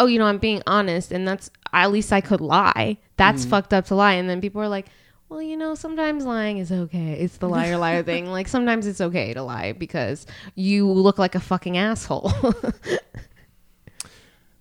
oh, 0.00 0.06
you 0.06 0.18
know, 0.18 0.26
I'm 0.26 0.38
being 0.38 0.62
honest 0.66 1.12
and 1.12 1.26
that's 1.26 1.50
at 1.72 1.92
least 1.92 2.12
I 2.12 2.20
could 2.20 2.40
lie. 2.40 2.98
That's 3.16 3.42
Mm-hmm. 3.42 3.50
fucked 3.50 3.74
up 3.74 3.86
to 3.86 3.94
lie. 3.94 4.14
And 4.14 4.28
then 4.28 4.40
people 4.40 4.60
are 4.60 4.68
like, 4.68 4.86
well, 5.28 5.40
you 5.40 5.56
know, 5.56 5.76
sometimes 5.76 6.24
lying 6.24 6.58
is 6.58 6.72
okay. 6.72 7.12
It's 7.12 7.36
the 7.36 7.48
liar 7.48 7.76
liar 7.76 8.02
thing. 8.02 8.26
Like 8.32 8.48
sometimes 8.48 8.86
it's 8.88 9.00
okay 9.00 9.34
to 9.34 9.42
lie 9.44 9.70
because 9.72 10.26
you 10.56 10.90
look 10.90 11.18
like 11.18 11.36
a 11.36 11.40
fucking 11.40 11.76
asshole. 11.76 12.32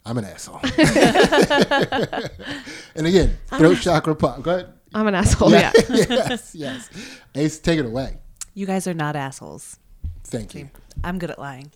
I'm 0.09 0.17
an 0.17 0.25
asshole. 0.25 0.59
and 2.95 3.05
again, 3.05 3.37
throat 3.45 3.77
chakra 3.79 4.15
pop. 4.15 4.41
Go 4.41 4.55
ahead. 4.55 4.73
I'm 4.91 5.05
an 5.05 5.13
asshole. 5.13 5.51
Yeah. 5.51 5.71
yes, 5.89 6.55
yes. 6.55 6.89
Ace, 7.35 7.59
take 7.59 7.77
it 7.77 7.85
away. 7.85 8.17
You 8.55 8.65
guys 8.65 8.87
are 8.87 8.95
not 8.95 9.15
assholes. 9.15 9.77
Thank 10.23 10.55
you. 10.55 10.71
I'm 11.03 11.19
good 11.19 11.29
at 11.29 11.37
lying. 11.37 11.69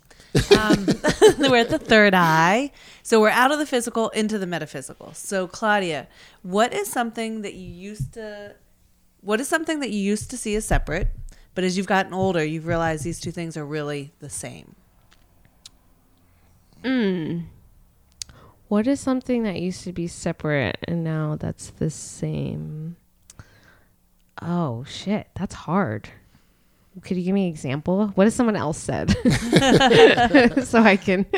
Um, 0.58 0.88
we're 1.38 1.58
at 1.58 1.70
the 1.70 1.78
third 1.80 2.16
eye. 2.16 2.72
So 3.04 3.22
we're 3.22 3.30
out 3.30 3.52
of 3.52 3.60
the 3.60 3.68
physical 3.68 4.10
into 4.10 4.40
the 4.40 4.48
metaphysical. 4.48 5.14
So, 5.14 5.46
Claudia, 5.48 6.08
what 6.42 6.74
is 6.74 6.88
something 6.90 7.44
that 7.44 7.54
you 7.54 7.70
used 7.70 8.14
to, 8.14 8.56
what 9.22 9.42
is 9.42 9.48
something 9.48 9.80
that 9.82 9.92
you 9.92 10.00
used 10.00 10.32
to 10.32 10.38
see 10.38 10.56
as 10.56 10.66
separate, 10.66 11.10
but 11.54 11.64
as 11.64 11.78
you've 11.78 11.86
gotten 11.86 12.16
older, 12.16 12.44
you've 12.44 12.66
realized 12.66 13.04
these 13.04 13.20
two 13.20 13.32
things 13.32 13.56
are 13.58 13.66
really 13.66 14.12
the 14.22 14.30
same? 14.32 14.76
What 18.74 18.88
is 18.88 19.00
something 19.00 19.44
that 19.44 19.62
used 19.62 19.84
to 19.84 19.94
be 19.94 20.08
separate 20.08 20.80
and 20.88 21.04
now 21.04 21.38
that's 21.40 21.70
the 21.70 21.92
same? 21.92 22.96
Oh 24.42 24.84
shit, 24.86 25.28
that's 25.36 25.54
hard. 25.54 26.10
Could 27.04 27.18
you 27.18 27.24
give 27.24 27.36
me 27.36 27.44
an 27.46 27.54
example? 27.54 28.08
What 28.16 28.24
has 28.24 28.34
someone 28.34 28.56
else 28.56 28.80
said? 28.80 29.12
so 30.66 30.82
I 30.82 30.98
can. 30.98 31.28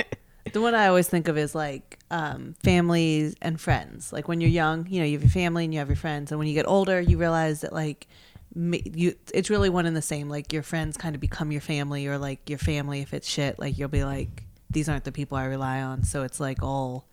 The 0.53 0.61
one 0.61 0.75
I 0.75 0.87
always 0.87 1.09
think 1.09 1.27
of 1.27 1.37
is 1.37 1.53
like 1.53 1.99
um, 2.09 2.55
families 2.63 3.35
and 3.41 3.59
friends. 3.59 4.13
Like 4.13 4.29
when 4.29 4.39
you're 4.39 4.49
young, 4.49 4.87
you 4.87 5.01
know, 5.01 5.05
you 5.05 5.17
have 5.17 5.23
your 5.23 5.29
family 5.29 5.65
and 5.65 5.73
you 5.73 5.79
have 5.79 5.89
your 5.89 5.97
friends, 5.97 6.31
and 6.31 6.39
when 6.39 6.47
you 6.47 6.53
get 6.53 6.67
older, 6.67 7.01
you 7.01 7.17
realize 7.17 7.61
that 7.61 7.73
like 7.73 8.07
you, 8.55 9.15
it's 9.33 9.49
really 9.49 9.69
one 9.69 9.85
and 9.85 9.97
the 9.97 10.01
same. 10.01 10.29
Like 10.29 10.53
your 10.53 10.63
friends 10.63 10.95
kind 10.95 11.15
of 11.15 11.19
become 11.19 11.51
your 11.51 11.59
family, 11.59 12.07
or 12.07 12.17
like 12.17 12.49
your 12.49 12.59
family 12.59 13.01
if 13.01 13.13
it's 13.13 13.27
shit. 13.27 13.59
Like 13.59 13.77
you'll 13.77 13.89
be 13.89 14.05
like, 14.05 14.45
these 14.69 14.87
aren't 14.87 15.03
the 15.03 15.11
people 15.11 15.37
I 15.37 15.45
rely 15.45 15.81
on. 15.81 16.03
So 16.03 16.23
it's 16.23 16.39
like 16.39 16.63
all, 16.63 17.05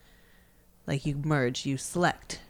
like 0.86 1.06
you 1.06 1.16
merge, 1.24 1.64
you 1.66 1.76
select 1.76 2.40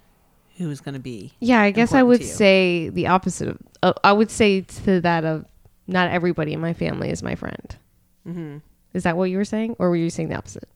who's 0.59 0.81
going 0.81 0.95
to 0.95 1.01
be. 1.01 1.33
Yeah, 1.41 1.61
I 1.61 1.71
guess 1.71 1.93
I 1.93 2.03
would 2.03 2.25
say 2.25 2.89
the 2.89 3.07
opposite 3.09 3.49
of. 3.49 3.59
Uh, 3.83 3.93
I 4.05 4.13
would 4.13 4.31
say 4.31 4.61
to 4.61 5.01
that 5.01 5.25
of 5.25 5.45
not 5.87 6.11
everybody 6.11 6.53
in 6.53 6.61
my 6.61 6.73
family 6.73 7.11
is 7.11 7.23
my 7.23 7.35
friend. 7.35 7.77
hmm 8.25 8.59
Is 8.95 9.03
that 9.03 9.17
what 9.17 9.25
you 9.31 9.37
were 9.39 9.45
saying, 9.45 9.77
or 9.79 9.91
were 9.91 9.97
you 9.97 10.11
saying 10.11 10.29
the 10.29 10.37
opposite? 10.37 10.69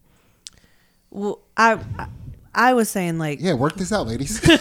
Well, 1.10 1.38
I, 1.56 1.78
I, 1.98 2.08
I 2.54 2.74
was 2.74 2.90
saying 2.90 3.18
like 3.18 3.40
Yeah, 3.40 3.54
work 3.54 3.76
this 3.76 3.92
out, 3.92 4.06
ladies. 4.06 4.40
this 4.40 4.56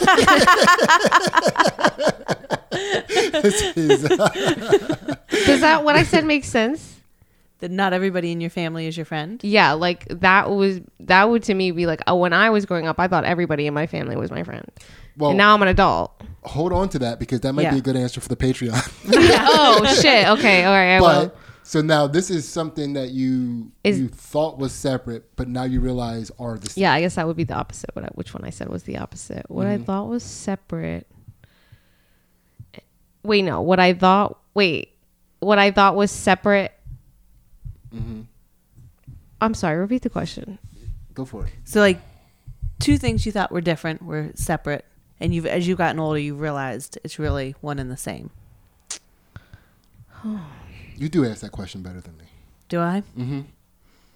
is, 3.76 4.06
uh, 4.06 5.16
Does 5.30 5.62
that 5.62 5.84
what 5.84 5.96
I 5.96 6.04
said 6.04 6.26
make 6.26 6.44
sense? 6.44 6.95
That 7.60 7.72
not 7.72 7.94
everybody 7.94 8.32
in 8.32 8.42
your 8.42 8.50
family 8.50 8.88
is 8.88 8.98
your 8.98 9.06
friend. 9.06 9.42
Yeah, 9.44 9.74
like 9.74 10.06
that 10.10 10.50
was 10.50 10.82
that 11.02 11.30
would 11.30 11.44
to 11.44 11.54
me 11.54 11.72
be 11.72 11.86
like, 11.86 12.02
oh, 12.08 12.16
when 12.16 12.34
I 12.34 12.50
was 12.50 12.66
growing 12.66 12.88
up, 12.88 13.00
I 13.00 13.08
thought 13.08 13.24
everybody 13.24 13.68
in 13.68 13.74
my 13.74 13.88
family 13.88 14.16
was 14.16 14.32
my 14.32 14.44
friend, 14.44 14.66
well, 15.18 15.32
and 15.32 15.38
now 15.38 15.54
I'm 15.54 15.62
an 15.62 15.70
adult. 15.70 16.22
hold 16.44 16.74
on 16.74 16.90
to 16.90 17.00
that 17.00 17.20
because 17.20 17.42
that 17.42 17.54
might 17.54 17.64
Yeah. 17.64 17.72
be 17.72 17.78
a 17.78 17.82
good 17.82 17.96
answer 17.96 18.20
for 18.22 18.28
the 18.28 18.36
Patreon. 18.36 18.74
oh 19.14 20.00
shit. 20.02 20.28
Okay. 20.36 20.64
All 20.66 20.74
right. 20.74 20.98
I 20.98 21.02
will. 21.02 21.34
so 21.64 21.82
now 21.82 22.08
this 22.08 22.30
is 22.30 22.48
something 22.48 22.94
that 22.94 23.12
you 23.12 23.72
Is- 23.84 24.00
you 24.00 24.10
thought 24.10 24.58
was 24.58 24.74
separate, 24.74 25.36
but 25.36 25.48
now 25.48 25.64
you 25.64 25.80
realize 25.80 26.32
are 26.38 26.58
the 26.58 26.70
same. 26.70 26.82
Yeah, 26.82 26.94
I 26.94 27.02
guess 27.02 27.16
that 27.16 27.26
would 27.26 27.38
be 27.38 27.46
the 27.46 27.56
opposite. 27.56 27.92
What 27.94 28.06
I, 28.06 28.10
which 28.16 28.34
one 28.34 28.44
I 28.44 28.50
said 28.50 28.68
was 28.68 28.84
the 28.84 28.98
opposite. 28.98 29.50
What 29.50 29.68
I 29.68 29.76
mm-hmm. 29.76 29.86
thought 29.86 30.10
was 30.10 30.24
separate. 30.24 31.08
Wait, 33.24 33.42
no. 33.44 33.62
What 33.62 33.80
I 33.80 33.94
thought. 33.94 34.40
Wait. 34.54 34.92
What 35.40 35.58
I 35.58 35.72
thought 35.72 35.96
was 35.96 36.12
separate. 36.12 36.75
I'm 39.42 39.54
sorry. 39.54 39.78
Repeat 39.78 40.02
the 40.04 40.10
question. 40.10 40.60
Go 41.14 41.26
for 41.26 41.46
it. 41.46 41.54
So 41.64 41.80
like 41.80 42.00
two 42.80 42.98
things 42.98 43.26
you 43.26 43.32
thought 43.32 43.52
were 43.52 43.62
different 43.62 44.02
were 44.02 44.32
separate, 44.36 44.86
and 45.20 45.34
you've 45.34 45.46
as 45.46 45.68
you've 45.68 45.78
gotten 45.78 46.00
older, 46.00 46.20
you've 46.20 46.40
realized 46.40 46.98
it's 47.04 47.20
really 47.20 47.56
one 47.62 47.80
and 47.80 47.92
the 47.92 47.98
same. 47.98 48.32
You 50.98 51.10
do 51.10 51.26
ask 51.26 51.42
that 51.42 51.52
question 51.52 51.82
better 51.82 52.00
than 52.00 52.16
me. 52.16 52.24
Do 52.70 52.80
I? 52.80 53.04
Mm-hmm. 53.18 53.42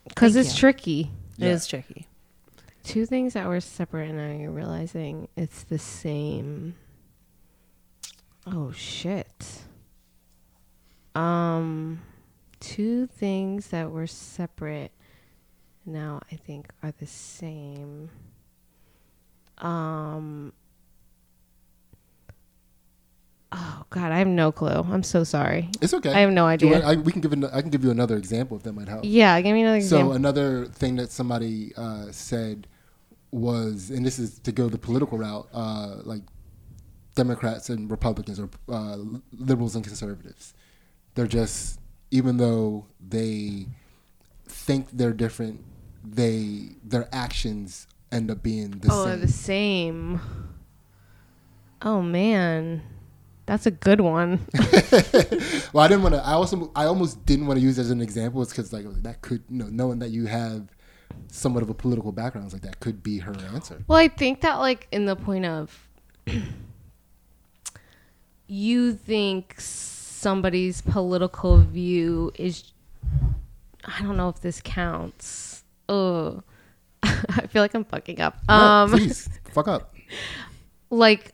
Because 0.08 0.38
it's 0.38 0.54
you. 0.54 0.60
tricky. 0.60 1.12
It 1.38 1.48
is 1.48 1.68
tricky. 1.68 2.08
Two 2.86 3.06
things 3.06 3.34
that 3.34 3.48
were 3.48 3.60
separate, 3.60 4.10
and 4.10 4.18
now 4.18 4.42
you're 4.42 4.50
realizing 4.50 5.28
it's 5.36 5.64
the 5.64 5.78
same. 5.78 6.76
Oh 8.48 8.72
shit. 8.72 9.64
Um, 11.16 12.02
two 12.60 13.08
things 13.08 13.68
that 13.68 13.92
were 13.92 14.08
separate 14.08 14.92
now 15.86 16.22
I 16.32 16.36
think 16.36 16.68
are 16.84 16.94
the 17.00 17.08
same. 17.08 18.10
Um. 19.58 20.54
Oh 23.52 23.84
God, 23.90 24.12
I 24.12 24.20
have 24.20 24.28
no 24.28 24.52
clue. 24.52 24.70
I'm 24.70 25.02
so 25.02 25.24
sorry. 25.24 25.70
It's 25.82 25.94
okay. 25.96 26.14
I 26.14 26.20
have 26.20 26.30
no 26.32 26.46
idea. 26.46 26.72
want- 26.72 26.86
I, 26.86 26.96
we 26.96 27.12
can 27.12 27.20
give. 27.22 27.34
An, 27.34 27.46
I 27.46 27.62
can 27.62 27.72
give 27.72 27.84
you 27.84 27.90
another 27.90 28.16
example 28.16 28.58
if 28.58 28.64
that 28.64 28.74
might 28.74 28.88
help. 28.88 29.02
Yeah, 29.04 29.42
give 29.42 29.56
me 29.56 29.62
another 29.64 29.82
So 29.82 29.96
example. 29.98 30.14
another 30.14 30.66
thing 30.68 30.98
that 30.98 31.12
somebody 31.12 31.74
uh, 31.76 32.12
said 32.12 32.68
was, 33.32 33.90
and 33.90 34.06
this 34.06 34.20
is 34.20 34.38
to 34.40 34.52
go 34.52 34.70
the 34.70 34.78
political 34.78 35.18
route, 35.18 35.48
uh, 35.52 35.96
like 36.04 36.22
Democrats 37.16 37.70
and 37.70 37.90
Republicans 37.90 38.40
or 38.40 38.50
uh, 38.70 38.98
liberals 39.34 39.76
and 39.76 39.84
conservatives. 39.84 40.54
They're 41.16 41.28
just, 41.28 41.80
even 42.12 42.38
though 42.38 42.86
they 43.06 43.68
think 44.48 44.90
they're 44.92 45.14
different, 45.14 45.64
they 46.04 46.70
their 46.84 47.08
actions 47.12 47.88
end 48.12 48.32
up 48.32 48.42
being 48.42 48.72
the 48.72 48.90
oh, 48.92 49.06
same. 49.06 49.14
oh, 49.14 49.16
the 49.18 49.28
same. 49.28 50.22
Oh 51.82 52.02
man, 52.02 52.82
that's 53.46 53.66
a 53.66 53.72
good 53.72 54.02
one. 54.02 54.46
well, 55.74 55.84
I 55.84 55.88
didn't 55.88 56.04
want 56.04 56.16
to. 56.16 56.22
I 56.24 56.34
also, 56.34 56.72
I 56.76 56.86
almost 56.86 57.26
didn't 57.26 57.48
want 57.48 57.60
to 57.60 57.66
use 57.66 57.78
it 57.78 57.82
as 57.82 57.92
an 57.92 58.02
example. 58.02 58.42
It's 58.42 58.52
because 58.52 58.74
like 58.74 58.86
that 59.04 59.22
could, 59.22 59.44
you 59.50 59.58
know, 59.58 59.68
knowing 59.68 60.00
that 60.00 60.10
you 60.10 60.26
have 60.26 60.68
somewhat 61.28 61.64
of 61.64 61.70
a 61.70 61.74
political 61.74 62.12
background, 62.12 62.46
it's 62.46 62.54
like 62.54 62.64
that 62.64 62.80
could 62.80 63.02
be 63.02 63.20
her 63.20 63.36
answer. 63.54 63.84
Well, 63.88 63.98
I 63.98 64.08
think 64.08 64.42
that 64.42 64.56
like 64.56 64.88
in 64.92 65.06
the 65.06 65.16
point 65.16 65.46
of 65.46 65.88
you 68.48 68.94
think 68.94 69.56
somebody's 70.20 70.82
political 70.82 71.58
view 71.58 72.32
is 72.36 72.74
I 73.86 74.02
don't 74.02 74.18
know 74.18 74.30
if 74.30 74.42
this 74.42 74.62
counts. 74.62 75.64
Oh. 75.88 76.44
I 77.04 77.48
feel 77.48 77.62
like 77.62 77.74
I'm 77.74 77.86
fucking 77.86 78.20
up. 78.20 78.38
No, 78.48 78.54
Um 78.54 78.92
please, 78.92 79.30
fuck 79.54 79.68
up. 79.68 79.96
like 80.90 81.34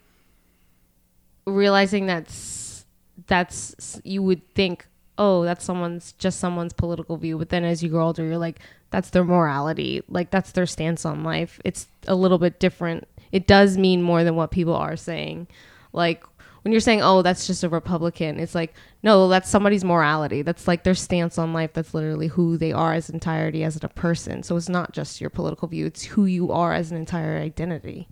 realizing 1.46 2.06
that's 2.06 2.86
that's 3.28 4.00
you 4.04 4.22
would 4.22 4.42
think 4.54 4.86
oh 5.18 5.44
that's 5.44 5.64
someone's 5.64 6.12
just 6.14 6.40
someone's 6.40 6.74
political 6.74 7.18
view 7.18 7.38
but 7.38 7.50
then 7.50 7.64
as 7.64 7.82
you 7.82 7.90
grow 7.90 8.08
older 8.08 8.26
you're 8.26 8.38
like 8.38 8.60
that's 8.90 9.12
their 9.12 9.24
morality 9.24 10.02
like 10.10 10.30
that's 10.32 10.52
their 10.52 10.66
stance 10.66 11.06
on 11.06 11.24
life 11.24 11.62
it's 11.64 11.88
a 12.08 12.16
little 12.16 12.38
bit 12.38 12.60
different 12.60 13.08
it 13.32 13.48
does 13.48 13.78
mean 13.78 14.02
more 14.02 14.24
than 14.24 14.36
what 14.36 14.52
people 14.52 14.76
are 14.76 14.98
saying 14.98 15.48
like 15.94 16.26
when 16.66 16.72
you're 16.72 16.82
saying 16.82 17.02
oh 17.04 17.22
that's 17.22 17.46
just 17.48 17.64
a 17.64 17.70
republican 17.70 18.40
it's 18.40 18.56
like 18.56 18.74
no 19.04 19.30
that's 19.30 19.48
somebody's 19.50 19.84
morality 19.86 20.42
that's 20.42 20.68
like 20.68 20.84
their 20.84 20.96
stance 20.96 21.38
on 21.38 21.54
life 21.54 21.72
that's 21.74 21.94
literally 21.94 22.26
who 22.28 22.58
they 22.58 22.72
are 22.74 22.94
as 22.94 23.08
entirety 23.10 23.64
as 23.64 23.78
a 23.82 23.88
person 23.88 24.42
so 24.42 24.56
it's 24.58 24.68
not 24.68 24.92
just 24.92 25.22
your 25.22 25.30
political 25.30 25.68
view 25.68 25.86
it's 25.86 26.04
who 26.04 26.26
you 26.26 26.52
are 26.52 26.74
as 26.74 26.90
an 26.92 26.98
entire 26.98 27.38
identity 27.38 28.08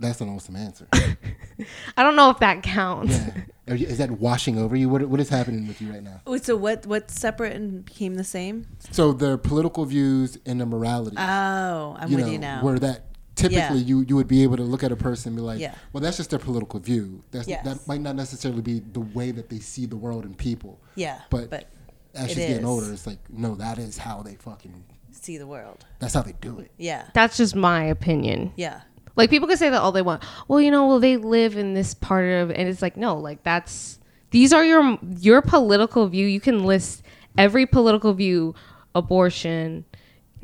That's 0.00 0.20
an 0.20 0.28
awesome 0.28 0.56
answer. 0.56 0.88
I 1.96 2.02
don't 2.02 2.16
know 2.16 2.28
if 2.30 2.40
that 2.40 2.64
counts. 2.64 3.16
Yeah. 3.16 3.74
You- 3.74 3.86
Is 3.86 3.98
that 3.98 4.10
washing 4.10 4.58
over 4.58 4.74
you? 4.74 4.88
What, 4.88 5.02
what 5.08 5.20
is 5.20 5.28
happening 5.28 5.68
with 5.68 5.80
you 5.80 5.92
right 5.92 6.02
now? 6.02 6.20
Wait, 6.26 6.44
so 6.44 6.56
what? 6.56 6.84
What's 6.84 7.18
separate 7.18 7.54
and 7.54 7.84
became 7.84 8.16
the 8.16 8.24
same? 8.24 8.66
So 8.90 9.12
their 9.12 9.38
political 9.38 9.84
views 9.84 10.36
and 10.44 10.58
their 10.58 10.66
morality. 10.66 11.16
Oh, 11.16 11.96
I'm 11.98 12.10
you 12.10 12.16
with 12.16 12.26
know, 12.26 12.32
you 12.32 12.38
now. 12.40 12.62
where 12.62 12.78
that 12.80 13.13
typically 13.34 13.78
Yeah. 13.78 13.86
you 13.86 14.00
you 14.08 14.16
would 14.16 14.28
be 14.28 14.42
able 14.42 14.56
to 14.56 14.62
look 14.62 14.82
at 14.84 14.92
a 14.92 14.96
person 14.96 15.30
and 15.30 15.36
be 15.36 15.42
like, 15.42 15.60
Yeah. 15.60 15.74
well, 15.92 16.00
that's 16.02 16.16
just 16.16 16.30
their 16.30 16.38
political 16.38 16.78
view. 16.80 17.22
That's 17.30 17.48
Yes. 17.48 17.64
that 17.64 17.86
might 17.88 18.00
not 18.00 18.16
necessarily 18.16 18.62
be 18.62 18.80
the 18.80 19.00
way 19.00 19.30
that 19.32 19.48
they 19.50 19.58
see 19.58 19.86
the 19.86 19.96
world 19.96 20.24
and 20.24 20.36
people. 20.36 20.78
yeah, 20.94 21.20
but- 21.30 21.50
but 21.50 21.66
As 22.16 22.26
It 22.26 22.28
she's 22.34 22.46
getting 22.46 22.64
older, 22.64 22.92
it's 22.92 23.08
like, 23.08 23.18
no, 23.28 23.56
that 23.56 23.76
is 23.76 23.98
how 23.98 24.22
they 24.22 24.36
fucking. 24.36 24.84
see 25.10 25.36
the 25.36 25.48
world. 25.48 25.84
That's 25.98 26.14
how 26.14 26.22
they 26.22 26.34
do 26.40 26.60
it. 26.60 26.70
Yeah, 26.78 27.02
That's 27.12 27.36
just 27.36 27.56
my 27.56 27.82
opinion. 27.84 28.52
yeah, 28.56 28.82
Like 29.16 29.30
people 29.30 29.48
can 29.48 29.56
say 29.56 29.68
that 29.70 29.80
all 29.80 29.90
they 29.90 30.02
want. 30.02 30.22
Well, 30.46 30.60
you 30.60 30.70
know, 30.70 30.86
well 30.86 31.00
they 31.00 31.16
live 31.16 31.56
in 31.56 31.74
this 31.74 31.92
part 31.94 32.28
of 32.30 32.50
and 32.52 32.68
it's 32.68 32.82
like 32.82 32.96
no, 32.96 33.16
like 33.16 33.42
that's 33.42 33.98
these 34.30 34.52
are 34.52 34.64
your 34.64 34.96
your 35.20 35.42
political 35.42 36.06
view. 36.08 36.26
You 36.26 36.40
can 36.40 36.62
list 36.64 37.02
every 37.36 37.66
political 37.66 38.12
view, 38.14 38.54
abortion, 38.94 39.84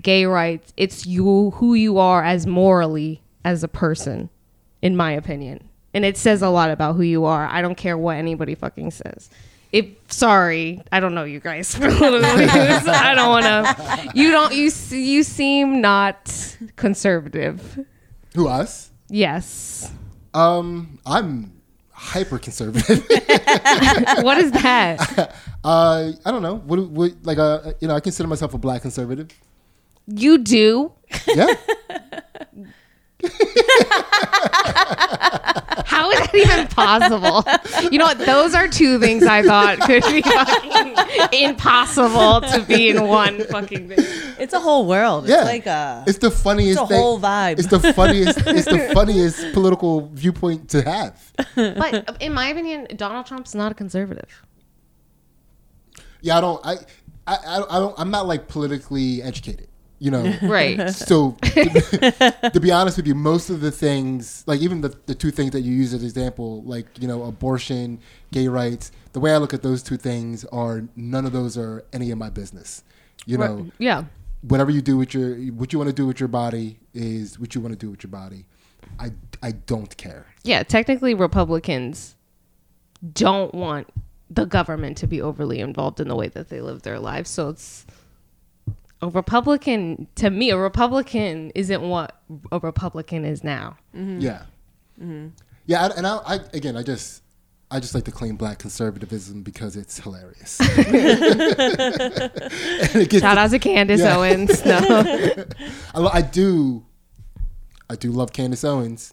gay 0.02 0.24
rights. 0.24 0.72
It's 0.76 1.06
you 1.06 1.50
who 1.52 1.74
you 1.74 1.98
are 1.98 2.24
as 2.24 2.46
morally 2.46 3.22
as 3.44 3.62
a 3.62 3.68
person 3.68 4.30
in 4.82 4.96
my 4.96 5.12
opinion. 5.12 5.68
And 5.92 6.04
it 6.04 6.16
says 6.16 6.42
a 6.42 6.48
lot 6.48 6.70
about 6.70 6.96
who 6.96 7.02
you 7.02 7.24
are. 7.24 7.46
I 7.46 7.62
don't 7.62 7.74
care 7.74 7.98
what 7.98 8.16
anybody 8.16 8.54
fucking 8.54 8.92
says. 8.92 9.28
If 9.72 9.86
sorry, 10.08 10.82
I 10.90 11.00
don't 11.00 11.14
know 11.14 11.24
you 11.24 11.40
guys. 11.40 11.74
I 11.80 13.14
don't 13.14 13.28
want 13.28 13.44
to. 13.44 14.10
You 14.14 14.30
don't. 14.30 14.52
You 14.52 14.70
you 14.90 15.22
seem 15.22 15.80
not 15.80 16.56
conservative. 16.76 17.84
Who 18.34 18.48
us? 18.48 18.90
Yes. 19.08 19.92
Um, 20.34 20.98
I'm 21.06 21.60
hyper 21.92 22.38
conservative. 22.38 22.98
what 24.22 24.38
is 24.38 24.50
that? 24.52 25.34
uh, 25.64 26.12
I 26.24 26.30
don't 26.30 26.42
know. 26.42 26.56
What, 26.56 26.88
what 26.88 27.12
like 27.22 27.38
uh, 27.38 27.72
you 27.80 27.88
know, 27.88 27.94
I 27.94 28.00
consider 28.00 28.28
myself 28.28 28.54
a 28.54 28.58
black 28.58 28.82
conservative. 28.82 29.28
You 30.12 30.38
do? 30.38 30.92
Yeah. 31.26 31.54
How 35.84 36.10
is 36.10 36.18
that 36.20 36.34
even 36.34 36.66
possible? 36.68 37.44
You 37.92 37.98
know 37.98 38.04
what? 38.06 38.18
Those 38.18 38.54
are 38.54 38.68
two 38.68 38.98
things 38.98 39.24
I 39.24 39.42
thought 39.42 39.80
could 39.80 40.02
be 40.04 40.22
fucking 40.22 40.94
impossible 41.32 42.40
to 42.52 42.64
be 42.66 42.88
in 42.90 43.06
one 43.06 43.44
fucking 43.44 43.88
thing. 43.88 43.98
It's 44.38 44.52
a 44.54 44.60
whole 44.60 44.86
world. 44.86 45.28
Yeah, 45.28 45.38
It's 45.40 45.44
like 45.46 45.66
a. 45.66 46.04
it's 46.06 46.18
the 46.18 46.30
funniest. 46.30 46.80
It's 46.80 46.80
a 46.80 46.86
thing- 46.86 47.00
whole 47.02 47.20
vibe. 47.20 47.58
It's 47.58 47.68
the 47.68 47.92
funniest. 47.92 48.38
it's 48.46 48.64
the 48.66 48.90
funniest 48.94 49.52
political 49.52 50.08
viewpoint 50.12 50.70
to 50.70 50.82
have. 50.82 51.20
But 51.54 52.08
uh, 52.08 52.14
in 52.20 52.32
my 52.32 52.46
opinion, 52.48 52.86
Donald 52.96 53.26
Trump's 53.26 53.54
not 53.54 53.72
a 53.72 53.74
conservative. 53.74 54.42
Yeah, 56.22 56.38
I 56.38 56.40
don't. 56.40 56.64
I, 56.66 56.72
I, 57.26 57.34
I 57.36 57.56
I 57.76 57.78
don't. 57.80 57.94
I'm 57.98 58.10
not 58.10 58.26
like 58.26 58.48
politically 58.48 59.22
educated. 59.22 59.68
You 60.00 60.10
know. 60.10 60.34
Right. 60.42 60.90
So, 60.90 61.36
to, 61.42 62.50
to 62.54 62.58
be 62.60 62.72
honest 62.72 62.96
with 62.96 63.06
you, 63.06 63.14
most 63.14 63.50
of 63.50 63.60
the 63.60 63.70
things, 63.70 64.42
like 64.46 64.60
even 64.60 64.80
the, 64.80 64.96
the 65.06 65.14
two 65.14 65.30
things 65.30 65.50
that 65.52 65.60
you 65.60 65.72
use 65.72 65.92
as 65.94 66.02
example, 66.02 66.62
like 66.64 66.86
you 66.98 67.06
know, 67.06 67.22
abortion, 67.24 68.00
gay 68.32 68.48
rights. 68.48 68.90
The 69.12 69.20
way 69.20 69.32
I 69.34 69.36
look 69.36 69.52
at 69.52 69.62
those 69.62 69.82
two 69.82 69.96
things 69.98 70.44
are 70.46 70.84
none 70.96 71.26
of 71.26 71.32
those 71.32 71.58
are 71.58 71.84
any 71.92 72.10
of 72.10 72.18
my 72.18 72.30
business. 72.30 72.82
You 73.26 73.36
know, 73.38 73.70
Yeah. 73.78 74.04
whatever 74.40 74.70
you 74.70 74.80
do 74.80 74.96
with 74.96 75.12
your, 75.12 75.36
what 75.52 75.72
you 75.72 75.78
want 75.78 75.88
to 75.90 75.94
do 75.94 76.06
with 76.06 76.18
your 76.18 76.28
body 76.28 76.78
is 76.94 77.38
what 77.38 77.54
you 77.54 77.60
want 77.60 77.72
to 77.72 77.78
do 77.78 77.90
with 77.90 78.02
your 78.02 78.10
body. 78.10 78.46
I, 78.98 79.10
I 79.42 79.52
don't 79.52 79.94
care. 79.98 80.24
Yeah. 80.44 80.62
Technically, 80.62 81.12
Republicans 81.14 82.16
don't 83.12 83.54
want 83.54 83.88
the 84.30 84.44
government 84.46 84.96
to 84.98 85.06
be 85.06 85.20
overly 85.20 85.60
involved 85.60 86.00
in 86.00 86.08
the 86.08 86.16
way 86.16 86.28
that 86.28 86.48
they 86.48 86.60
live 86.60 86.82
their 86.82 86.98
lives. 86.98 87.28
So 87.28 87.50
it's 87.50 87.84
a 89.02 89.08
Republican, 89.08 90.06
to 90.16 90.30
me, 90.30 90.50
a 90.50 90.56
Republican 90.58 91.50
isn't 91.54 91.80
what 91.82 92.20
a 92.52 92.58
Republican 92.58 93.24
is 93.24 93.42
now. 93.42 93.76
Yeah, 93.94 94.42
yeah, 95.66 95.88
and 95.96 96.06
I, 96.06 96.16
I 96.26 96.40
again, 96.52 96.76
I 96.76 96.82
just, 96.82 97.22
I 97.70 97.80
just 97.80 97.94
like 97.94 98.04
to 98.04 98.10
claim 98.10 98.36
black 98.36 98.58
conservatism 98.58 99.42
because 99.42 99.76
it's 99.76 99.98
hilarious. 99.98 100.58
It 102.92 103.08
gets 103.08 103.22
Shout 103.22 103.38
out 103.38 103.50
to 103.50 103.58
Candace 103.58 104.00
Yeah. 104.00 104.16
Owens. 104.16 104.64
No. 104.64 104.78
I, 105.94 106.18
I 106.18 106.22
do, 106.22 106.84
I 107.88 107.94
do 107.96 108.10
love 108.10 108.32
Candace 108.32 108.64
Owens 108.64 109.10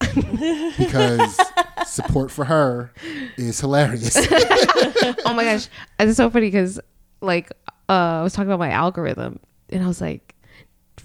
because 0.77 1.39
support 1.85 2.31
for 2.31 2.45
her 2.45 2.91
is 3.37 3.59
hilarious. 3.59 4.15
oh 4.17 5.33
my 5.33 5.43
gosh, 5.43 5.67
it's 5.99 6.17
so 6.17 6.29
funny 6.29 6.47
because 6.47 6.79
like 7.21 7.51
uh, 7.89 8.19
I 8.19 8.23
was 8.23 8.33
talking 8.33 8.49
about 8.49 8.59
my 8.59 8.71
algorithm, 8.71 9.39
and 9.69 9.83
I 9.83 9.87
was 9.87 10.01
like, 10.01 10.35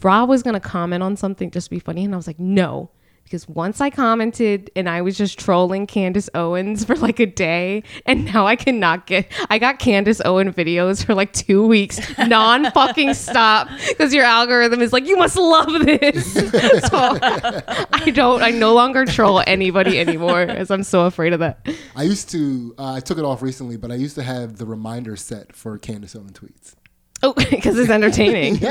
Rob 0.02 0.28
was 0.28 0.42
gonna 0.42 0.60
comment 0.60 1.02
on 1.02 1.16
something 1.16 1.50
just 1.50 1.66
to 1.66 1.70
be 1.70 1.78
funny, 1.78 2.04
and 2.04 2.14
I 2.14 2.16
was 2.16 2.26
like, 2.26 2.38
no. 2.38 2.90
Because 3.24 3.48
once 3.48 3.80
I 3.80 3.88
commented 3.88 4.70
and 4.76 4.90
I 4.90 5.00
was 5.00 5.16
just 5.16 5.38
trolling 5.38 5.86
Candace 5.86 6.28
Owens 6.34 6.84
for 6.84 6.96
like 6.96 7.18
a 7.18 7.24
day, 7.24 7.82
and 8.04 8.26
now 8.26 8.46
I 8.46 8.56
cannot 8.56 9.06
get. 9.06 9.26
I 9.48 9.58
got 9.58 9.78
Candace 9.78 10.20
Owen 10.22 10.52
videos 10.52 11.02
for 11.02 11.14
like 11.14 11.32
two 11.32 11.66
weeks, 11.66 11.98
non 12.18 12.70
fucking 12.72 13.14
stop. 13.14 13.68
Because 13.88 14.12
your 14.12 14.24
algorithm 14.24 14.82
is 14.82 14.92
like, 14.92 15.06
you 15.06 15.16
must 15.16 15.36
love 15.36 15.72
this. 15.86 16.32
so 16.34 17.18
I 17.22 18.12
don't. 18.12 18.42
I 18.42 18.50
no 18.50 18.74
longer 18.74 19.06
troll 19.06 19.42
anybody 19.46 19.98
anymore, 19.98 20.40
as 20.40 20.70
I'm 20.70 20.82
so 20.82 21.06
afraid 21.06 21.32
of 21.32 21.40
that. 21.40 21.66
I 21.96 22.02
used 22.02 22.28
to, 22.32 22.74
uh, 22.76 22.94
I 22.94 23.00
took 23.00 23.16
it 23.16 23.24
off 23.24 23.40
recently, 23.40 23.78
but 23.78 23.90
I 23.90 23.94
used 23.94 24.16
to 24.16 24.22
have 24.22 24.58
the 24.58 24.66
reminder 24.66 25.16
set 25.16 25.56
for 25.56 25.78
Candace 25.78 26.14
Owen 26.14 26.32
tweets. 26.32 26.74
Oh, 27.24 27.34
because 27.34 27.78
it's 27.78 27.88
entertaining. 27.90 28.58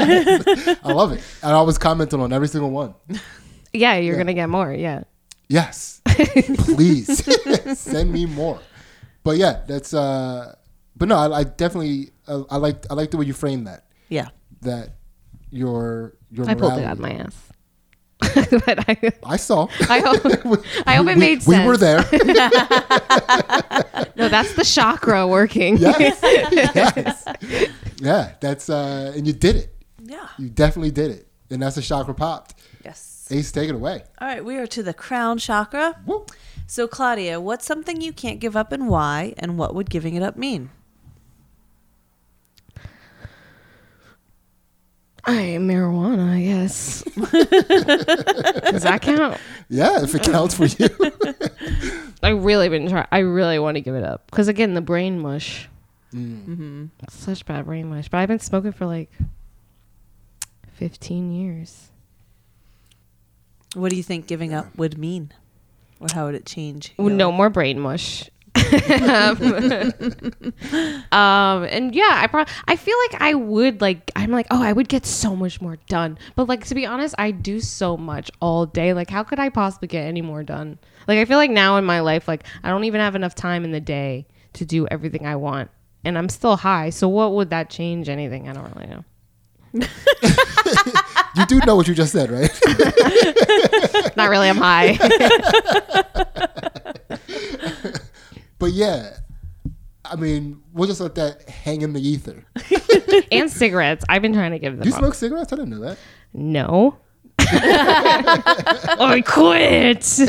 I 0.83 0.91
love 0.91 1.13
it, 1.13 1.23
and 1.41 1.53
I 1.55 1.61
was 1.61 1.77
commenting 1.77 2.19
on 2.19 2.33
every 2.33 2.49
single 2.49 2.69
one. 2.69 2.93
Yeah, 3.71 3.95
you're 3.95 4.17
gonna 4.17 4.33
get 4.33 4.49
more. 4.49 4.73
Yeah. 4.73 5.03
Yes, 5.47 6.01
please 6.05 7.23
send 7.79 8.11
me 8.11 8.25
more. 8.25 8.59
But 9.23 9.37
yeah, 9.37 9.61
that's. 9.67 9.93
uh 9.93 10.55
But 10.97 11.07
no, 11.07 11.15
I, 11.15 11.39
I 11.39 11.43
definitely, 11.45 12.11
uh, 12.27 12.43
I 12.49 12.57
like, 12.57 12.85
I 12.89 12.93
like 12.93 13.11
the 13.11 13.17
way 13.17 13.25
you 13.25 13.33
frame 13.33 13.63
that. 13.65 13.85
yeah. 14.09 14.29
That 14.63 14.95
your 15.49 16.15
your 16.29 16.49
I 16.49 16.53
pulled 16.53 16.73
it 16.73 16.83
morality- 16.83 16.85
out 16.85 16.91
of 16.93 16.99
my 16.99 17.11
ass. 17.13 17.47
but 18.65 18.87
I, 18.87 19.11
I 19.25 19.37
saw. 19.37 19.67
I 19.89 19.99
hope, 19.99 20.23
I 20.85 20.93
hope 20.95 21.07
it 21.07 21.15
we, 21.15 21.19
made 21.19 21.41
sense. 21.41 21.47
we 21.47 21.65
were 21.65 21.75
there. 21.77 22.03
No, 24.15 24.29
that's 24.29 24.53
the 24.55 24.63
chakra 24.63 25.25
working. 25.27 25.77
yes. 25.77 26.19
yes. 26.75 27.25
Yeah, 28.01 28.33
that's 28.41 28.69
uh 28.69 29.13
and 29.15 29.27
you 29.27 29.33
did 29.33 29.55
it. 29.55 29.75
Yeah. 30.03 30.27
You 30.37 30.49
definitely 30.49 30.91
did 30.91 31.11
it. 31.11 31.27
And 31.49 31.61
that's 31.61 31.77
a 31.77 31.81
chakra 31.81 32.13
popped. 32.13 32.55
Yes. 32.83 33.27
Ace, 33.29 33.51
take 33.51 33.69
it 33.69 33.75
away. 33.75 34.03
All 34.19 34.27
right, 34.27 34.43
we 34.43 34.57
are 34.57 34.67
to 34.67 34.83
the 34.83 34.93
crown 34.93 35.37
chakra. 35.37 36.01
Woo. 36.05 36.25
So, 36.67 36.87
Claudia, 36.87 37.39
what's 37.39 37.65
something 37.65 38.01
you 38.01 38.13
can't 38.13 38.39
give 38.39 38.55
up 38.55 38.71
and 38.71 38.87
why? 38.87 39.33
And 39.37 39.57
what 39.57 39.75
would 39.75 39.89
giving 39.89 40.15
it 40.15 40.23
up 40.23 40.37
mean? 40.37 40.69
I 45.23 45.57
marijuana, 45.59 46.29
I 46.29 46.41
guess. 46.41 47.03
Does 48.71 48.83
that 48.83 49.01
count? 49.01 49.37
Yeah, 49.69 50.01
if 50.03 50.15
it 50.15 50.23
counts 50.23 50.55
for 50.55 50.65
you. 50.65 50.89
I 52.23 52.29
really 52.29 52.69
been 52.69 52.89
trying. 52.89 53.07
I 53.11 53.19
really 53.19 53.59
want 53.59 53.75
to 53.75 53.81
give 53.81 53.93
it 53.93 54.03
up 54.03 54.25
because 54.31 54.47
again, 54.47 54.73
the 54.73 54.81
brain 54.81 55.19
mush. 55.19 55.69
Mm. 56.13 56.89
It's 57.03 57.15
such 57.15 57.45
bad 57.45 57.65
brain 57.65 57.89
mush. 57.89 58.09
But 58.09 58.17
I've 58.17 58.27
been 58.27 58.39
smoking 58.39 58.71
for 58.71 58.85
like 58.85 59.11
fifteen 60.73 61.31
years. 61.31 61.89
What 63.73 63.89
do 63.89 63.95
you 63.95 64.03
think 64.03 64.27
giving 64.27 64.53
up 64.53 64.75
would 64.77 64.97
mean? 64.97 65.31
Or 65.99 66.07
how 66.13 66.25
would 66.25 66.35
it 66.35 66.45
change? 66.45 66.93
Well, 66.97 67.09
your 67.09 67.17
no 67.17 67.31
more 67.31 67.49
brain 67.49 67.79
mush. 67.79 68.29
um, 68.99 69.41
um, 71.13 71.63
and 71.63 71.95
yeah, 71.95 72.09
I 72.11 72.27
pro- 72.29 72.43
I 72.67 72.75
feel 72.75 72.97
like 73.09 73.21
I 73.21 73.33
would 73.33 73.79
like 73.79 74.11
I'm 74.13 74.31
like 74.31 74.47
oh 74.51 74.61
I 74.61 74.73
would 74.73 74.89
get 74.89 75.05
so 75.05 75.35
much 75.35 75.61
more 75.61 75.77
done. 75.87 76.17
But 76.35 76.49
like 76.49 76.65
to 76.65 76.75
be 76.75 76.85
honest, 76.85 77.15
I 77.17 77.31
do 77.31 77.61
so 77.61 77.95
much 77.95 78.29
all 78.41 78.65
day. 78.65 78.93
Like 78.93 79.09
how 79.09 79.23
could 79.23 79.39
I 79.39 79.47
possibly 79.49 79.87
get 79.87 80.05
any 80.05 80.21
more 80.21 80.43
done? 80.43 80.79
Like 81.07 81.19
I 81.19 81.25
feel 81.25 81.37
like 81.37 81.51
now 81.51 81.77
in 81.77 81.85
my 81.85 82.01
life 82.01 82.27
like 82.27 82.43
I 82.63 82.69
don't 82.69 82.83
even 82.83 82.99
have 82.99 83.15
enough 83.15 83.35
time 83.35 83.63
in 83.63 83.71
the 83.71 83.79
day 83.79 84.27
to 84.53 84.65
do 84.65 84.85
everything 84.87 85.25
I 85.25 85.37
want. 85.37 85.69
And 86.03 86.17
I'm 86.17 86.29
still 86.29 86.57
high. 86.57 86.89
So 86.89 87.07
what 87.07 87.33
would 87.33 87.51
that 87.51 87.69
change 87.69 88.09
anything? 88.09 88.49
I 88.49 88.53
don't 88.53 88.75
really 88.75 88.87
know. 88.87 89.03
you 91.35 91.45
do 91.45 91.59
know 91.65 91.75
what 91.75 91.87
you 91.87 91.93
just 91.93 92.11
said, 92.11 92.29
right? 92.31 92.51
Not 94.17 94.29
really. 94.29 94.49
I'm 94.49 94.57
high. 94.57 94.97
but 98.59 98.71
yeah. 98.71 99.17
I 100.03 100.15
mean, 100.15 100.61
we'll 100.73 100.87
just 100.87 100.99
let 100.99 101.15
that 101.15 101.47
hang 101.47 101.83
in 101.83 101.93
the 101.93 102.05
ether. 102.05 102.43
and 103.31 103.49
cigarettes. 103.49 104.03
I've 104.09 104.21
been 104.21 104.33
trying 104.33 104.51
to 104.51 104.59
give 104.59 104.77
them 104.77 104.87
You 104.87 104.93
up. 104.93 104.99
smoke 104.99 105.13
cigarettes? 105.13 105.53
I 105.53 105.55
didn't 105.55 105.69
know 105.69 105.79
that. 105.81 105.97
No. 106.33 106.97
I 107.39 109.23
quit. 109.25 110.19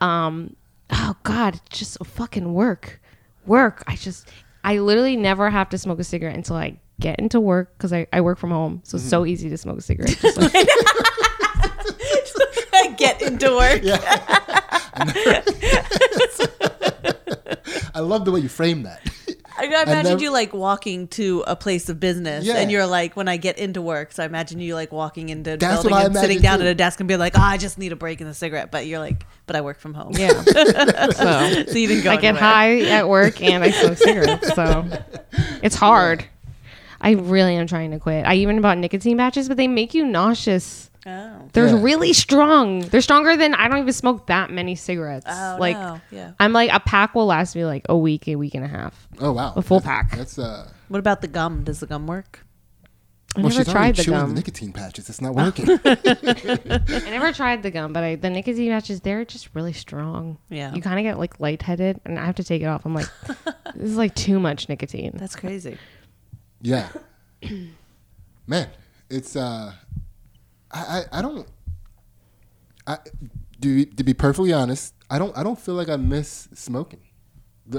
um 0.00 0.56
oh 0.90 1.16
god, 1.22 1.60
just 1.70 1.98
fucking 2.04 2.52
work. 2.54 3.00
Work. 3.48 3.84
I 3.86 3.96
just 3.96 4.28
I 4.64 4.78
literally 4.78 5.16
never 5.16 5.50
have 5.50 5.68
to 5.70 5.78
smoke 5.78 5.98
a 5.98 6.04
cigarette 6.04 6.36
until 6.36 6.56
I 6.56 6.78
get 7.00 7.18
into 7.18 7.40
work 7.40 7.76
because 7.76 7.92
I, 7.92 8.06
I 8.12 8.20
work 8.20 8.38
from 8.38 8.50
home. 8.50 8.80
So 8.84 8.96
it's 8.96 9.08
so 9.08 9.22
mm-hmm. 9.22 9.28
easy 9.28 9.50
to 9.50 9.56
smoke 9.56 9.78
a 9.78 9.82
cigarette. 9.82 10.10
Just 10.20 10.38
like- 10.38 10.52
Get 12.96 13.22
into 13.22 13.54
work. 13.54 13.82
Yeah. 13.82 13.98
I 17.94 18.00
love 18.00 18.24
the 18.24 18.32
way 18.32 18.40
you 18.40 18.48
frame 18.48 18.82
that. 18.82 19.07
I 19.78 19.82
imagined 19.82 20.04
never- 20.08 20.22
you 20.22 20.30
like 20.32 20.52
walking 20.52 21.08
to 21.08 21.44
a 21.46 21.54
place 21.56 21.88
of 21.88 21.98
business, 22.00 22.44
Yeah. 22.44 22.56
and 22.56 22.70
you're 22.70 22.86
like, 22.86 23.16
when 23.16 23.28
I 23.28 23.36
get 23.36 23.58
into 23.58 23.80
work. 23.82 24.12
So 24.12 24.22
I 24.22 24.26
imagine 24.26 24.60
you 24.60 24.74
like 24.74 24.92
walking 24.92 25.28
into 25.28 25.54
a 25.54 25.56
That's 25.56 25.82
building 25.82 26.06
and 26.06 26.16
sitting 26.16 26.40
down 26.40 26.58
too. 26.58 26.64
at 26.66 26.70
a 26.70 26.74
desk 26.74 27.00
and 27.00 27.08
be 27.08 27.16
like, 27.16 27.38
oh, 27.38 27.42
I 27.42 27.56
just 27.56 27.78
need 27.78 27.92
a 27.92 27.96
break 27.96 28.20
and 28.20 28.28
a 28.28 28.34
cigarette. 28.34 28.70
But 28.70 28.86
you're 28.86 28.98
like, 28.98 29.24
but 29.46 29.56
I 29.56 29.60
work 29.60 29.78
from 29.80 29.94
home. 29.94 30.12
yeah. 30.16 30.42
So 31.12 31.64
so 31.66 31.78
you 31.78 31.88
didn't 31.88 32.04
go. 32.04 32.10
I 32.10 32.16
get 32.16 32.36
high 32.36 32.80
at 32.82 33.08
work 33.08 33.40
and 33.42 33.62
I 33.64 33.70
smoke 33.70 33.98
cigarettes. 33.98 34.54
So 34.54 34.86
it's 35.62 35.74
hard. 35.76 36.24
I 37.00 37.12
really 37.12 37.54
am 37.56 37.66
trying 37.66 37.92
to 37.92 37.98
quit. 37.98 38.26
I 38.26 38.34
even 38.36 38.60
bought 38.60 38.76
nicotine 38.78 39.16
patches, 39.18 39.48
but 39.48 39.56
they 39.56 39.68
make 39.68 39.94
you 39.94 40.04
nauseous. 40.04 40.90
Oh. 41.08 41.48
They're 41.52 41.68
Yeah. 41.68 41.80
really 41.82 42.12
strong. 42.12 42.80
They're 42.80 43.00
stronger 43.00 43.36
than 43.36 43.54
I 43.54 43.68
don't 43.68 43.78
even 43.78 43.92
smoke 43.92 44.26
that 44.26 44.50
many 44.50 44.74
cigarettes. 44.74 45.26
Oh, 45.28 45.56
like 45.58 45.76
no. 45.76 46.00
yeah. 46.10 46.32
I'm 46.38 46.52
like 46.52 46.70
a 46.72 46.80
pack 46.80 47.14
will 47.14 47.26
last 47.26 47.56
me 47.56 47.64
like 47.64 47.86
a 47.88 47.96
week, 47.96 48.28
a 48.28 48.36
week 48.36 48.54
and 48.54 48.64
a 48.64 48.68
half. 48.68 49.08
Oh 49.20 49.32
wow. 49.32 49.52
A 49.56 49.62
full 49.62 49.80
That's- 49.80 50.06
pack. 50.10 50.16
That's 50.18 50.38
uh 50.38 50.68
What 50.88 50.98
about 50.98 51.20
the 51.22 51.28
gum? 51.28 51.64
Does 51.64 51.80
the 51.80 51.86
gum 51.86 52.06
work? 52.06 52.44
I 53.36 53.40
well, 53.40 53.50
never 53.50 53.64
she's 53.64 53.72
tried 53.72 53.94
the 53.96 54.04
chewing 54.04 54.18
gum. 54.20 54.28
the 54.30 54.34
nicotine 54.36 54.72
patches. 54.72 55.08
It's 55.10 55.20
not 55.20 55.34
working. 55.34 55.68
I 55.84 56.80
never 57.10 57.30
tried 57.32 57.62
the 57.62 57.70
gum, 57.70 57.92
but 57.92 58.02
I, 58.02 58.14
the 58.16 58.30
nicotine 58.30 58.70
patches 58.70 59.02
they're 59.02 59.24
just 59.24 59.50
really 59.54 59.74
strong. 59.74 60.38
Yeah. 60.48 60.74
You 60.74 60.80
kind 60.80 60.98
of 60.98 61.02
get 61.04 61.18
like 61.18 61.38
lightheaded, 61.38 62.00
and 62.06 62.18
I 62.18 62.24
have 62.24 62.36
to 62.36 62.44
take 62.44 62.62
it 62.62 62.66
off. 62.66 62.86
I'm 62.86 62.94
like, 62.94 63.06
this 63.74 63.90
is 63.90 63.96
like 63.96 64.14
too 64.14 64.40
much 64.40 64.68
nicotine. 64.68 65.12
That's 65.14 65.36
crazy. 65.36 65.76
Yeah. 66.62 66.88
Man, 68.46 68.68
it's 69.10 69.36
uh 69.36 69.72
I, 70.70 70.80
I 71.12 71.18
I 71.18 71.22
don't 71.22 71.48
I, 72.86 72.98
do 73.60 73.84
to 73.84 74.04
be 74.04 74.14
perfectly 74.14 74.52
honest, 74.52 74.94
I 75.10 75.18
don't 75.18 75.36
I 75.36 75.42
don't 75.42 75.58
feel 75.58 75.74
like 75.74 75.88
I 75.88 75.96
miss 75.96 76.48
smoking. 76.54 77.00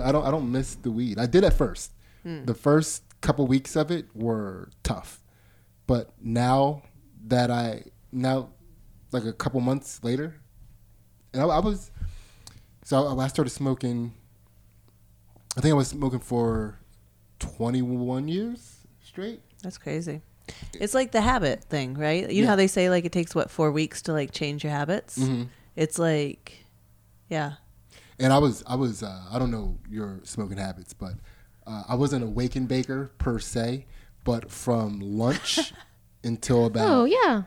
I 0.03 0.11
don't 0.11 0.25
I 0.25 0.31
don't 0.31 0.51
miss 0.51 0.75
the 0.75 0.91
weed. 0.91 1.19
I 1.19 1.25
did 1.25 1.43
at 1.43 1.53
first. 1.53 1.93
Hmm. 2.23 2.45
The 2.45 2.53
first 2.53 3.03
couple 3.21 3.47
weeks 3.47 3.75
of 3.75 3.91
it 3.91 4.07
were 4.15 4.69
tough, 4.83 5.21
but 5.87 6.13
now 6.21 6.83
that 7.27 7.49
I 7.51 7.85
now 8.11 8.49
like 9.11 9.25
a 9.25 9.33
couple 9.33 9.59
months 9.61 9.99
later, 10.03 10.35
and 11.33 11.41
I, 11.41 11.45
I 11.45 11.59
was 11.59 11.91
so 12.83 13.07
I, 13.07 13.23
I 13.23 13.27
started 13.27 13.51
smoking. 13.51 14.13
I 15.57 15.61
think 15.61 15.71
I 15.71 15.75
was 15.75 15.87
smoking 15.87 16.19
for 16.19 16.79
twenty 17.39 17.81
one 17.81 18.27
years 18.27 18.85
straight. 19.01 19.41
That's 19.63 19.77
crazy. 19.77 20.21
It's 20.73 20.93
like 20.93 21.11
the 21.11 21.21
habit 21.21 21.63
thing, 21.63 21.95
right? 21.95 22.29
You 22.29 22.43
know 22.43 22.49
how 22.49 22.55
they 22.55 22.67
say 22.67 22.89
like 22.89 23.05
it 23.05 23.11
takes 23.11 23.33
what 23.35 23.49
four 23.49 23.71
weeks 23.71 24.01
to 24.03 24.13
like 24.13 24.31
change 24.31 24.63
your 24.63 24.71
habits. 24.73 25.17
Mm-hmm. 25.17 25.43
It's 25.75 25.97
like, 25.99 26.65
yeah, 27.29 27.53
And 28.19 28.33
I 28.33 28.37
was, 28.39 28.63
I 28.67 28.75
was, 28.75 29.01
uh, 29.03 29.21
I 29.31 29.39
don't 29.39 29.51
know 29.51 29.77
your 29.89 30.19
smoking 30.23 30.57
habits, 30.57 30.93
but 30.93 31.13
uh, 31.67 31.83
I 31.87 31.95
wasn't 31.95 32.23
a 32.23 32.27
wake 32.27 32.55
and 32.55 32.67
baker 32.67 33.11
per 33.17 33.39
se. 33.39 33.85
But 34.25 34.51
from 34.51 34.99
lunch 34.99 35.71
until 36.23 36.65
about 36.65 36.89
Oh 36.89 37.05
yeah. 37.05 37.43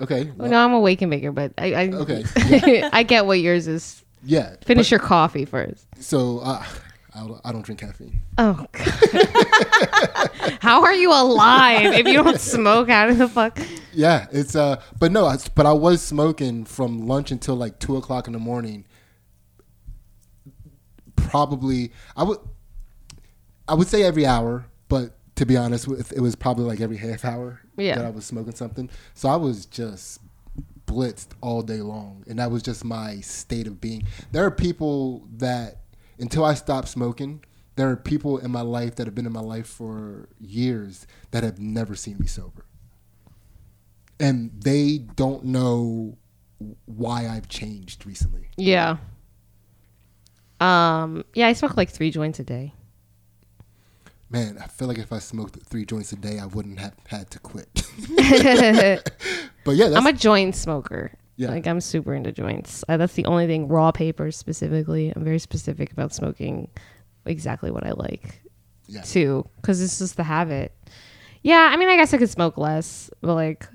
okay, 0.00 0.30
Well, 0.36 0.50
no, 0.50 0.64
I'm 0.64 0.72
a 0.72 0.80
wake 0.80 1.02
and 1.02 1.10
baker, 1.10 1.30
but 1.32 1.52
I, 1.58 1.74
I 1.74 1.88
Okay, 1.90 2.24
I 2.92 3.02
get 3.02 3.26
what 3.26 3.38
yours 3.40 3.68
is. 3.68 4.02
yeah. 4.24 4.56
Finish 4.64 4.90
your 4.90 5.00
coffee 5.00 5.44
first. 5.44 5.86
So 6.00 6.38
uh, 6.40 6.64
I, 7.14 7.20
don't- 7.20 7.40
I 7.44 7.52
don't 7.52 7.62
drink 7.62 7.80
caffeine. 7.80 8.18
Oh 8.38 8.66
god. 8.72 10.30
How 10.62 10.82
are 10.82 10.94
you 10.94 11.10
alive 11.12 11.92
if 11.92 12.06
you 12.06 12.22
don't 12.22 12.40
smoke? 12.54 12.88
How 12.88 13.12
the 13.12 13.28
fuck? 13.28 13.58
Yeah, 13.92 14.26
it's 14.32 14.56
uh, 14.56 14.80
but 14.98 15.12
no, 15.12 15.26
I, 15.26 15.36
but 15.54 15.66
I 15.66 15.72
was 15.72 16.00
smoking 16.00 16.64
from 16.64 17.06
lunch 17.06 17.30
until 17.30 17.54
like 17.56 17.78
two 17.78 17.96
o'clock 17.96 18.26
in 18.26 18.32
the 18.32 18.38
morning. 18.38 18.84
Probably, 21.16 21.92
I 22.16 22.22
would, 22.24 22.38
I 23.68 23.74
would 23.74 23.88
say 23.88 24.02
every 24.02 24.26
hour, 24.26 24.66
but 24.88 25.16
to 25.36 25.46
be 25.46 25.56
honest, 25.56 25.88
with 25.88 26.12
it 26.12 26.20
was 26.20 26.34
probably 26.34 26.64
like 26.64 26.80
every 26.80 26.96
half 26.96 27.24
hour 27.24 27.60
Yeah. 27.76 27.96
that 27.96 28.04
I 28.04 28.10
was 28.10 28.24
smoking 28.24 28.54
something. 28.54 28.90
So 29.14 29.28
I 29.28 29.36
was 29.36 29.66
just 29.66 30.20
blitzed 30.86 31.28
all 31.40 31.62
day 31.62 31.80
long, 31.80 32.24
and 32.26 32.38
that 32.38 32.50
was 32.50 32.62
just 32.62 32.84
my 32.84 33.20
state 33.20 33.66
of 33.66 33.80
being. 33.80 34.02
There 34.32 34.44
are 34.44 34.50
people 34.50 35.26
that 35.36 35.78
until 36.22 36.44
I 36.44 36.54
stopped 36.54 36.88
smoking, 36.88 37.44
there 37.76 37.90
are 37.90 37.96
people 37.96 38.38
in 38.38 38.50
my 38.50 38.62
life 38.62 38.96
that 38.96 39.06
have 39.06 39.14
been 39.14 39.26
in 39.26 39.32
my 39.32 39.40
life 39.40 39.66
for 39.66 40.28
years 40.40 41.06
that 41.32 41.42
have 41.42 41.58
never 41.58 41.94
seen 41.94 42.18
me 42.18 42.26
sober 42.26 42.64
and 44.22 44.52
they 44.62 44.98
don't 44.98 45.44
know 45.44 46.16
why 46.86 47.26
I've 47.26 47.48
changed 47.48 48.06
recently. 48.06 48.48
Yeah. 48.56 48.98
Um. 50.60 51.24
Yeah, 51.34 51.48
I 51.48 51.52
smoke 51.54 51.76
like 51.76 51.90
three 51.90 52.10
joints 52.10 52.38
a 52.38 52.44
day. 52.44 52.72
Man, 54.30 54.58
I 54.62 54.68
feel 54.68 54.88
like 54.88 54.98
if 54.98 55.12
I 55.12 55.18
smoked 55.18 55.58
three 55.66 55.84
joints 55.84 56.12
a 56.12 56.16
day, 56.16 56.38
I 56.38 56.46
wouldn't 56.46 56.78
have 56.78 56.94
had 57.08 57.30
to 57.32 57.40
quit. 57.40 57.68
but 59.64 59.74
yeah, 59.74 59.88
that's 59.88 59.96
I'm 59.96 60.06
a 60.06 60.12
joint 60.12 60.54
smoker. 60.54 61.12
Yeah. 61.36 61.48
Like 61.48 61.66
I'm 61.66 61.80
super 61.80 62.14
into 62.14 62.32
joints. 62.32 62.84
Uh, 62.88 62.96
that's 62.96 63.14
the 63.14 63.24
only 63.24 63.46
thing. 63.46 63.68
Raw 63.68 63.90
papers 63.90 64.36
specifically. 64.36 65.12
I'm 65.14 65.24
very 65.24 65.38
specific 65.38 65.92
about 65.92 66.12
smoking 66.12 66.68
exactly 67.24 67.70
what 67.70 67.86
I 67.86 67.92
like 67.92 68.42
yeah. 68.86 69.02
too, 69.02 69.48
because 69.56 69.80
it's 69.82 69.98
just 69.98 70.16
the 70.16 70.24
habit. 70.24 70.72
Yeah, 71.42 71.70
I 71.72 71.76
mean, 71.76 71.88
I 71.88 71.96
guess 71.96 72.14
I 72.14 72.18
could 72.18 72.30
smoke 72.30 72.56
less, 72.56 73.10
but 73.20 73.34
like, 73.34 73.66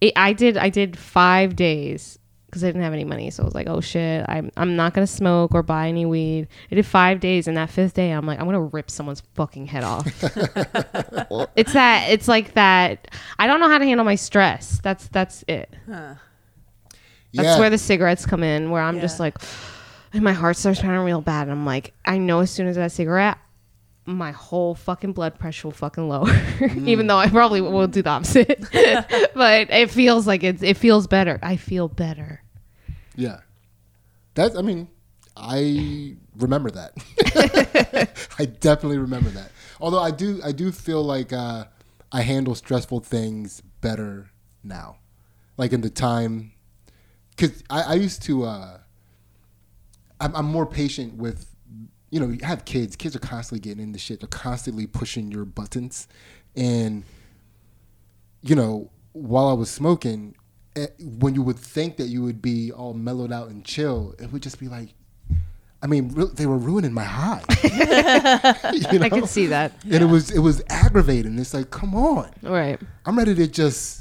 it, 0.00 0.12
I 0.16 0.32
did. 0.32 0.56
I 0.56 0.68
did 0.70 0.96
five 0.98 1.56
days 1.56 2.18
because 2.46 2.64
I 2.64 2.68
didn't 2.68 2.82
have 2.82 2.92
any 2.92 3.04
money. 3.04 3.30
So 3.30 3.42
I 3.42 3.46
was 3.46 3.54
like, 3.54 3.68
oh 3.68 3.80
shit, 3.80 4.24
I'm 4.28 4.50
I'm 4.56 4.76
not 4.76 4.94
gonna 4.94 5.06
smoke 5.06 5.54
or 5.54 5.62
buy 5.62 5.88
any 5.88 6.06
weed. 6.06 6.48
I 6.70 6.74
did 6.74 6.86
five 6.86 7.20
days, 7.20 7.48
and 7.48 7.56
that 7.56 7.70
fifth 7.70 7.94
day, 7.94 8.10
I'm 8.10 8.26
like, 8.26 8.40
I'm 8.40 8.46
gonna 8.46 8.62
rip 8.62 8.90
someone's 8.90 9.22
fucking 9.34 9.66
head 9.66 9.84
off. 9.84 10.06
it's 11.56 11.72
that. 11.72 12.06
It's 12.10 12.28
like 12.28 12.54
that. 12.54 13.08
I 13.38 13.46
don't 13.46 13.60
know 13.60 13.68
how 13.68 13.78
to 13.78 13.84
handle 13.84 14.04
my 14.04 14.14
stress. 14.14 14.80
That's 14.82 15.08
that's 15.08 15.44
it. 15.48 15.74
That's 17.32 17.46
yeah. 17.46 17.58
where 17.58 17.70
the 17.70 17.78
cigarettes 17.78 18.26
come 18.26 18.42
in, 18.42 18.70
where 18.70 18.82
I'm 18.82 19.00
just 19.00 19.20
like, 19.20 19.36
and 20.12 20.22
my 20.22 20.32
heart 20.32 20.56
starts 20.56 20.80
pounding 20.80 21.04
real 21.04 21.20
bad. 21.20 21.42
And 21.42 21.52
I'm 21.52 21.66
like, 21.66 21.94
I 22.04 22.18
know 22.18 22.40
as 22.40 22.50
soon 22.50 22.66
as 22.66 22.76
that 22.76 22.92
cigarette, 22.92 23.38
my 24.06 24.32
whole 24.32 24.74
fucking 24.74 25.12
blood 25.12 25.38
pressure 25.38 25.68
will 25.68 25.72
fucking 25.72 26.08
lower. 26.08 26.30
Even 26.84 27.06
though 27.06 27.18
I 27.18 27.28
probably 27.28 27.60
will 27.60 27.86
do 27.86 28.02
the 28.02 28.10
opposite, 28.10 28.60
but 29.34 29.70
it 29.70 29.90
feels 29.90 30.26
like 30.26 30.42
it's 30.42 30.62
it 30.62 30.76
feels 30.76 31.06
better. 31.06 31.38
I 31.42 31.56
feel 31.56 31.88
better. 31.88 32.42
yeah. 33.16 33.40
That's. 34.34 34.56
I 34.56 34.62
mean, 34.62 34.88
I 35.36 36.16
remember 36.36 36.70
that. 36.70 36.92
I 38.38 38.46
definitely 38.46 38.98
remember 38.98 39.30
that. 39.30 39.50
Although 39.80 40.00
I 40.00 40.10
do, 40.10 40.40
I 40.44 40.52
do 40.52 40.72
feel 40.72 41.02
like 41.02 41.32
uh, 41.32 41.64
I 42.12 42.22
handle 42.22 42.54
stressful 42.54 43.00
things 43.00 43.62
better 43.80 44.30
now. 44.62 44.98
Like 45.56 45.72
in 45.72 45.80
the 45.80 45.90
time, 45.90 46.52
because 47.40 47.62
I, 47.70 47.82
I 47.82 47.94
used 47.94 48.22
to. 48.24 48.44
Uh, 48.44 48.78
I'm, 50.20 50.36
I'm 50.36 50.46
more 50.46 50.66
patient 50.66 51.14
with 51.14 51.46
you 52.10 52.18
know, 52.18 52.28
you 52.28 52.44
have 52.44 52.64
kids. 52.64 52.96
Kids 52.96 53.14
are 53.16 53.20
constantly 53.20 53.60
getting 53.60 53.82
into 53.82 53.98
shit. 53.98 54.20
They're 54.20 54.28
constantly 54.28 54.86
pushing 54.86 55.30
your 55.30 55.44
buttons, 55.44 56.08
and 56.56 57.04
you 58.42 58.54
know, 58.54 58.90
while 59.12 59.48
I 59.48 59.52
was 59.52 59.70
smoking, 59.70 60.34
eh, 60.76 60.88
when 60.98 61.34
you 61.34 61.42
would 61.42 61.58
think 61.58 61.96
that 61.98 62.08
you 62.08 62.22
would 62.22 62.42
be 62.42 62.72
all 62.72 62.94
mellowed 62.94 63.32
out 63.32 63.48
and 63.48 63.64
chill, 63.64 64.14
it 64.18 64.32
would 64.32 64.42
just 64.42 64.58
be 64.58 64.66
like, 64.68 64.94
I 65.82 65.86
mean, 65.86 66.08
re- 66.08 66.30
they 66.34 66.46
were 66.46 66.58
ruining 66.58 66.92
my 66.92 67.04
high. 67.04 67.42
you 67.62 68.98
know? 68.98 69.04
I 69.04 69.08
can 69.08 69.26
see 69.26 69.46
that. 69.46 69.72
and 69.84 70.02
it 70.02 70.06
was 70.06 70.30
it 70.30 70.40
was 70.40 70.62
aggravating. 70.68 71.38
It's 71.38 71.54
like, 71.54 71.70
come 71.70 71.94
on, 71.94 72.30
Right. 72.42 72.80
I'm 73.06 73.16
ready 73.16 73.34
to 73.36 73.46
just 73.46 73.99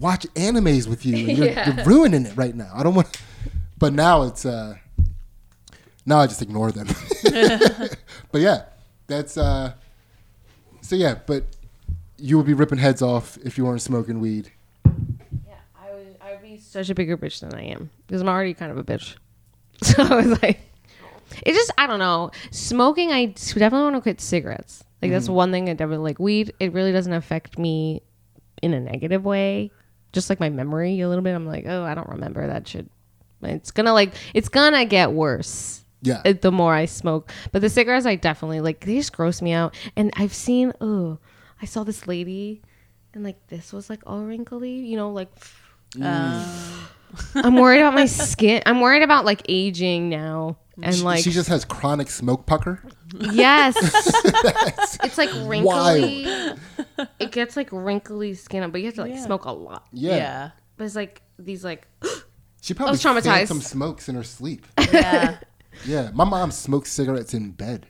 watch 0.00 0.26
animes 0.34 0.86
with 0.88 1.04
you. 1.06 1.28
And 1.28 1.38
you're, 1.38 1.46
Yeah. 1.50 1.74
you're 1.76 1.84
ruining 1.84 2.26
it 2.26 2.36
right 2.36 2.54
now. 2.54 2.70
I 2.74 2.82
don't 2.82 2.94
want. 2.94 3.20
But 3.78 3.92
now 3.92 4.22
it's 4.22 4.44
uh, 4.44 4.76
now 6.04 6.18
I 6.18 6.26
just 6.26 6.42
ignore 6.42 6.72
them. 6.72 6.88
but 8.32 8.40
yeah, 8.40 8.64
that's 9.06 9.36
uh, 9.36 9.72
so 10.80 10.96
yeah. 10.96 11.16
But 11.26 11.44
you 12.18 12.36
would 12.36 12.46
be 12.46 12.54
ripping 12.54 12.78
heads 12.78 13.02
off 13.02 13.38
if 13.44 13.56
you 13.56 13.64
weren't 13.64 13.82
smoking 13.82 14.20
weed. 14.20 14.50
Yeah, 14.84 15.54
I 15.80 15.92
would. 15.92 16.16
I 16.20 16.32
would 16.32 16.42
be 16.42 16.58
such 16.58 16.90
a 16.90 16.94
bigger 16.94 17.16
bitch 17.16 17.40
than 17.40 17.54
I 17.54 17.62
am 17.66 17.90
because 18.06 18.20
I'm 18.20 18.28
already 18.28 18.54
kind 18.54 18.72
of 18.72 18.78
a 18.78 18.84
bitch. 18.84 19.16
So 19.80 20.02
I 20.02 20.16
was 20.16 20.42
like, 20.42 20.58
it 21.46 21.52
just 21.52 21.70
I 21.78 21.86
don't 21.86 22.00
know. 22.00 22.32
Smoking, 22.50 23.12
I 23.12 23.26
definitely 23.26 23.82
want 23.82 23.94
to 23.94 24.00
quit 24.00 24.20
cigarettes. 24.20 24.82
Like 25.00 25.12
that's 25.12 25.28
one 25.28 25.52
thing 25.52 25.68
I 25.68 25.74
definitely 25.74 26.02
like. 26.02 26.18
Weed, 26.18 26.52
it 26.58 26.72
really 26.72 26.90
doesn't 26.90 27.12
affect 27.12 27.58
me 27.60 28.02
in 28.60 28.74
a 28.74 28.80
negative 28.80 29.24
way. 29.24 29.70
Just 30.12 30.30
like 30.30 30.40
my 30.40 30.48
memory 30.48 31.00
a 31.00 31.08
little 31.08 31.22
bit. 31.22 31.34
I'm 31.34 31.46
like, 31.46 31.64
oh, 31.66 31.84
I 31.84 31.94
don't 31.94 32.08
remember 32.08 32.46
that 32.46 32.66
shit. 32.66 32.86
It's 33.42 33.70
gonna 33.70 33.92
like 33.92 34.14
it's 34.34 34.48
gonna 34.48 34.84
get 34.84 35.12
worse. 35.12 35.84
Yeah. 36.00 36.22
uh, 36.24 36.34
the 36.40 36.52
more 36.52 36.74
I 36.74 36.84
smoke. 36.86 37.30
But 37.52 37.60
the 37.60 37.68
cigarettes, 37.68 38.06
I 38.06 38.16
definitely 38.16 38.60
like. 38.60 38.84
They 38.84 38.96
just 38.96 39.12
gross 39.12 39.42
me 39.42 39.52
out. 39.52 39.74
And 39.96 40.12
I've 40.16 40.34
seen. 40.34 40.72
Oh, 40.80 41.18
I 41.60 41.66
saw 41.66 41.84
this 41.84 42.06
lady, 42.06 42.62
and 43.14 43.24
like 43.24 43.46
this 43.48 43.72
was 43.72 43.90
like 43.90 44.00
all 44.06 44.24
wrinkly. 44.24 44.70
You 44.70 44.96
know, 44.96 45.10
like. 45.10 45.30
I'm 47.34 47.56
worried 47.56 47.80
about 47.80 47.94
my 47.94 48.04
skin. 48.06 48.62
I'm 48.66 48.80
worried 48.80 49.02
about 49.02 49.24
like 49.24 49.42
aging 49.48 50.08
now. 50.10 50.58
And 50.80 50.94
She- 50.94 51.02
like, 51.02 51.24
she 51.24 51.30
just 51.30 51.48
has 51.48 51.64
chronic 51.64 52.08
smoke 52.08 52.46
pucker. 52.46 52.80
yes, 53.18 53.74
it's 55.02 55.18
like 55.18 55.30
wrinkly. 55.46 56.24
It 57.18 57.32
gets 57.32 57.56
like 57.56 57.68
wrinkly 57.72 58.34
skin, 58.34 58.70
but 58.70 58.80
you 58.80 58.86
have 58.86 58.94
to 58.94 59.02
like 59.02 59.12
Yeah. 59.14 59.24
smoke 59.24 59.44
a 59.44 59.50
lot. 59.52 59.86
Yeah. 59.92 60.16
Yeah. 60.16 60.50
But 60.76 60.84
it's 60.84 60.94
like 60.94 61.22
these 61.38 61.64
like 61.64 61.88
She 62.60 62.74
probably 62.74 62.92
was 62.92 63.02
traumatized. 63.02 63.22
phantom 63.22 63.60
smokes 63.60 64.08
in 64.08 64.14
her 64.14 64.22
sleep. 64.24 64.66
Yeah. 64.92 65.38
yeah. 65.86 66.10
My 66.14 66.24
mom 66.24 66.50
smokes 66.50 66.92
cigarettes 66.92 67.34
in 67.34 67.50
bed. 67.52 67.86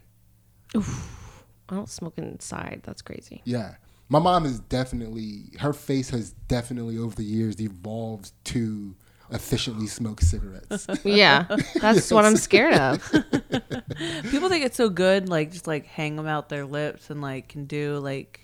I 0.75 0.83
don't 1.75 1.89
smoke 1.89 2.15
inside. 2.19 2.83
That's 2.85 3.03
crazy. 3.03 3.43
Yeah. 3.45 3.75
My 4.09 4.19
mom 4.19 4.47
is 4.47 4.61
definitely 4.61 5.53
her 5.61 5.73
face 5.75 6.11
has 6.11 6.33
definitely 6.49 6.97
over 6.97 7.15
the 7.15 7.25
years 7.25 7.61
evolved 7.61 8.33
to 8.45 8.95
efficiently 9.31 9.87
smoke 9.87 10.21
cigarettes. 10.21 10.87
Yeah, 11.05 11.47
that's 11.81 12.11
what 12.11 12.25
I'm 12.25 12.37
scared 12.37 12.75
of. 12.75 13.03
People 14.31 14.49
think 14.49 14.65
it's 14.65 14.77
so 14.77 14.89
good, 14.89 15.29
like 15.29 15.53
just 15.53 15.67
like 15.67 15.87
hang 15.87 16.17
them 16.17 16.27
out 16.27 16.49
their 16.49 16.65
lips 16.67 17.11
and 17.11 17.21
like 17.21 17.49
can 17.49 17.65
do 17.67 17.99
like 17.99 18.41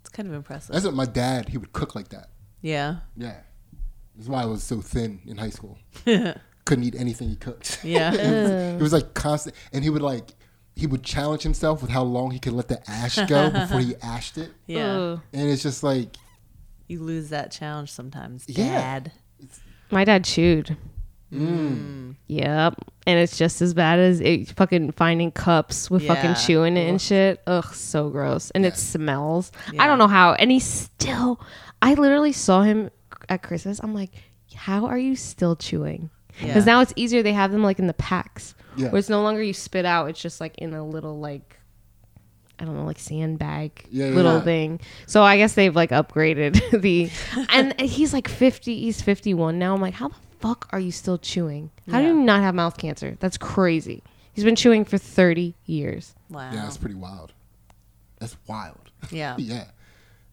it's 0.00 0.10
kind 0.10 0.28
of 0.28 0.34
impressive. 0.34 0.72
That's 0.72 0.84
what 0.84 0.94
my 0.94 1.06
dad 1.06 1.48
he 1.48 1.58
would 1.58 1.72
cook 1.72 1.94
like 1.94 2.08
that. 2.08 2.30
yeah. 2.60 2.96
Yeah. 3.16 3.36
That's 4.16 4.28
why 4.28 4.42
I 4.42 4.46
was 4.46 4.62
so 4.62 4.80
thin 4.80 5.20
in 5.26 5.38
high 5.38 5.50
school. 5.50 5.76
Couldn't 6.04 6.84
eat 6.84 6.94
anything 6.96 7.28
he 7.28 7.36
cooked. 7.36 7.80
Yeah. 7.82 8.14
it 8.14 8.80
was 8.80 8.92
like 8.92 9.12
constant 9.14 9.56
and 9.72 9.82
he 9.82 9.90
would 9.90 10.02
like 10.02 10.30
he 10.76 10.86
would 10.86 11.02
challenge 11.02 11.42
himself 11.42 11.82
with 11.82 11.90
how 11.90 12.02
long 12.02 12.30
he 12.30 12.38
could 12.38 12.52
let 12.52 12.68
the 12.68 12.80
ash 12.90 13.16
go 13.28 13.50
before 13.50 13.80
he 13.80 13.94
ashed 14.02 14.38
it. 14.38 14.50
yeah. 14.66 14.92
Ugh. 14.96 15.20
And 15.32 15.50
it's 15.50 15.62
just 15.62 15.82
like 15.82 16.16
You 16.86 17.00
lose 17.02 17.30
that 17.30 17.50
challenge 17.50 17.90
sometimes, 17.92 18.44
Yeah. 18.46 18.68
Dad. 19.00 19.12
My 19.90 20.04
dad 20.04 20.24
chewed. 20.24 20.76
Mm. 21.32 22.16
Yep. 22.28 22.74
And 23.06 23.18
it's 23.18 23.36
just 23.36 23.60
as 23.60 23.74
bad 23.74 23.98
as 23.98 24.20
it, 24.20 24.48
fucking 24.50 24.92
finding 24.92 25.30
cups 25.30 25.90
with 25.90 26.02
Yeah. 26.02 26.14
fucking 26.14 26.34
chewing 26.46 26.76
it 26.76 26.88
and 26.88 27.00
shit. 27.00 27.42
Ugh, 27.46 27.74
so 27.74 28.08
gross. 28.08 28.50
And 28.52 28.64
it 28.64 28.76
smells. 28.76 29.52
I 29.78 29.86
don't 29.86 29.98
know 29.98 30.06
how. 30.08 30.34
And 30.34 30.50
he's 30.50 30.64
still, 30.64 31.40
I 31.82 31.94
literally 31.94 32.32
saw 32.32 32.62
him 32.62 32.90
at 33.28 33.42
Christmas. 33.42 33.80
I'm 33.82 33.94
like, 33.94 34.10
how 34.54 34.86
are 34.86 34.98
you 34.98 35.16
still 35.16 35.56
chewing? 35.56 36.10
Because 36.40 36.66
Yeah. 36.66 36.72
now 36.74 36.80
it's 36.80 36.92
easier. 36.96 37.22
They 37.22 37.32
have 37.32 37.52
them 37.52 37.62
like 37.62 37.78
in 37.78 37.86
the 37.88 37.94
packs 37.94 38.54
Yeah. 38.76 38.88
where 38.90 38.98
it's 38.98 39.08
no 39.08 39.22
longer 39.22 39.42
you 39.42 39.52
spit 39.52 39.84
out. 39.84 40.08
It's 40.08 40.20
just 40.20 40.40
like 40.40 40.56
in 40.58 40.72
a 40.72 40.84
little 40.86 41.18
like, 41.18 41.58
I 42.58 42.64
don't 42.64 42.76
know, 42.76 42.84
like 42.84 42.98
sandbag 42.98 43.86
Yeah, 43.90 44.06
yeah, 44.06 44.14
little 44.14 44.34
yeah. 44.38 44.40
thing. 44.44 44.80
So 45.06 45.22
I 45.22 45.36
guess 45.36 45.54
they've 45.54 45.74
like 45.74 45.90
upgraded 45.90 46.54
the, 46.80 47.10
and 47.50 47.78
he's 47.80 48.12
like 48.12 48.28
50, 48.28 48.80
he's 48.80 49.02
51 49.02 49.58
now. 49.58 49.74
I'm 49.74 49.80
like, 49.80 49.94
how 49.94 50.08
the 50.08 50.14
fuck 50.40 50.68
are 50.72 50.78
you 50.80 50.92
still 50.92 51.18
chewing? 51.18 51.70
How 51.90 52.00
do 52.00 52.06
you 52.06 52.14
not 52.14 52.40
have 52.42 52.54
mouth 52.54 52.76
cancer? 52.76 53.16
That's 53.20 53.36
crazy. 53.36 54.02
He's 54.32 54.44
been 54.44 54.56
chewing 54.56 54.84
for 54.84 54.98
30 54.98 55.54
years. 55.66 56.14
Wow. 56.30 56.50
Yeah, 56.52 56.62
that's 56.62 56.76
pretty 56.76 56.96
wild. 56.96 57.32
That's 58.18 58.36
wild. 58.46 58.78
Yeah. 59.10 59.36
yeah, 59.36 59.64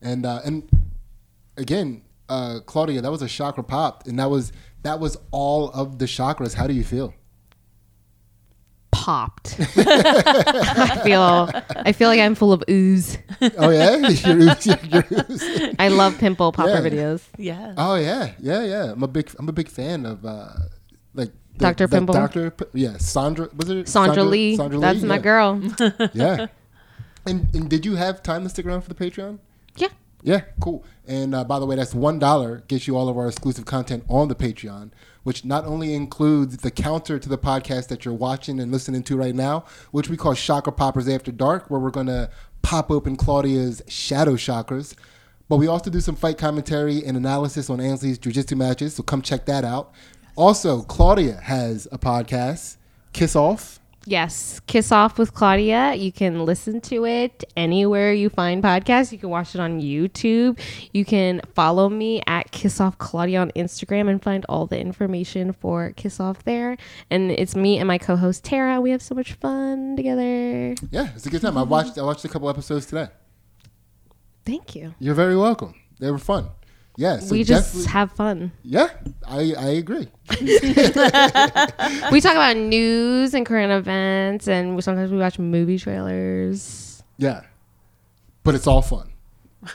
and 0.02 0.26
uh, 0.26 0.40
and 0.46 0.64
again, 1.58 2.04
uh, 2.30 2.60
Claudia, 2.66 3.02
that 3.02 3.12
was 3.12 3.22
a 3.22 3.28
chakra 3.28 3.64
pop, 3.64 4.08
and 4.08 4.18
that 4.18 4.30
was 4.30 4.54
that 4.84 5.00
was 5.02 5.18
all 5.32 5.70
of 5.72 6.00
the 6.00 6.06
chakras. 6.06 6.54
How 6.54 6.68
do 6.68 6.74
you 6.74 6.86
feel? 6.86 7.14
Popped. 9.02 9.56
I 9.60 11.02
feel 11.04 11.50
I 11.76 11.92
feel 11.92 12.08
like 12.08 12.20
I'm 12.20 12.36
full 12.36 12.54
of 12.54 12.64
ooze. 12.70 13.18
Oh 13.58 13.70
yeah, 13.72 13.96
You're- 14.08 14.54
you're- 14.92 15.76
I 15.80 15.88
love 15.88 16.18
pimple 16.20 16.52
popper 16.52 16.70
Yeah. 16.70 16.82
videos. 16.82 17.22
Yeah. 17.38 17.74
oh 17.78 17.96
yeah, 17.96 18.34
yeah, 18.40 18.64
yeah. 18.64 18.92
I'm 18.92 19.02
a 19.02 19.08
big 19.08 19.32
I'm 19.40 19.50
a 19.50 19.52
big 19.52 19.70
fan 19.70 20.06
of 20.06 20.24
uh, 20.24 20.50
like 21.16 21.32
the- 21.58 21.66
Dr. 21.66 21.88
Pimple? 21.88 22.14
Doctor, 22.14 22.52
P- 22.52 22.66
yeah, 22.74 22.98
Sandra. 22.98 23.50
Was 23.56 23.70
it 23.70 23.88
Sandra, 23.88 24.24
Lee. 24.24 24.56
Sandra 24.56 24.78
Lee? 24.78 24.82
That's 24.86 25.02
my 25.04 25.18
girl. 25.18 25.60
Yeah. 26.14 26.48
And 27.26 27.48
and 27.56 27.70
did 27.70 27.86
you 27.86 27.96
have 27.96 28.22
time 28.22 28.44
to 28.44 28.50
stick 28.50 28.66
around 28.68 28.82
for 28.82 28.94
the 28.94 28.96
Patreon? 29.04 29.40
yeah. 29.78 29.88
Yeah, 30.24 30.42
cool. 30.60 30.84
And 31.08 31.34
uh, 31.34 31.44
by 31.44 31.60
the 31.60 31.66
way, 31.66 31.76
that's 31.76 31.96
one 31.96 32.20
dollar 32.20 32.64
gets 32.68 32.88
you 32.88 32.96
all 32.96 33.10
of 33.10 33.18
our 33.18 33.28
exclusive 33.28 33.66
content 33.66 34.04
on 34.08 34.28
the 34.28 34.36
Patreon, 34.36 34.92
which 35.24 35.44
not 35.44 35.66
only 35.66 35.94
includes 35.94 36.58
the 36.58 36.72
counter 36.72 37.18
to 37.18 37.28
the 37.28 37.38
podcast 37.38 37.88
that 37.88 38.06
you're 38.06 38.14
watching 38.14 38.60
and 38.60 38.72
listening 38.72 39.04
to 39.04 39.18
right 39.18 39.36
now, 39.36 39.66
which 39.92 40.10
we 40.10 40.18
call 40.18 40.36
Chakra 40.36 40.72
Poppers 40.72 41.10
After 41.10 41.32
Dark, 41.32 41.70
where 41.70 41.80
we're 41.80 41.90
gonna 41.90 42.30
pop 42.62 42.92
open 42.92 43.16
Claudia's 43.16 43.82
shadow 43.88 44.34
chakras. 44.34 44.96
But 45.50 45.58
we 45.58 45.68
also 45.68 45.90
do 45.90 46.00
some 46.00 46.16
fight 46.16 46.38
commentary 46.38 47.04
and 47.04 47.18
analysis 47.18 47.70
on 47.70 47.82
Ansley's 47.82 48.18
jiu-jitsu 48.18 48.56
matches, 48.56 48.94
so 48.94 49.04
come 49.04 49.22
check 49.22 49.46
that 49.48 49.66
out. 49.66 49.92
Also, 50.38 50.82
Claudia 50.84 51.42
has 51.44 51.90
a 51.92 51.98
podcast, 51.98 52.78
Kiss 53.12 53.36
Off. 53.36 53.81
Yes. 54.06 54.60
Kiss 54.66 54.92
Off 54.92 55.20
with 55.20 55.34
Claudia. 55.34 55.94
You 55.94 56.12
can 56.12 56.44
listen 56.44 56.82
to 56.82 57.06
it 57.06 57.44
anywhere 57.56 58.12
you 58.14 58.30
find 58.30 58.64
podcasts. 58.64 59.12
You 59.12 59.20
can 59.20 59.30
watch 59.30 59.54
it 59.54 59.62
on 59.62 59.80
YouTube. 59.80 60.60
You 60.92 61.06
can 61.06 61.42
follow 61.54 61.88
me 61.88 62.22
at 62.26 62.52
Kiss 62.52 62.82
Off 62.82 62.98
Claudia 62.98 63.40
on 63.42 63.52
Instagram 63.52 64.10
and 64.10 64.22
find 64.22 64.44
all 64.50 64.66
the 64.66 64.80
information 64.80 65.54
for 65.54 65.92
Kiss 65.92 66.20
Off 66.20 66.44
there. 66.44 66.78
And 67.12 67.32
it's 67.32 67.56
me 67.56 67.78
and 67.78 67.88
my 67.88 68.00
co 68.00 68.16
host 68.16 68.44
Tara. 68.44 68.82
We 68.82 68.90
have 68.90 69.04
so 69.04 69.14
much 69.14 69.34
fun 69.34 69.96
together. 69.96 70.76
Yeah, 70.90 71.10
it's 71.16 71.28
a 71.28 71.30
good 71.30 71.42
time. 71.42 71.58
I 71.58 71.62
mm-hmm. 71.62 71.70
watched 71.70 71.98
I 71.98 72.04
watched 72.04 72.26
a 72.26 72.30
couple 72.30 72.50
episodes 72.50 72.88
today. 72.88 73.08
Thank 74.46 74.76
you. 74.76 74.96
You're 74.98 75.14
very 75.14 75.38
welcome. 75.38 75.76
They 76.00 76.10
were 76.10 76.18
fun. 76.18 76.50
Yeah, 77.02 77.18
so 77.18 77.32
we 77.32 77.44
just 77.44 77.88
have 77.88 78.12
fun. 78.12 78.52
Yeah, 78.62 78.90
I, 79.28 79.56
I 79.58 79.70
agree. 79.70 80.08
we 80.40 82.22
talk 82.22 82.36
about 82.36 82.56
news 82.56 83.34
and 83.34 83.44
current 83.44 83.72
events, 83.72 84.48
and 84.48 84.84
sometimes 84.84 85.12
we 85.12 85.18
watch 85.18 85.40
movie 85.40 85.80
trailers. 85.80 87.02
Yeah, 87.18 87.42
but 88.44 88.54
it's 88.54 88.68
all 88.68 88.84
fun. 88.84 89.11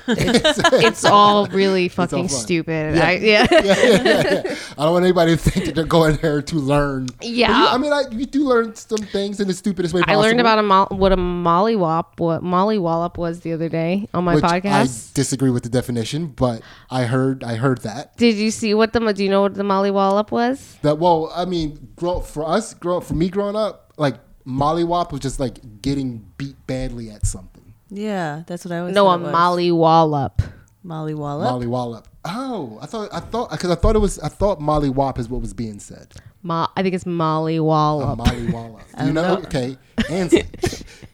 It's 0.09 1.05
all 1.05 1.47
really 1.49 1.89
fucking 1.89 2.28
fun. 2.28 2.39
stupid. 2.39 2.97
Yeah. 2.97 3.07
I, 3.07 3.12
yeah, 3.12 3.47
yeah, 3.51 4.03
yeah. 4.03 4.57
I 4.78 4.84
don't 4.84 4.93
want 4.93 5.05
anybody 5.05 5.32
to 5.32 5.37
think 5.37 5.66
that 5.66 5.74
they're 5.74 5.84
going 5.84 6.16
there 6.16 6.43
to 6.43 6.57
learn. 6.57 7.09
Yeah. 7.22 7.61
You- 7.62 7.68
I 7.68 7.78
mean, 7.78 7.93
I, 7.93 8.03
you 8.11 8.26
do 8.26 8.45
learn 8.49 8.74
some 8.74 8.99
things 8.99 9.41
in 9.41 9.49
the 9.49 9.55
stupidest 9.55 9.95
way 9.95 10.03
Possible. 10.03 10.20
I 10.20 10.26
learned 10.26 10.41
about 10.41 10.59
a 10.59 10.62
mo- 10.62 10.89
what 10.91 11.12
a 11.12 11.16
mollywop 11.16 12.18
what 12.18 12.43
mollywallop 12.43 13.16
was 13.16 13.41
the 13.41 13.53
other 13.53 13.68
day 13.68 14.09
on 14.14 14.24
my 14.24 14.34
which 14.34 14.45
podcast. 14.45 15.11
I 15.11 15.14
disagree 15.14 15.51
with 15.51 15.62
the 15.62 15.68
definition, 15.68 16.28
but 16.28 16.62
I 16.91 17.05
heard 17.05 17.45
I 17.45 17.55
heard 17.55 17.82
that. 17.82 18.16
Did 18.16 18.37
you 18.37 18.51
see 18.51 18.74
what 18.74 18.93
the 18.93 19.01
do 19.12 19.22
you 19.22 19.30
know 19.30 19.43
what 19.43 19.55
the 19.55 19.62
mollywallop 19.62 20.30
was? 20.30 20.76
That 20.82 20.99
well, 20.99 21.32
I 21.34 21.45
mean, 21.45 21.93
grow, 21.97 22.20
for 22.20 22.45
us, 22.47 22.74
grow, 22.74 23.01
for 23.01 23.14
me 23.14 23.28
growing 23.28 23.57
up, 23.57 23.93
like 23.97 24.16
mollywop 24.47 25.12
was 25.12 25.20
just 25.20 25.41
like 25.41 25.82
getting 25.82 26.26
beat 26.39 26.57
badly 26.66 27.11
at 27.11 27.26
something. 27.26 27.55
Yeah. 27.91 28.43
That's 28.47 28.64
what 28.64 28.72
I 28.72 28.78
always 28.80 28.95
No, 28.95 29.07
a 29.09 29.11
thought 29.12 29.20
it 29.20 29.22
was. 29.24 29.32
Molly 29.32 29.72
Wallop. 29.72 30.43
Molly 30.82 31.14
Wallop. 31.14 32.09
Oh, 32.24 32.78
I 32.82 32.87
thought 32.87 33.09
I 33.12 33.20
thought 33.20 33.51
because 33.51 33.70
I 33.70 33.74
thought 33.76 33.95
it 33.97 34.01
was 34.01 34.18
I 34.20 34.28
thought 34.28 34.61
Molly 34.61 34.89
Wop 34.89 35.18
is 35.18 35.28
what 35.28 35.41
was 35.41 35.53
being 35.55 35.78
said. 35.78 36.12
Mo- 36.43 36.68
I 36.76 36.82
think 36.82 36.95
it's 36.95 37.05
A 37.05 37.09
mollywallop. 37.09 38.16
Molly 38.18 38.47
Wallop. 38.53 38.82
Do 38.99 39.07
you 39.07 39.12
know? 39.12 39.22
know. 39.37 39.43
Okay, 39.43 39.76
Ansley, 40.11 40.45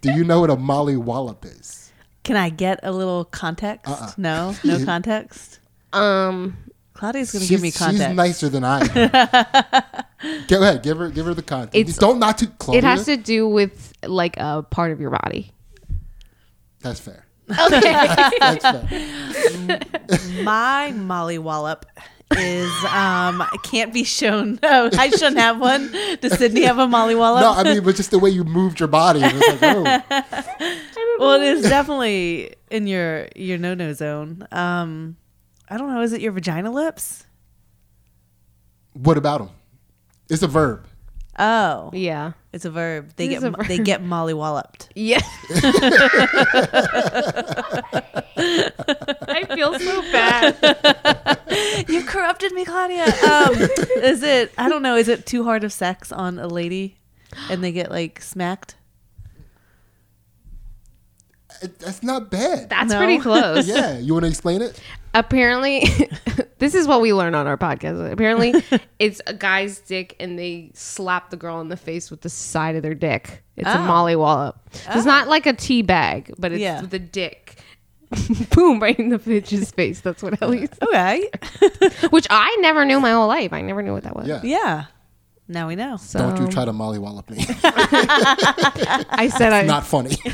do 0.03 0.13
you 0.13 0.25
know 0.25 0.41
what 0.41 0.51
a 0.51 0.57
Molly 0.57 0.97
Wallop 0.97 1.45
is? 1.45 1.91
Can 2.25 2.37
I 2.37 2.51
get 2.51 2.81
a 2.83 2.93
little 2.93 3.25
context? 3.27 3.91
Uh-uh. 3.91 4.13
No, 4.17 4.55
no 4.65 4.85
context. 4.85 5.59
um, 5.93 6.57
Claudia's 6.95 7.33
gonna 7.33 7.43
She's, 7.45 7.51
give 7.51 7.63
me 7.63 7.73
context. 7.73 8.07
she's 8.09 8.17
nicer 8.17 8.49
than 8.49 8.65
I 8.65 8.81
am. 8.81 10.45
Go 10.49 10.63
ahead, 10.63 10.83
give 10.83 10.99
her 10.99 11.11
give 11.11 11.27
her 11.27 11.35
the 11.35 11.43
context. 11.43 11.77
It's- 11.77 11.97
Don't 11.99 12.19
not 12.19 12.39
to 12.39 12.47
Claudia. 12.47 12.79
it 12.79 12.85
has 12.85 13.05
to 13.07 13.17
do 13.17 13.49
with 13.49 13.93
like 14.07 14.37
a 14.39 14.65
part 14.71 14.93
of 14.93 15.01
your 15.01 15.11
body. 15.11 15.51
That's 16.83 17.01
fair. 17.01 17.27
Okay. 17.51 17.93
That's 18.41 18.63
fair. 18.63 19.81
My 20.43 20.93
Molly 20.93 21.39
Wallop 21.39 21.87
is 22.33 22.71
um 22.87 23.43
can't 23.65 23.93
be 23.93 24.05
shown. 24.05 24.59
Oh, 24.65 24.91
I 24.99 25.11
shouldn't 25.11 25.39
have 25.39 25.61
one. 25.61 25.93
Does 26.21 26.39
Sidney 26.39 26.63
have 26.63 26.79
a 26.79 26.87
Molly 26.87 27.15
Wallop? 27.15 27.43
No, 27.43 27.53
I 27.53 27.63
mean, 27.75 27.85
but 27.85 27.97
just 27.97 28.11
the 28.11 28.19
way 28.19 28.31
you 28.31 28.45
moved 28.45 28.81
your 28.81 28.89
body. 28.89 29.21
It 29.23 29.33
was 29.33 29.61
like, 29.61 29.63
oh. 29.63 31.17
well, 31.19 31.41
it 31.41 31.43
is 31.43 31.63
definitely 31.63 32.55
in 32.71 32.87
your 32.87 33.29
your 33.37 33.59
no 33.59 33.75
no 33.75 33.93
zone. 33.93 34.47
Um, 34.51 35.17
I 35.69 35.77
don't 35.77 35.93
know. 35.93 36.01
Is 36.01 36.13
it 36.13 36.21
your 36.21 36.33
vagina 36.33 36.71
lips? 36.71 37.27
What 38.95 39.17
about 39.17 39.39
them? 39.39 39.51
It's 40.29 40.43
a 40.43 40.49
verb. 40.49 40.87
Oh, 41.39 41.91
yeah. 41.93 42.33
It's 42.53 42.65
a 42.65 42.71
verb. 42.71 43.13
They 43.17 43.25
It 43.27 43.29
get 43.29 43.37
is 43.39 43.45
a 43.45 43.51
mo- 43.53 43.59
they 43.67 43.79
get 43.79 44.03
Molly 44.03 44.35
Walloped. 44.35 44.89
Yeah. 44.95 45.21
I 48.37 49.47
feel 49.55 49.79
so 49.79 50.03
bad. 50.13 51.39
You 51.89 52.03
corrupted 52.05 52.53
me, 52.53 52.65
Claudia. 52.65 53.05
Um, 53.05 53.55
is 54.03 54.23
it? 54.23 54.53
I 54.57 54.69
don't 54.71 54.83
know. 54.83 54.97
Is 54.97 55.09
it 55.09 55.27
too 55.27 55.45
hard 55.45 55.65
of 55.65 55.73
sex 55.73 56.11
on 56.13 56.39
a 56.39 56.47
lady, 56.47 56.97
and 57.51 57.63
they 57.63 57.73
get 57.73 57.91
like 57.91 58.23
smacked? 58.23 58.77
It, 61.63 61.79
that's 61.79 62.03
not 62.03 62.31
bad. 62.31 62.69
That's 62.69 62.91
No. 62.91 62.99
pretty 62.99 63.19
close. 63.19 63.69
yeah, 63.69 63.99
you 63.99 64.13
want 64.13 64.25
to 64.25 64.29
explain 64.29 64.63
it? 64.63 64.81
Apparently, 65.15 65.87
this 66.59 66.75
is 66.75 66.87
what 66.89 67.01
we 67.01 67.13
learn 67.13 67.35
on 67.35 67.47
our 67.47 67.57
podcast. 67.59 68.13
Apparently, 68.13 68.55
it's 68.99 69.21
a 69.27 69.35
guy's 69.35 69.79
dick 69.81 70.17
and 70.19 70.39
they 70.39 70.71
slap 70.75 71.31
the 71.31 71.37
girl 71.37 71.61
in 71.61 71.69
the 71.69 71.77
face 71.77 72.11
with 72.11 72.23
the 72.23 72.31
side 72.31 72.77
of 72.77 72.83
their 72.83 72.95
dick. 72.95 73.43
It's 73.57 73.69
a 73.69 73.79
Oh. 73.79 73.83
molly 73.83 74.17
wallop. 74.17 74.59
It's 74.89 75.05
not 75.05 75.27
oh. 75.27 75.31
like 75.31 75.47
a 75.47 75.53
tea 75.53 75.83
bag, 75.83 76.33
but 76.39 76.53
it's 76.53 76.61
Yeah. 76.63 76.81
the 76.83 76.99
dick. 76.99 77.59
Boom, 78.55 78.81
right 78.81 78.99
in 78.99 79.09
the 79.11 79.19
bitch's 79.19 79.71
face. 79.71 80.01
That's 80.01 80.23
what 80.23 80.41
Ellie's. 80.43 80.69
Okay. 80.83 81.31
Which 82.11 82.27
I 82.29 82.57
never 82.61 82.85
knew 82.85 83.01
my 83.01 83.13
whole 83.13 83.27
life. 83.29 83.53
I 83.53 83.61
never 83.63 83.83
knew 83.83 83.93
what 83.93 84.03
that 84.05 84.15
was. 84.17 84.27
Yeah. 84.27 84.41
yeah. 84.43 84.85
Now 85.49 85.67
we 85.69 85.75
know. 85.75 85.97
So 85.97 86.21
Don't 86.21 86.41
you 86.41 86.49
try 86.49 86.65
to 86.65 86.73
molly 86.73 86.99
wallop 86.99 87.29
me. 87.29 87.39
I 87.49 89.29
said 89.37 89.53
I. 89.53 89.63
not 89.63 89.85
funny. 89.85 90.17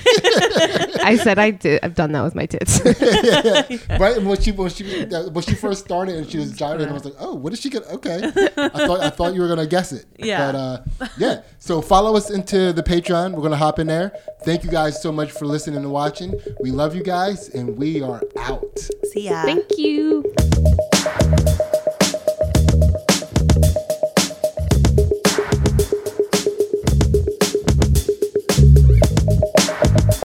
I 1.03 1.19
said 1.23 1.39
I 1.39 1.51
did. 1.51 1.81
I've 1.83 1.95
done 1.95 2.13
that 2.13 2.23
with 2.23 2.35
my 2.35 2.45
tits. 2.45 2.81
right? 3.99 4.23
When 4.23 4.41
she 4.41 4.53
when 4.53 4.69
she 4.69 5.05
when 5.07 5.43
she 5.43 5.55
first 5.55 5.87
started 5.87 6.17
and 6.17 6.31
she 6.31 6.39
was 6.39 6.53
gyrating, 6.53 6.91
I 6.91 6.93
was 6.93 7.07
like, 7.07 7.15
oh, 7.19 7.35
what 7.35 7.53
is 7.55 7.61
she 7.61 7.71
gonna? 7.71 7.87
Okay, 7.87 8.23
I 8.23 8.69
thought 8.69 9.01
I 9.01 9.11
thought 9.11 9.35
you 9.35 9.41
were 9.41 9.49
gonna 9.49 9.67
guess 9.67 9.93
it. 9.93 10.05
Yeah. 10.19 10.53
But 10.53 10.55
uh, 10.55 11.09
yeah. 11.17 11.43
So 11.59 11.81
follow 11.81 12.15
us 12.15 12.29
into 12.31 12.75
the 12.75 12.83
Patreon. 12.83 13.33
We're 13.33 13.43
gonna 13.43 13.57
hop 13.57 13.79
in 13.79 13.87
there. 13.87 14.13
Thank 14.43 14.63
you 14.63 14.71
guys 14.71 15.01
so 15.01 15.11
much 15.11 15.33
for 15.33 15.47
listening 15.47 15.79
and 15.79 15.91
watching. 15.91 16.39
We 16.61 16.71
love 16.71 16.95
you 16.95 17.03
guys, 17.03 17.49
and 17.49 17.79
we 17.79 18.03
are 18.03 18.23
out. 18.37 18.79
See 19.13 19.29
ya. 19.29 19.43
Thank 19.43 19.79
you. 19.79 20.23